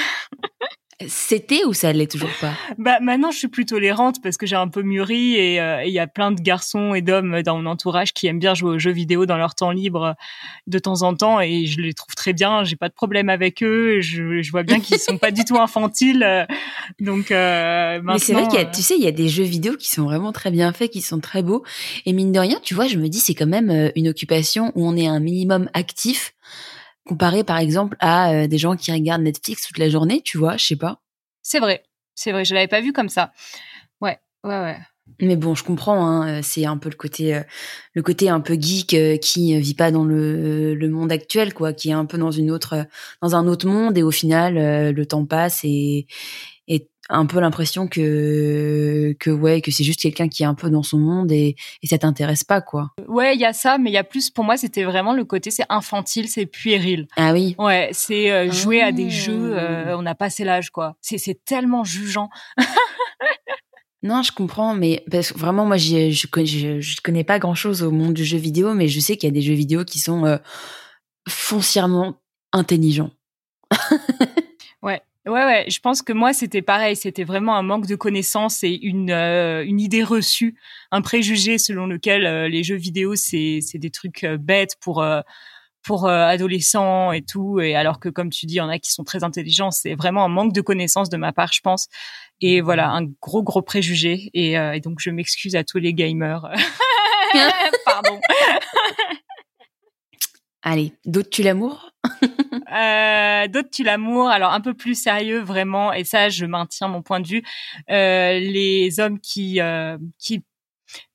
C'était 1.07 1.63
ou 1.63 1.73
ça 1.73 1.93
l'est 1.93 2.11
toujours 2.11 2.29
pas? 2.41 2.53
Bah 2.77 2.99
maintenant 2.99 3.31
je 3.31 3.37
suis 3.37 3.47
plus 3.47 3.65
tolérante 3.65 4.21
parce 4.21 4.35
que 4.35 4.45
j'ai 4.45 4.57
un 4.57 4.67
peu 4.67 4.81
mûri 4.81 5.35
et 5.35 5.61
euh, 5.61 5.83
il 5.85 5.93
y 5.93 5.99
a 5.99 6.07
plein 6.07 6.31
de 6.31 6.41
garçons 6.41 6.93
et 6.93 7.01
d'hommes 7.01 7.41
dans 7.41 7.57
mon 7.57 7.69
entourage 7.69 8.13
qui 8.13 8.27
aiment 8.27 8.39
bien 8.39 8.53
jouer 8.53 8.71
aux 8.71 8.79
jeux 8.79 8.91
vidéo 8.91 9.25
dans 9.25 9.37
leur 9.37 9.55
temps 9.55 9.71
libre 9.71 10.15
de 10.67 10.77
temps 10.79 11.03
en 11.03 11.15
temps 11.15 11.39
et 11.39 11.65
je 11.67 11.79
les 11.79 11.93
trouve 11.93 12.15
très 12.15 12.33
bien. 12.33 12.65
J'ai 12.65 12.75
pas 12.75 12.89
de 12.89 12.93
problème 12.93 13.29
avec 13.29 13.63
eux. 13.63 14.01
Je, 14.01 14.41
je 14.41 14.51
vois 14.51 14.63
bien 14.63 14.81
qu'ils 14.81 14.99
sont 14.99 15.17
pas 15.17 15.31
du 15.31 15.45
tout 15.45 15.57
infantiles. 15.57 16.47
Donc 16.99 17.31
euh, 17.31 18.01
mais 18.03 18.19
c'est 18.19 18.33
vrai 18.33 18.47
qu'il 18.47 18.59
y 18.59 18.61
a, 18.61 18.65
tu 18.65 18.81
sais, 18.81 18.95
il 18.97 19.03
y 19.03 19.07
a 19.07 19.11
des 19.11 19.29
jeux 19.29 19.43
vidéo 19.43 19.77
qui 19.77 19.89
sont 19.89 20.03
vraiment 20.03 20.33
très 20.33 20.51
bien 20.51 20.73
faits, 20.73 20.91
qui 20.91 21.01
sont 21.01 21.19
très 21.19 21.43
beaux 21.43 21.63
et 22.05 22.13
mine 22.13 22.31
de 22.31 22.39
rien, 22.39 22.59
tu 22.61 22.73
vois, 22.73 22.87
je 22.87 22.97
me 22.97 23.07
dis 23.07 23.19
c'est 23.19 23.35
quand 23.35 23.47
même 23.47 23.69
euh, 23.69 23.89
une 23.95 24.07
occupation 24.09 24.71
où 24.75 24.85
on 24.85 24.97
est 24.97 25.07
un 25.07 25.19
minimum 25.19 25.69
actif 25.73 26.33
comparé 27.09 27.43
par 27.43 27.57
exemple 27.57 27.97
à 27.99 28.31
euh, 28.31 28.47
des 28.47 28.59
gens 28.59 28.75
qui 28.75 28.91
regardent 28.91 29.23
Netflix 29.23 29.67
toute 29.67 29.79
la 29.79 29.89
journée, 29.89 30.21
tu 30.23 30.37
vois, 30.37 30.57
je 30.57 30.65
sais 30.65 30.75
pas. 30.75 31.01
C'est 31.41 31.59
vrai. 31.59 31.83
c'est 32.13 32.31
vrai, 32.31 32.45
je 32.45 32.53
l'avais 32.53 32.67
pas 32.67 32.81
vu 32.81 32.93
comme 32.93 33.09
ça. 33.09 33.31
Ouais, 33.99 34.19
ouais, 34.43 34.59
ouais. 34.59 34.77
Mais 35.19 35.35
bon, 35.35 35.55
je 35.55 35.63
comprends. 35.63 36.05
Hein, 36.05 36.43
c'est 36.43 36.65
un 36.65 36.77
peu 36.77 36.89
le 36.89 36.95
côté, 36.95 37.41
le 37.95 38.03
côté 38.03 38.29
un 38.29 38.41
peu 38.41 38.53
geek 38.53 38.95
qui 39.21 39.59
vit 39.59 39.73
pas 39.73 39.89
dans 39.89 40.03
le, 40.03 40.75
le, 40.75 40.89
monde 40.89 41.11
actuel, 41.11 41.55
quoi, 41.55 41.73
qui 41.73 41.89
est 41.89 41.93
un 41.93 42.05
peu 42.05 42.19
dans 42.19 42.29
une 42.29 42.51
autre, 42.51 42.85
dans 43.23 43.35
un 43.35 43.47
autre 43.47 43.65
monde. 43.65 43.97
Et 43.97 44.03
au 44.03 44.11
final, 44.11 44.93
le 44.93 45.05
temps 45.07 45.25
passe 45.25 45.61
et, 45.63 45.67
et 45.67 46.05
un 47.09 47.25
peu 47.25 47.39
l'impression 47.39 47.87
que 47.87 49.15
que 49.19 49.29
ouais 49.29 49.61
que 49.61 49.71
c'est 49.71 49.83
juste 49.83 49.99
quelqu'un 49.99 50.27
qui 50.27 50.43
est 50.43 50.45
un 50.45 50.53
peu 50.53 50.69
dans 50.69 50.83
son 50.83 50.97
monde 50.97 51.31
et, 51.31 51.55
et 51.81 51.87
ça 51.87 51.97
t'intéresse 51.97 52.43
pas 52.43 52.61
quoi. 52.61 52.91
Ouais, 53.07 53.35
il 53.35 53.41
y 53.41 53.45
a 53.45 53.53
ça, 53.53 53.77
mais 53.77 53.89
il 53.89 53.93
y 53.93 53.97
a 53.97 54.03
plus 54.03 54.29
pour 54.29 54.43
moi 54.43 54.57
c'était 54.57 54.83
vraiment 54.83 55.13
le 55.13 55.25
côté 55.25 55.51
c'est 55.51 55.65
infantile, 55.69 56.27
c'est 56.27 56.45
puéril. 56.45 57.07
Ah 57.17 57.33
oui. 57.33 57.55
Ouais, 57.57 57.89
c'est 57.93 58.51
jouer 58.51 58.81
à 58.81 58.91
des 58.91 59.09
jeux, 59.09 59.55
on 59.89 60.05
a 60.05 60.15
passé 60.15 60.43
l'âge 60.43 60.69
quoi. 60.69 60.95
C'est 61.01 61.17
c'est 61.17 61.43
tellement 61.45 61.83
jugeant. 61.83 62.29
Non, 64.01 64.23
je 64.23 64.31
comprends, 64.31 64.75
mais 64.75 65.03
parce 65.11 65.33
que 65.33 65.37
vraiment, 65.37 65.65
moi, 65.65 65.75
je, 65.75 66.09
je, 66.11 66.27
je, 66.79 67.01
connais 67.01 67.25
pas 67.25 67.37
grand 67.37 67.55
chose 67.55 67.83
au 67.83 67.91
monde 67.91 68.13
du 68.13 68.23
jeu 68.23 68.37
vidéo, 68.37 68.73
mais 68.73 68.87
je 68.87 68.99
sais 68.99 69.17
qu'il 69.17 69.27
y 69.27 69.31
a 69.31 69.33
des 69.33 69.41
jeux 69.41 69.53
vidéo 69.53 69.83
qui 69.83 69.99
sont 69.99 70.25
euh, 70.25 70.37
foncièrement 71.27 72.21
intelligents. 72.53 73.11
ouais. 74.81 75.01
Ouais, 75.25 75.43
ouais, 75.45 75.65
je 75.69 75.79
pense 75.79 76.01
que 76.01 76.13
moi 76.13 76.33
c'était 76.33 76.61
pareil, 76.61 76.95
c'était 76.95 77.25
vraiment 77.25 77.55
un 77.55 77.61
manque 77.61 77.85
de 77.85 77.95
connaissances 77.95 78.63
et 78.63 78.79
une 78.81 79.11
euh, 79.11 79.63
une 79.65 79.79
idée 79.79 80.03
reçue, 80.03 80.55
un 80.91 81.01
préjugé 81.01 81.57
selon 81.57 81.87
lequel 81.87 82.25
euh, 82.25 82.47
les 82.47 82.63
jeux 82.63 82.77
vidéo 82.77 83.15
c'est 83.15 83.59
c'est 83.61 83.77
des 83.77 83.91
trucs 83.91 84.25
bêtes 84.25 84.75
pour 84.79 85.03
pour 85.83 86.05
euh, 86.05 86.25
adolescents 86.25 87.11
et 87.11 87.21
tout. 87.21 87.59
Et 87.59 87.75
alors 87.75 87.99
que, 87.99 88.09
comme 88.09 88.29
tu 88.29 88.45
dis, 88.45 88.55
il 88.55 88.57
y 88.57 88.61
en 88.61 88.69
a 88.69 88.79
qui 88.79 88.91
sont 88.91 89.03
très 89.03 89.23
intelligents. 89.23 89.71
C'est 89.71 89.95
vraiment 89.95 90.23
un 90.23 90.27
manque 90.27 90.53
de 90.53 90.61
connaissances 90.61 91.09
de 91.09 91.17
ma 91.17 91.33
part, 91.33 91.51
je 91.53 91.61
pense. 91.61 91.87
Et 92.41 92.61
voilà, 92.61 92.89
un 92.89 93.05
gros, 93.21 93.43
gros 93.43 93.61
préjugé. 93.61 94.29
Et, 94.33 94.57
euh, 94.57 94.73
et 94.73 94.79
donc, 94.81 94.99
je 94.99 95.09
m'excuse 95.09 95.55
à 95.55 95.63
tous 95.63 95.79
les 95.79 95.93
gamers. 95.93 96.47
Pardon. 97.85 98.19
Allez, 100.61 100.93
d'autres 101.05 101.29
tu 101.29 101.43
l'amour? 101.43 101.91
Euh, 102.71 103.47
D'autres 103.47 103.71
tu 103.71 103.83
l'amour. 103.83 104.29
Alors 104.29 104.53
un 104.53 104.61
peu 104.61 104.75
plus 104.75 104.93
sérieux 104.93 105.39
vraiment, 105.39 105.91
et 105.91 106.03
ça 106.03 106.29
je 106.29 106.45
maintiens 106.45 106.87
mon 106.87 107.01
point 107.01 107.19
de 107.19 107.27
vue. 107.27 107.43
Euh, 107.89 108.37
les 108.37 108.99
hommes 108.99 109.19
qui 109.19 109.59
euh, 109.59 109.97
qui 110.19 110.43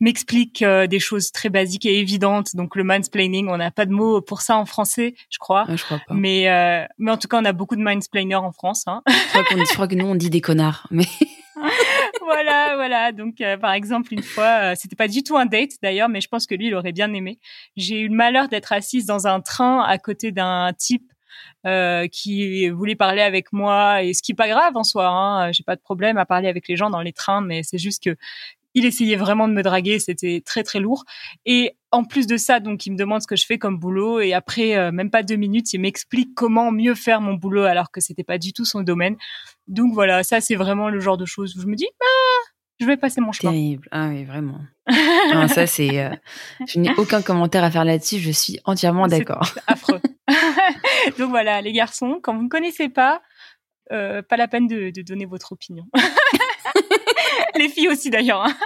m'explique 0.01 0.63
euh, 0.63 0.87
des 0.87 0.99
choses 0.99 1.33
très 1.33 1.49
basiques 1.49 1.87
et 1.87 1.99
évidentes. 1.99 2.55
Donc 2.55 2.77
le 2.77 2.85
mansplaining, 2.85 3.49
on 3.49 3.57
n'a 3.57 3.71
pas 3.71 3.87
de 3.87 3.93
mot 3.93 4.21
pour 4.21 4.41
ça 4.41 4.57
en 4.57 4.67
français, 4.67 5.15
je 5.31 5.39
crois. 5.39 5.65
je 5.69 5.83
crois 5.83 6.01
pas. 6.07 6.15
Mais 6.15 6.49
euh, 6.49 6.85
mais 6.99 7.11
en 7.11 7.17
tout 7.17 7.29
cas, 7.29 7.41
on 7.41 7.45
a 7.45 7.53
beaucoup 7.53 7.77
de 7.77 7.83
mansplainers 7.83 8.35
en 8.35 8.53
France. 8.53 8.85
Hein. 8.87 9.03
je, 9.07 9.75
crois 9.75 9.89
que 9.89 9.95
nous 9.95 10.07
on 10.07 10.15
dit 10.15 10.31
des 10.31 10.41
connards, 10.41 10.87
mais. 10.91 11.07
voilà, 12.25 12.75
voilà. 12.77 13.13
Donc, 13.13 13.41
euh, 13.41 13.57
par 13.57 13.73
exemple, 13.73 14.13
une 14.13 14.23
fois, 14.23 14.75
c'était 14.75 14.97
pas 14.97 15.09
du 15.09 15.23
tout 15.23 15.37
un 15.37 15.47
date 15.47 15.73
d'ailleurs, 15.83 16.09
mais 16.09 16.21
je 16.21 16.29
pense 16.29 16.47
que 16.47 16.55
lui, 16.55 16.69
il 16.69 16.75
aurait 16.75 16.93
bien 16.93 17.13
aimé. 17.13 17.39
J'ai 17.77 18.01
eu 18.01 18.09
le 18.09 18.15
malheur 18.15 18.49
d'être 18.49 18.73
assise 18.73 19.07
dans 19.07 19.27
un 19.27 19.41
train 19.41 19.83
à 19.83 19.99
côté 19.99 20.33
d'un 20.33 20.73
type 20.77 21.13
euh, 21.67 22.09
qui 22.09 22.69
voulait 22.69 22.95
parler 22.95 23.23
avec 23.23 23.51
moi 23.53 24.03
et 24.03 24.13
ce 24.13 24.23
qui 24.23 24.33
est 24.33 24.37
pas 24.37 24.49
grave 24.49 24.77
en 24.77 24.85
soi. 24.85 25.09
Hein, 25.09 25.53
J'ai 25.53 25.65
pas 25.65 25.77
de 25.77 25.81
problème 25.81 26.19
à 26.19 26.27
parler 26.27 26.49
avec 26.49 26.69
les 26.69 26.77
gens 26.77 26.91
dans 26.91 27.01
les 27.01 27.13
trains, 27.13 27.41
mais 27.41 27.63
c'est 27.63 27.79
juste 27.79 28.03
que 28.05 28.17
il 28.75 28.85
essayait 28.85 29.17
vraiment 29.17 29.49
de 29.49 29.53
me 29.55 29.63
draguer, 29.63 29.99
c'était 30.01 30.43
très 30.45 30.65
très 30.65 30.81
lourd. 30.81 31.05
Et 31.47 31.77
en 31.93 32.05
plus 32.05 32.27
de 32.27 32.37
ça, 32.37 32.61
donc 32.61 32.85
il 32.87 32.91
me 32.91 32.97
demande 32.97 33.23
ce 33.23 33.27
que 33.27 33.37
je 33.37 33.47
fais 33.47 33.57
comme 33.57 33.79
boulot 33.79 34.21
et 34.21 34.35
après 34.35 34.77
euh, 34.77 34.91
même 34.91 35.11
pas 35.11 35.23
deux 35.23 35.37
minutes, 35.37 35.73
il 35.73 35.81
m'explique 35.81 36.35
comment 36.35 36.73
mieux 36.73 36.97
faire 36.97 37.21
mon 37.21 37.35
boulot 37.35 37.63
alors 37.63 37.91
que 37.91 38.01
c'était 38.01 38.25
pas 38.25 38.37
du 38.37 38.53
tout 38.53 38.65
son 38.65 38.83
domaine. 38.83 39.17
Donc 39.67 39.93
voilà, 39.95 40.23
ça 40.23 40.41
c'est 40.41 40.57
vraiment 40.57 40.89
le 40.89 41.01
genre 41.01 41.17
de 41.17 41.27
choses 41.27 41.57
où 41.57 41.61
je 41.61 41.67
me 41.67 41.75
dis 41.75 41.89
ah, 42.03 42.51
je 42.81 42.87
vais 42.87 42.97
passer 42.97 43.21
mon 43.21 43.33
chemin. 43.33 43.53
Terrible. 43.53 43.89
Ah 43.91 44.09
oui, 44.09 44.25
vraiment. 44.25 44.61
ça 45.49 45.67
c'est 45.67 46.05
euh, 46.05 46.15
je 46.67 46.79
n'ai 46.81 46.95
aucun 46.97 47.23
commentaire 47.23 47.65
à 47.65 47.71
faire 47.71 47.85
là-dessus, 47.85 48.19
je 48.19 48.31
suis 48.31 48.61
entièrement 48.65 49.07
d'accord. 49.07 49.55
Affreux. 49.67 50.01
donc 51.19 51.31
voilà, 51.31 51.61
les 51.61 51.73
garçons, 51.73 52.19
quand 52.23 52.35
vous 52.35 52.45
ne 52.45 52.49
connaissez 52.49 52.89
pas 52.89 53.23
euh, 53.93 54.23
pas 54.23 54.37
la 54.37 54.49
peine 54.49 54.67
de, 54.67 54.91
de 54.91 55.03
donner 55.03 55.27
votre 55.27 55.53
opinion. 55.53 55.85
les 57.57 57.69
filles 57.69 57.89
aussi 57.89 58.11
d'ailleurs. 58.11 58.45
Hein. 58.45 58.57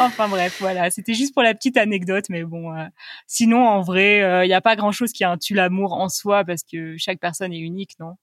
enfin 0.00 0.28
bref, 0.28 0.58
voilà, 0.60 0.90
c'était 0.90 1.14
juste 1.14 1.34
pour 1.34 1.42
la 1.42 1.54
petite 1.54 1.76
anecdote, 1.76 2.26
mais 2.28 2.44
bon, 2.44 2.74
euh, 2.74 2.86
sinon 3.26 3.66
en 3.66 3.80
vrai, 3.80 4.18
il 4.18 4.22
euh, 4.22 4.46
n'y 4.46 4.54
a 4.54 4.60
pas 4.60 4.76
grand-chose 4.76 5.12
qui 5.12 5.24
a 5.24 5.30
un 5.30 5.38
tue 5.38 5.54
l'amour 5.54 5.92
en 5.92 6.08
soi 6.08 6.44
parce 6.44 6.62
que 6.62 6.96
chaque 6.98 7.20
personne 7.20 7.52
est 7.52 7.58
unique, 7.58 7.92
non? 7.98 8.14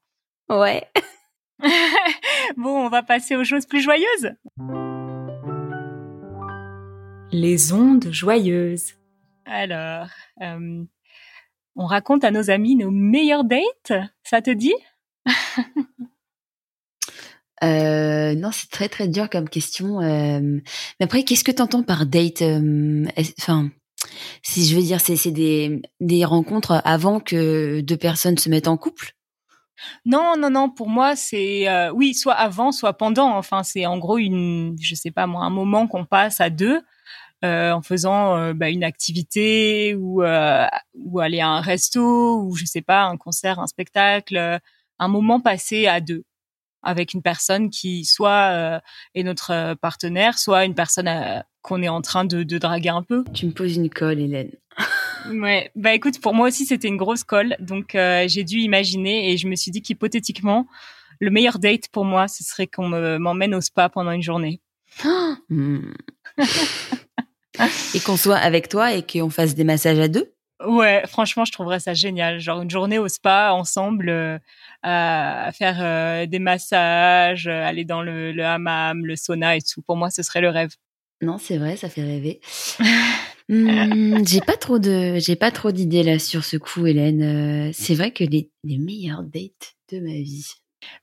Ouais. 0.50 0.88
bon, 2.58 2.86
on 2.86 2.90
va 2.90 3.04
passer 3.04 3.36
aux 3.36 3.44
choses 3.44 3.66
plus 3.66 3.82
joyeuses. 3.82 4.32
Les 7.32 7.74
ondes 7.74 8.12
joyeuses. 8.12 8.94
Alors, 9.46 10.08
euh, 10.42 10.84
on 11.76 11.86
raconte 11.86 12.24
à 12.24 12.32
nos 12.32 12.50
amis 12.50 12.76
nos 12.76 12.92
meilleures 12.92 13.44
dates, 13.44 13.94
ça 14.24 14.42
te 14.42 14.52
dit? 14.52 14.76
Euh, 17.64 18.36
non, 18.36 18.52
c'est 18.52 18.70
très 18.70 18.90
très 18.90 19.08
dur 19.08 19.30
comme 19.30 19.50
question. 19.50 20.02
Euh, 20.02 20.40
mais 21.00 21.06
après, 21.06 21.24
qu'est-ce 21.24 21.44
que 21.44 21.54
tu 21.54 21.62
entends 21.62 21.84
par 21.84 22.06
date 22.06 22.42
euh, 22.42 23.06
Enfin, 23.40 23.72
si 24.44 24.66
je 24.66 24.76
veux 24.76 24.82
dire, 24.84 25.00
c'est 25.00 25.32
des, 25.32 25.82
des 26.02 26.26
rencontres 26.26 26.82
avant 26.84 27.20
que 27.20 27.82
deux 27.82 27.98
personnes 27.98 28.38
se 28.38 28.50
mettent 28.50 28.68
en 28.68 28.78
couple? 28.78 29.15
Non, 30.06 30.36
non, 30.38 30.50
non. 30.50 30.70
Pour 30.70 30.90
moi, 30.90 31.16
c'est 31.16 31.70
euh, 31.70 31.92
oui, 31.92 32.14
soit 32.14 32.34
avant, 32.34 32.72
soit 32.72 32.94
pendant. 32.94 33.36
Enfin, 33.38 33.64
c'est 33.64 33.86
en 33.86 33.98
gros 33.98 34.18
une, 34.18 34.76
je 34.82 34.96
sais 34.96 35.12
pas 35.12 35.28
moi, 35.28 35.44
un 35.44 35.50
moment 35.50 35.88
qu'on 35.88 36.06
passe 36.06 36.42
à 36.42 36.50
deux 36.50 36.82
euh, 37.44 37.72
en 37.72 37.82
faisant 37.82 38.38
euh, 38.38 38.54
bah, 38.54 38.70
une 38.70 38.84
activité 38.84 39.96
ou 39.96 40.24
ou 40.24 41.20
aller 41.20 41.40
à 41.42 41.50
un 41.50 41.62
resto 41.62 42.42
ou 42.44 42.56
je 42.56 42.66
sais 42.66 42.82
pas 42.82 43.04
un 43.06 43.18
concert, 43.18 43.60
un 43.60 43.68
spectacle, 43.68 44.60
un 45.00 45.08
moment 45.08 45.40
passé 45.42 45.88
à 45.88 46.02
deux 46.02 46.24
avec 46.86 47.14
une 47.14 47.22
personne 47.22 47.70
qui 47.70 48.06
soit 48.06 48.52
euh, 48.54 48.80
est 49.16 49.24
notre 49.24 49.52
euh, 49.52 49.76
partenaire, 49.76 50.38
soit 50.38 50.66
une 50.66 50.76
personne 50.76 51.08
euh, 51.08 51.40
qu'on 51.62 51.82
est 51.82 51.90
en 51.90 52.02
train 52.02 52.24
de, 52.24 52.44
de, 52.44 52.58
draguer 52.58 52.90
un 52.90 53.04
peu. 53.04 53.26
Tu 53.34 53.48
me 53.48 53.52
poses 53.52 53.76
une 53.76 53.90
colle, 53.90 54.20
Hélène. 54.20 54.52
ouais, 55.32 55.72
bah 55.76 55.94
écoute, 55.94 56.22
pour 56.22 56.34
moi 56.34 56.48
aussi 56.48 56.66
c'était 56.66 56.88
une 56.88 56.98
grosse 56.98 57.24
colle, 57.24 57.56
donc 57.60 57.92
j'ai 57.94 58.44
dû 58.44 58.60
imaginer 58.60 59.32
et 59.32 59.38
je 59.38 59.48
me 59.48 59.56
suis 59.56 59.72
dit 59.72 59.82
qu'hypothétiquement, 59.82 60.68
le 61.20 61.32
meilleur 61.32 61.60
date 61.60 61.88
pour 61.92 62.06
moi, 62.06 62.28
ce 62.28 62.44
serait 62.44 62.68
qu'on 62.68 62.90
m'emmène 63.20 63.56
au 63.56 63.62
spa 63.62 63.90
pendant 63.90 64.12
une 64.12 64.24
journée. 64.24 64.62
Hmm. 65.50 65.92
et 67.94 68.00
qu'on 68.00 68.18
soit 68.18 68.38
avec 68.38 68.68
toi 68.68 68.94
et 68.94 69.06
qu'on 69.06 69.30
fasse 69.30 69.56
des 69.56 69.64
massages 69.64 70.00
à 70.00 70.08
deux? 70.08 70.35
Ouais, 70.64 71.04
franchement, 71.08 71.44
je 71.44 71.52
trouverais 71.52 71.82
ça 71.82 71.94
génial. 71.94 72.40
Genre 72.40 72.62
une 72.62 72.70
journée 72.70 72.98
au 72.98 73.10
spa 73.10 73.52
ensemble, 73.52 74.10
euh, 74.10 74.40
à, 74.84 75.52
faire 75.54 75.78
euh, 75.82 76.26
des 76.26 76.40
massages, 76.40 77.48
euh, 77.48 77.64
aller 77.64 77.84
dans 77.84 78.02
le, 78.02 78.32
le, 78.32 78.46
hammam, 78.46 79.06
le 79.06 79.18
sauna 79.18 79.58
et 79.58 79.62
tout. 79.62 79.82
Pour 79.82 79.98
moi, 79.98 80.10
ce 80.10 80.24
serait 80.24 80.42
le 80.42 80.50
rêve. 80.50 80.72
Non, 81.22 81.38
c'est 81.38 81.58
vrai, 81.58 81.76
ça 81.76 81.90
fait 81.90 82.04
rêver. 82.04 82.40
Hmm, 83.50 84.24
j'ai 84.26 84.40
pas 84.40 84.56
trop 84.56 84.80
de, 84.80 85.18
j'ai 85.20 85.36
pas 85.36 85.52
trop 85.52 85.72
d'idées 85.72 86.04
là 86.04 86.20
sur 86.20 86.46
ce 86.46 86.56
coup, 86.56 86.86
Hélène. 86.88 87.72
c'est 87.74 87.96
vrai 87.96 88.12
que 88.12 88.24
les, 88.24 88.50
les 88.64 88.78
meilleures 88.78 89.24
dates 89.24 89.76
de 89.92 90.00
ma 90.00 90.14
vie. 90.14 90.48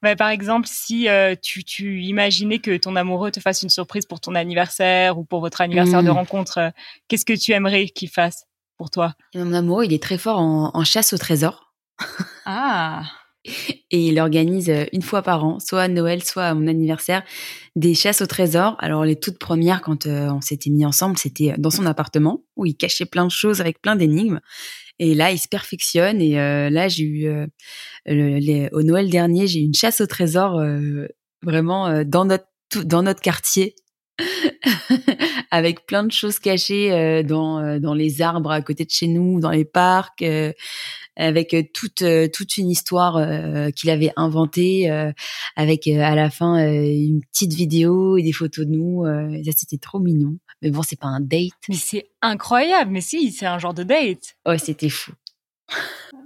Bah, 0.00 0.16
par 0.16 0.28
exemple, 0.28 0.68
si 0.70 1.08
tu, 1.42 1.64
tu 1.64 2.02
imaginais 2.04 2.58
que 2.58 2.76
ton 2.76 2.94
amoureux 2.94 3.30
te 3.30 3.40
fasse 3.40 3.62
une 3.62 3.70
surprise 3.70 4.06
pour 4.06 4.20
ton 4.20 4.34
anniversaire 4.34 5.18
ou 5.18 5.24
pour 5.24 5.40
votre 5.40 5.60
anniversaire 5.60 6.02
de 6.02 6.10
hmm. 6.10 6.14
rencontre, 6.14 6.72
qu'est-ce 7.08 7.24
que 7.24 7.32
tu 7.32 7.52
aimerais 7.52 7.86
qu'il 7.86 8.08
fasse? 8.08 8.46
Pour 8.82 8.90
toi 8.90 9.14
Mon 9.36 9.52
amoureux, 9.52 9.84
il 9.84 9.92
est 9.92 10.02
très 10.02 10.18
fort 10.18 10.40
en, 10.40 10.82
chasse 10.82 11.12
au 11.12 11.16
trésor. 11.16 11.72
Ah 12.44 13.04
Et 13.92 14.08
il 14.08 14.18
organise 14.18 14.68
euh, 14.70 14.86
une 14.92 15.02
fois 15.02 15.22
par 15.22 15.44
an, 15.44 15.60
soit 15.60 15.82
à 15.82 15.88
Noël, 15.88 16.24
soit 16.24 16.46
à 16.46 16.54
mon 16.54 16.66
anniversaire, 16.66 17.22
des 17.76 17.94
chasses 17.94 18.22
au 18.22 18.26
trésor. 18.26 18.74
Alors 18.80 19.04
les 19.04 19.14
toutes 19.14 19.38
premières, 19.38 19.82
quand 19.82 20.06
euh, 20.06 20.30
on 20.30 20.40
s'était 20.40 20.70
mis 20.70 20.84
ensemble, 20.84 21.16
c'était 21.16 21.52
euh, 21.52 21.54
dans 21.58 21.70
son 21.70 21.86
appartement, 21.86 22.42
où 22.56 22.66
il 22.66 22.74
cachait 22.76 23.06
plein 23.06 23.24
de 23.24 23.30
choses 23.30 23.60
avec 23.60 23.80
plein 23.80 23.94
d'énigmes. 23.94 24.40
Et 24.98 25.14
là, 25.14 25.30
il 25.30 25.38
se 25.38 25.46
perfectionne. 25.46 26.20
Et 26.20 26.34
là, 26.34 26.88
j'ai 26.88 27.04
eu, 27.04 27.28
au 28.72 28.82
Noël 28.82 29.10
dernier, 29.10 29.46
j'ai 29.46 29.60
eu 29.60 29.64
une 29.64 29.74
chasse 29.74 30.00
au 30.00 30.06
trésor 30.06 30.60
vraiment 31.42 32.04
dans 32.04 32.24
notre 32.24 32.46
dans 32.84 33.02
notre 33.02 33.20
quartier 33.20 33.74
avec 35.52 35.86
plein 35.86 36.02
de 36.02 36.10
choses 36.10 36.38
cachées 36.38 36.90
euh, 36.90 37.22
dans 37.22 37.60
euh, 37.60 37.78
dans 37.78 37.94
les 37.94 38.22
arbres 38.22 38.50
à 38.50 38.62
côté 38.62 38.84
de 38.84 38.90
chez 38.90 39.06
nous, 39.06 39.38
dans 39.38 39.50
les 39.50 39.66
parcs, 39.66 40.22
euh, 40.22 40.50
avec 41.14 41.54
toute 41.74 42.02
toute 42.32 42.56
une 42.56 42.70
histoire 42.70 43.20
qu'il 43.76 43.90
avait 43.90 44.12
inventée, 44.16 44.90
avec 45.56 45.86
à 45.86 46.14
la 46.14 46.30
fin 46.30 46.56
une 46.66 47.20
petite 47.30 47.52
vidéo 47.52 48.16
et 48.16 48.22
des 48.22 48.32
photos 48.32 48.64
de 48.64 48.70
nous. 48.70 49.04
ça 49.44 49.50
c'était 49.54 49.76
trop 49.76 50.00
mignon. 50.00 50.38
Mais 50.62 50.70
bon, 50.70 50.80
c'est 50.82 50.98
pas 50.98 51.08
un 51.08 51.20
date. 51.20 51.50
Mais 51.68 51.74
c'est 51.74 52.06
incroyable. 52.22 52.92
Mais 52.92 53.02
si, 53.02 53.30
c'est 53.30 53.44
un 53.44 53.58
genre 53.58 53.74
de 53.74 53.82
date. 53.82 54.36
Ouais, 54.46 54.56
c'était 54.56 54.88
fou. 54.88 55.12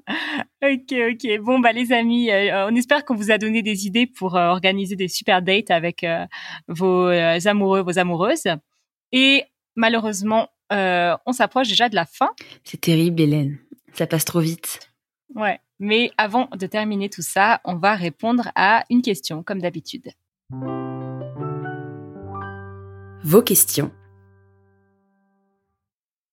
ok, 0.62 0.94
ok. 1.12 1.40
Bon, 1.40 1.58
bah 1.58 1.72
les 1.72 1.92
amis, 1.92 2.30
euh, 2.30 2.66
on 2.68 2.74
espère 2.74 3.04
qu'on 3.04 3.14
vous 3.14 3.30
a 3.30 3.38
donné 3.38 3.62
des 3.62 3.86
idées 3.86 4.06
pour 4.06 4.36
euh, 4.36 4.48
organiser 4.48 4.96
des 4.96 5.08
super 5.08 5.42
dates 5.42 5.70
avec 5.70 6.04
euh, 6.04 6.24
vos 6.68 7.08
amoureux, 7.08 7.82
vos 7.82 7.98
amoureuses. 7.98 8.46
Et 9.12 9.44
malheureusement, 9.74 10.48
on 10.70 11.32
s'approche 11.32 11.68
déjà 11.68 11.88
de 11.88 11.94
la 11.94 12.06
fin. 12.06 12.30
C'est 12.64 12.80
terrible, 12.80 13.20
Hélène. 13.20 13.58
Ça 13.94 14.06
passe 14.06 14.24
trop 14.24 14.40
vite. 14.40 14.92
Ouais. 15.34 15.60
Mais 15.78 16.10
avant 16.16 16.48
de 16.58 16.66
terminer 16.66 17.10
tout 17.10 17.22
ça, 17.22 17.60
on 17.64 17.76
va 17.76 17.94
répondre 17.94 18.50
à 18.54 18.84
une 18.88 19.02
question, 19.02 19.42
comme 19.42 19.60
d'habitude. 19.60 20.10
Vos 23.22 23.42
questions. 23.42 23.90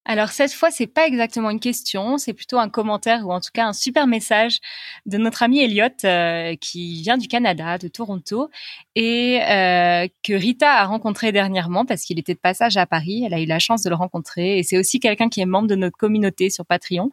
Alors 0.06 0.30
cette 0.30 0.52
fois, 0.52 0.70
c'est 0.70 0.88
pas 0.88 1.08
exactement 1.08 1.50
une 1.50 1.62
question, 1.62 2.18
c'est 2.18 2.34
plutôt 2.34 2.58
un 2.58 2.68
commentaire 2.68 3.26
ou 3.26 3.32
en 3.32 3.40
tout 3.40 3.52
cas 3.54 3.68
un 3.68 3.74
super 3.74 4.06
message 4.06 4.60
de 5.06 5.18
notre 5.18 5.44
ami 5.44 5.60
Elliot 5.60 5.88
euh, 6.04 6.56
qui 6.58 7.02
vient 7.02 7.18
du 7.18 7.30
Canada, 7.30 7.78
de 7.78 7.88
Toronto, 7.88 8.50
et 8.96 9.40
euh, 9.44 10.08
que 10.22 10.34
Rita 10.34 10.74
a 10.74 10.86
rencontré 10.86 11.32
dernièrement 11.32 11.86
parce 11.86 12.04
qu'il 12.04 12.20
était 12.20 12.34
de 12.34 12.40
passage 12.40 12.76
à 12.76 12.86
Paris. 12.86 13.24
Elle 13.26 13.34
a 13.34 13.40
eu 13.40 13.46
la 13.46 13.60
chance 13.60 13.82
de 13.84 13.90
le 13.90 13.96
rencontrer 13.96 14.60
et 14.60 14.64
c'est 14.64 14.78
aussi 14.78 15.00
quelqu'un 15.00 15.30
qui 15.30 15.40
est 15.40 15.46
membre 15.46 15.70
de 15.70 15.76
notre 15.76 15.96
communauté 15.96 16.50
sur 16.50 16.66
Patreon. 16.66 17.10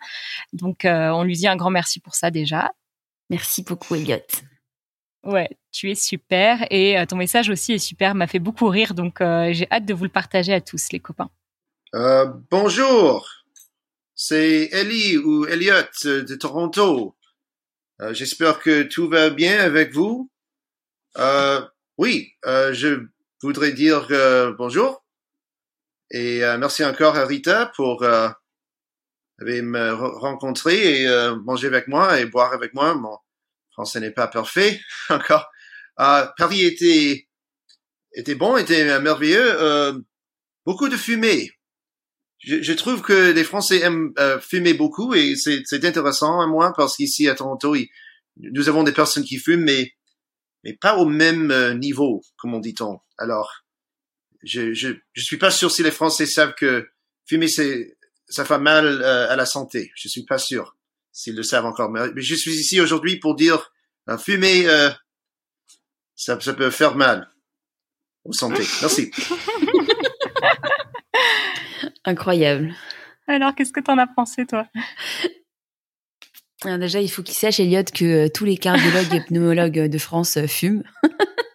Donc 0.52 0.84
euh, 0.84 1.10
on 1.10 1.22
lui 1.22 1.34
dit 1.34 1.46
un 1.46 1.56
grand 1.56 1.70
merci 1.70 2.00
pour 2.00 2.16
ça 2.16 2.32
déjà. 2.32 2.72
Merci 3.28 3.62
beaucoup 3.62 3.94
Elliot. 3.94 4.18
Ouais, 5.22 5.50
tu 5.70 5.92
es 5.92 5.94
super 5.94 6.66
et 6.70 6.96
ton 7.06 7.16
message 7.16 7.50
aussi 7.50 7.74
est 7.74 7.78
super, 7.78 8.14
m'a 8.16 8.26
fait 8.26 8.38
beaucoup 8.38 8.66
rire 8.66 8.94
donc 8.94 9.18
j'ai 9.20 9.68
hâte 9.70 9.84
de 9.84 9.92
vous 9.92 10.04
le 10.04 10.10
partager 10.10 10.54
à 10.54 10.62
tous 10.62 10.88
les 10.92 10.98
copains. 10.98 11.30
Euh, 11.96 12.26
bonjour, 12.52 13.28
c'est 14.14 14.68
Ellie 14.70 15.18
ou 15.18 15.44
Elliot 15.46 15.90
de 16.04 16.34
Toronto. 16.36 17.16
Euh, 18.00 18.14
j'espère 18.14 18.60
que 18.60 18.84
tout 18.84 19.08
va 19.08 19.30
bien 19.30 19.58
avec 19.58 19.92
vous. 19.92 20.30
Euh, 21.18 21.60
oui, 21.98 22.32
je 22.44 23.06
voudrais 23.42 23.72
dire 23.72 24.06
bonjour 24.56 25.04
et 26.12 26.42
merci 26.58 26.84
encore 26.84 27.16
à 27.16 27.26
Rita 27.26 27.72
pour 27.74 28.02
me 29.40 29.92
rencontrer 29.92 31.02
et 31.02 31.30
manger 31.44 31.66
avec 31.66 31.88
moi 31.88 32.20
et 32.20 32.26
boire 32.26 32.52
avec 32.52 32.72
moi. 32.72 32.94
Mon 32.94 33.18
français 33.72 33.98
n'est 33.98 34.12
pas 34.12 34.28
parfait 34.28 34.80
encore. 35.10 35.50
Paris 35.96 36.64
était 36.64 37.26
était 38.14 38.36
bon, 38.36 38.56
était 38.56 39.00
merveilleux. 39.00 40.04
beaucoup 40.64 40.88
de 40.88 40.96
fumée 40.96 41.50
je, 42.40 42.72
trouve 42.72 43.02
que 43.02 43.32
les 43.32 43.44
Français 43.44 43.80
aiment 43.80 44.12
euh, 44.18 44.40
fumer 44.40 44.72
beaucoup 44.72 45.14
et 45.14 45.34
c'est 45.36 45.84
intéressant 45.84 46.40
à 46.40 46.46
moi 46.46 46.72
parce 46.74 46.96
qu'ici 46.96 47.28
à 47.28 47.34
Toronto, 47.34 47.76
nous 48.36 48.68
avons 48.68 48.82
des 48.82 48.92
personnes 48.92 49.24
qui 49.24 49.38
fument, 49.38 49.64
mais 49.64 49.92
mais 50.64 50.74
pas 50.74 50.96
au 50.96 51.06
même 51.06 51.50
euh, 51.50 51.74
niveau, 51.74 52.22
comme 52.36 52.54
on 52.54 52.58
dit-on. 52.58 53.00
Alors, 53.16 53.64
je, 54.42 54.72
je 54.72 54.88
je 55.12 55.22
suis 55.22 55.38
pas 55.38 55.50
sûr 55.50 55.70
si 55.70 55.82
les 55.82 55.90
Français 55.90 56.26
savent 56.26 56.54
que 56.54 56.88
fumer 57.26 57.48
c'est 57.48 57.96
ça 58.26 58.44
fait 58.44 58.58
mal 58.58 58.86
euh, 58.86 59.30
à 59.30 59.36
la 59.36 59.46
santé. 59.46 59.90
Je 59.94 60.08
suis 60.08 60.24
pas 60.24 60.38
sûr 60.38 60.76
s'ils 61.12 61.36
le 61.36 61.42
savent 61.42 61.66
encore. 61.66 61.90
Mais, 61.90 62.08
je 62.16 62.34
suis 62.34 62.52
ici 62.52 62.80
aujourd'hui 62.80 63.18
pour 63.18 63.36
dire 63.36 63.72
fumer 64.18 64.66
ça, 66.14 66.40
ça 66.40 66.54
peut 66.54 66.70
faire 66.70 66.96
mal 66.96 67.30
aux 68.24 68.32
santé. 68.32 68.62
Merci. 68.80 69.10
Incroyable. 72.04 72.74
Alors, 73.26 73.54
qu'est-ce 73.54 73.72
que 73.72 73.80
t'en 73.80 73.98
as 73.98 74.06
pensé, 74.06 74.46
toi? 74.46 74.66
Alors 76.64 76.78
Déjà, 76.78 77.00
il 77.00 77.08
faut 77.08 77.22
qu'il 77.22 77.34
sache, 77.34 77.60
Elliot, 77.60 77.84
que 77.94 78.26
euh, 78.26 78.28
tous 78.28 78.44
les 78.44 78.56
cardiologues 78.56 79.14
et 79.14 79.20
pneumologues 79.20 79.88
de 79.88 79.98
France 79.98 80.36
euh, 80.36 80.46
fument. 80.46 80.82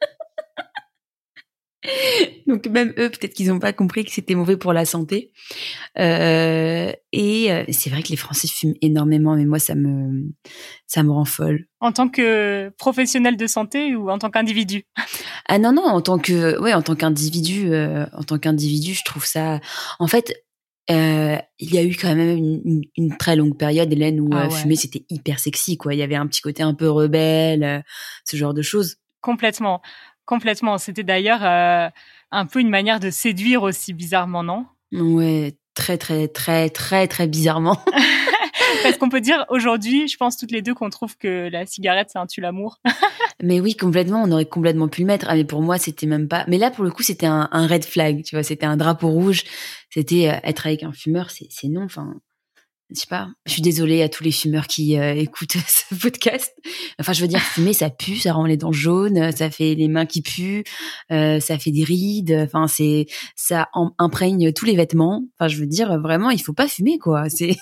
Donc 2.47 2.67
même 2.67 2.89
eux, 2.97 3.09
peut-être 3.09 3.33
qu'ils 3.33 3.47
n'ont 3.47 3.59
pas 3.59 3.73
compris 3.73 4.05
que 4.05 4.11
c'était 4.11 4.35
mauvais 4.35 4.57
pour 4.57 4.73
la 4.73 4.85
santé. 4.85 5.31
Euh, 5.97 6.91
et 7.11 7.51
euh, 7.51 7.63
c'est 7.71 7.89
vrai 7.89 8.03
que 8.03 8.09
les 8.09 8.15
Français 8.15 8.47
fument 8.47 8.75
énormément, 8.81 9.35
mais 9.35 9.45
moi 9.45 9.59
ça 9.59 9.75
me 9.75 10.31
ça 10.87 11.03
me 11.03 11.11
rend 11.11 11.25
folle. 11.25 11.65
En 11.79 11.91
tant 11.91 12.09
que 12.09 12.71
professionnel 12.77 13.37
de 13.37 13.47
santé 13.47 13.95
ou 13.95 14.09
en 14.09 14.19
tant 14.19 14.29
qu'individu? 14.29 14.83
Ah 15.47 15.59
non 15.59 15.73
non, 15.73 15.83
en 15.83 16.01
tant 16.01 16.19
que 16.19 16.59
ouais, 16.59 16.73
en 16.73 16.81
tant 16.81 16.95
qu'individu, 16.95 17.73
euh, 17.73 18.05
en 18.13 18.23
tant 18.23 18.37
qu'individu, 18.37 18.93
je 18.93 19.03
trouve 19.03 19.25
ça. 19.25 19.59
En 19.99 20.07
fait, 20.07 20.33
euh, 20.91 21.37
il 21.57 21.73
y 21.73 21.77
a 21.79 21.83
eu 21.83 21.95
quand 21.95 22.13
même 22.13 22.37
une, 22.37 22.81
une, 22.95 23.17
très 23.17 23.35
longue 23.35 23.57
période, 23.57 23.91
Hélène, 23.91 24.19
où 24.21 24.29
ah 24.33 24.49
fumer 24.49 24.75
c'était 24.75 25.03
hyper 25.09 25.39
sexy, 25.39 25.77
quoi. 25.77 25.95
Il 25.95 25.97
y 25.97 26.03
avait 26.03 26.15
un 26.15 26.27
petit 26.27 26.41
côté 26.41 26.61
un 26.61 26.75
peu 26.75 26.89
rebelle, 26.89 27.83
ce 28.23 28.37
genre 28.37 28.53
de 28.53 28.61
choses. 28.61 28.97
Complètement, 29.21 29.81
complètement. 30.25 30.77
C'était 30.77 31.03
d'ailleurs 31.03 31.43
un 31.43 32.45
peu 32.45 32.59
une 32.59 32.69
manière 32.69 32.99
de 32.99 33.09
séduire 33.09 33.63
aussi 33.63 33.93
bizarrement, 33.93 34.43
non? 34.43 34.65
Ouais, 34.91 35.55
très 35.73 35.97
très 35.97 36.27
très 36.27 36.69
très 36.69 37.07
très 37.07 37.27
bizarrement. 37.27 37.77
Parce 38.83 38.97
qu'on 38.97 39.09
peut 39.09 39.21
dire 39.21 39.45
aujourd'hui, 39.49 40.07
je 40.07 40.17
pense 40.17 40.37
toutes 40.37 40.51
les 40.51 40.61
deux 40.61 40.73
qu'on 40.73 40.89
trouve 40.89 41.17
que 41.17 41.49
la 41.49 41.65
cigarette 41.65 42.09
c'est 42.11 42.19
un 42.19 42.27
tue 42.27 42.41
l'amour. 42.41 42.79
mais 43.43 43.59
oui, 43.59 43.75
complètement, 43.75 44.23
on 44.23 44.31
aurait 44.31 44.45
complètement 44.45 44.87
pu 44.87 45.01
le 45.01 45.07
mettre. 45.07 45.27
Ah, 45.29 45.35
mais 45.35 45.45
pour 45.45 45.61
moi, 45.61 45.77
c'était 45.77 46.07
même 46.07 46.27
pas. 46.27 46.45
Mais 46.47 46.57
là, 46.57 46.71
pour 46.71 46.83
le 46.83 46.91
coup, 46.91 47.03
c'était 47.03 47.25
un, 47.25 47.47
red 47.51 47.85
flag, 47.85 48.23
tu 48.23 48.35
vois, 48.35 48.43
c'était 48.43 48.65
un 48.65 48.77
drapeau 48.77 49.09
rouge. 49.09 49.43
C'était 49.89 50.29
euh, 50.29 50.47
être 50.47 50.67
avec 50.67 50.83
un 50.83 50.91
fumeur, 50.91 51.29
c'est 51.31 51.67
non. 51.67 51.83
Enfin, 51.83 52.15
je 52.93 52.99
sais 52.99 53.07
pas. 53.07 53.29
Je 53.45 53.51
suis 53.51 53.61
désolée 53.61 54.03
à 54.03 54.09
tous 54.09 54.23
les 54.23 54.31
fumeurs 54.31 54.67
qui 54.67 54.97
euh, 54.97 55.15
écoutent 55.15 55.57
ce 55.67 55.95
podcast. 55.95 56.53
Enfin, 56.99 57.13
je 57.13 57.21
veux 57.21 57.27
dire, 57.27 57.41
fumer, 57.41 57.73
ça 57.73 57.89
pue, 57.89 58.17
ça 58.17 58.33
rend 58.33 58.45
les 58.45 58.57
dents 58.57 58.71
jaunes, 58.71 59.31
ça 59.31 59.49
fait 59.49 59.73
les 59.75 59.87
mains 59.87 60.05
qui 60.05 60.21
puent, 60.21 60.63
euh, 61.11 61.39
ça 61.39 61.57
fait 61.57 61.71
des 61.71 61.83
rides. 61.83 62.37
Enfin, 62.43 62.67
c'est 62.67 63.07
ça 63.35 63.69
imprègne 63.97 64.53
tous 64.53 64.65
les 64.65 64.75
vêtements. 64.75 65.23
Enfin, 65.37 65.47
je 65.47 65.57
veux 65.57 65.65
dire, 65.65 65.99
vraiment, 65.99 66.29
il 66.29 66.41
faut 66.41 66.53
pas 66.53 66.67
fumer, 66.67 66.99
quoi. 66.99 67.25
C'est 67.29 67.57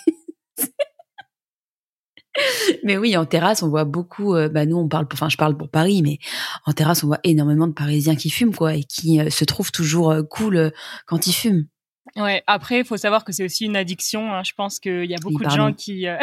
mais 2.83 2.97
oui, 2.97 3.15
en 3.15 3.25
terrasse, 3.25 3.61
on 3.61 3.69
voit 3.69 3.85
beaucoup. 3.85 4.33
Euh, 4.35 4.49
bah 4.49 4.65
nous, 4.65 4.77
on 4.77 4.87
parle. 4.87 5.07
Enfin, 5.13 5.29
je 5.29 5.37
parle 5.37 5.55
pour 5.55 5.69
Paris, 5.69 6.01
mais 6.01 6.17
en 6.65 6.73
terrasse, 6.73 7.03
on 7.03 7.07
voit 7.07 7.19
énormément 7.23 7.67
de 7.67 7.73
Parisiens 7.73 8.15
qui 8.15 8.31
fument, 8.31 8.55
quoi, 8.55 8.73
et 8.73 8.83
qui 8.83 9.19
se 9.29 9.45
trouvent 9.45 9.71
toujours 9.71 10.15
cool 10.29 10.71
quand 11.05 11.27
ils 11.27 11.33
fument. 11.33 11.67
Ouais. 12.15 12.43
Après, 12.45 12.79
il 12.79 12.85
faut 12.85 12.97
savoir 12.97 13.23
que 13.23 13.31
c'est 13.31 13.43
aussi 13.43 13.65
une 13.65 13.75
addiction. 13.75 14.33
Hein. 14.33 14.43
Je 14.43 14.53
pense 14.53 14.79
qu'il 14.79 15.05
y 15.05 15.15
a 15.15 15.17
beaucoup 15.17 15.43
de 15.43 15.49
gens 15.49 15.73
qui. 15.73 16.07
Euh, 16.07 16.17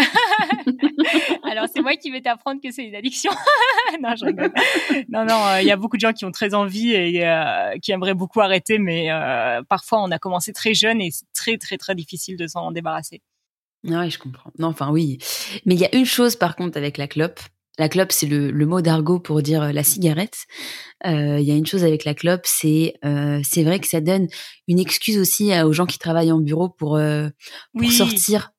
Alors, 1.50 1.66
c'est 1.74 1.82
moi 1.82 1.96
qui 1.96 2.10
vais 2.12 2.20
t'apprendre 2.20 2.60
que 2.62 2.70
c'est 2.70 2.84
une 2.84 2.94
addiction. 2.94 3.32
non, 4.00 4.14
je 4.14 4.26
rigole. 4.26 4.52
Non, 5.08 5.24
non, 5.24 5.44
euh, 5.46 5.60
il 5.60 5.66
y 5.66 5.72
a 5.72 5.76
beaucoup 5.76 5.96
de 5.96 6.00
gens 6.00 6.12
qui 6.12 6.24
ont 6.24 6.30
très 6.30 6.54
envie 6.54 6.92
et 6.92 7.26
euh, 7.26 7.76
qui 7.82 7.90
aimeraient 7.90 8.14
beaucoup 8.14 8.40
arrêter, 8.40 8.78
mais 8.78 9.08
parfois 9.68 10.02
on 10.02 10.10
a 10.10 10.18
commencé 10.18 10.52
très 10.52 10.74
jeune 10.74 11.00
et 11.00 11.10
c'est 11.10 11.26
très, 11.34 11.58
très, 11.58 11.76
très 11.76 11.94
difficile 11.94 12.36
de 12.36 12.46
s'en 12.46 12.70
débarrasser. 12.70 13.20
Ah 13.88 14.00
oui, 14.00 14.10
je 14.10 14.18
comprends. 14.18 14.52
Non, 14.58 14.68
enfin 14.68 14.90
oui. 14.90 15.18
Mais 15.64 15.74
il 15.74 15.80
y 15.80 15.86
a 15.86 15.94
une 15.94 16.04
chose 16.04 16.36
par 16.36 16.54
contre 16.54 16.76
avec 16.76 16.98
la 16.98 17.08
clope, 17.08 17.40
la 17.78 17.88
clope, 17.88 18.12
c'est 18.12 18.26
le, 18.26 18.66
mot 18.66 18.80
d'argot 18.80 19.20
pour 19.20 19.42
dire 19.42 19.62
euh, 19.62 19.72
la 19.72 19.82
cigarette. 19.82 20.46
Euh, 21.06 21.38
il 21.40 21.46
y 21.46 21.50
a 21.50 21.54
une 21.54 21.66
chose 21.66 21.84
avec 21.84 22.04
la 22.04 22.14
clope, 22.14 22.42
c'est 22.44 22.94
euh, 23.04 23.40
c'est 23.42 23.64
vrai 23.64 23.80
que 23.80 23.86
ça 23.86 24.00
donne 24.00 24.28
une 24.68 24.78
excuse 24.78 25.18
aussi 25.18 25.52
aux 25.62 25.72
gens 25.72 25.86
qui 25.86 25.98
travaillent 25.98 26.32
en 26.32 26.40
bureau 26.40 26.68
pour, 26.68 27.00
pour 27.78 27.92
sortir 27.92 28.52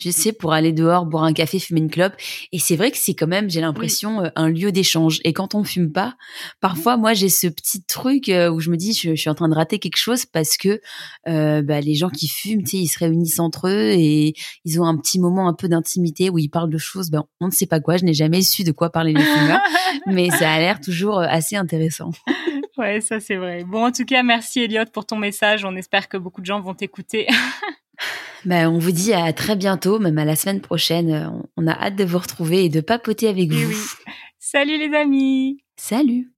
je 0.00 0.10
sais, 0.10 0.32
pour 0.32 0.52
aller 0.52 0.72
dehors, 0.72 1.06
boire 1.06 1.24
un 1.24 1.32
café, 1.32 1.58
fumer 1.58 1.80
une 1.80 1.90
clope. 1.90 2.14
Et 2.52 2.58
c'est 2.58 2.76
vrai 2.76 2.90
que 2.90 2.96
c'est 2.98 3.14
quand 3.14 3.26
même, 3.26 3.50
j'ai 3.50 3.60
l'impression, 3.60 4.24
euh, 4.24 4.28
un 4.36 4.48
lieu 4.48 4.72
d'échange. 4.72 5.20
Et 5.24 5.32
quand 5.32 5.54
on 5.54 5.64
fume 5.64 5.92
pas, 5.92 6.16
parfois, 6.60 6.96
moi, 6.96 7.14
j'ai 7.14 7.28
ce 7.28 7.46
petit 7.46 7.82
truc 7.82 8.28
euh, 8.28 8.50
où 8.50 8.60
je 8.60 8.70
me 8.70 8.76
dis, 8.76 8.92
je, 8.92 9.14
suis 9.14 9.30
en 9.30 9.34
train 9.34 9.48
de 9.48 9.54
rater 9.54 9.78
quelque 9.78 9.96
chose 9.96 10.26
parce 10.26 10.56
que 10.56 10.80
euh, 11.28 11.62
bah, 11.62 11.80
les 11.80 11.94
gens 11.94 12.10
qui 12.10 12.28
fument, 12.28 12.62
tu 12.62 12.70
sais, 12.70 12.76
ils 12.78 12.88
se 12.88 12.98
réunissent 12.98 13.40
entre 13.40 13.68
eux 13.68 13.90
et 13.90 14.34
ils 14.64 14.80
ont 14.80 14.84
un 14.84 14.96
petit 14.96 15.18
moment 15.18 15.48
un 15.48 15.54
peu 15.54 15.68
d'intimité 15.68 16.30
où 16.30 16.38
ils 16.38 16.48
parlent 16.48 16.70
de 16.70 16.78
choses. 16.78 17.10
Ben, 17.10 17.24
on 17.40 17.46
ne 17.46 17.52
sait 17.52 17.66
pas 17.66 17.80
quoi. 17.80 17.96
Je 17.96 18.04
n'ai 18.04 18.14
jamais 18.14 18.42
su 18.42 18.64
de 18.64 18.72
quoi 18.72 18.90
parler 18.90 19.12
les 19.12 19.22
fumeurs, 19.22 19.60
mais 20.06 20.30
ça 20.30 20.50
a 20.50 20.58
l'air 20.58 20.80
toujours 20.80 21.18
assez 21.20 21.56
intéressant. 21.56 22.10
Ouais, 22.80 23.02
ça 23.02 23.20
c'est 23.20 23.36
vrai. 23.36 23.62
Bon, 23.64 23.84
en 23.84 23.92
tout 23.92 24.06
cas, 24.06 24.22
merci 24.22 24.60
Elliot 24.60 24.86
pour 24.90 25.04
ton 25.04 25.16
message. 25.16 25.66
On 25.66 25.76
espère 25.76 26.08
que 26.08 26.16
beaucoup 26.16 26.40
de 26.40 26.46
gens 26.46 26.60
vont 26.60 26.74
t'écouter. 26.74 27.26
Ben, 28.46 28.70
on 28.70 28.78
vous 28.78 28.92
dit 28.92 29.12
à 29.12 29.30
très 29.34 29.54
bientôt, 29.54 29.98
même 29.98 30.16
à 30.16 30.24
la 30.24 30.34
semaine 30.34 30.62
prochaine. 30.62 31.30
On 31.58 31.66
a 31.66 31.72
hâte 31.72 31.96
de 31.96 32.04
vous 32.04 32.16
retrouver 32.16 32.64
et 32.64 32.68
de 32.70 32.80
papoter 32.80 33.28
avec 33.28 33.52
vous. 33.52 33.74
Salut 34.38 34.78
les 34.78 34.96
amis. 34.96 35.62
Salut. 35.76 36.32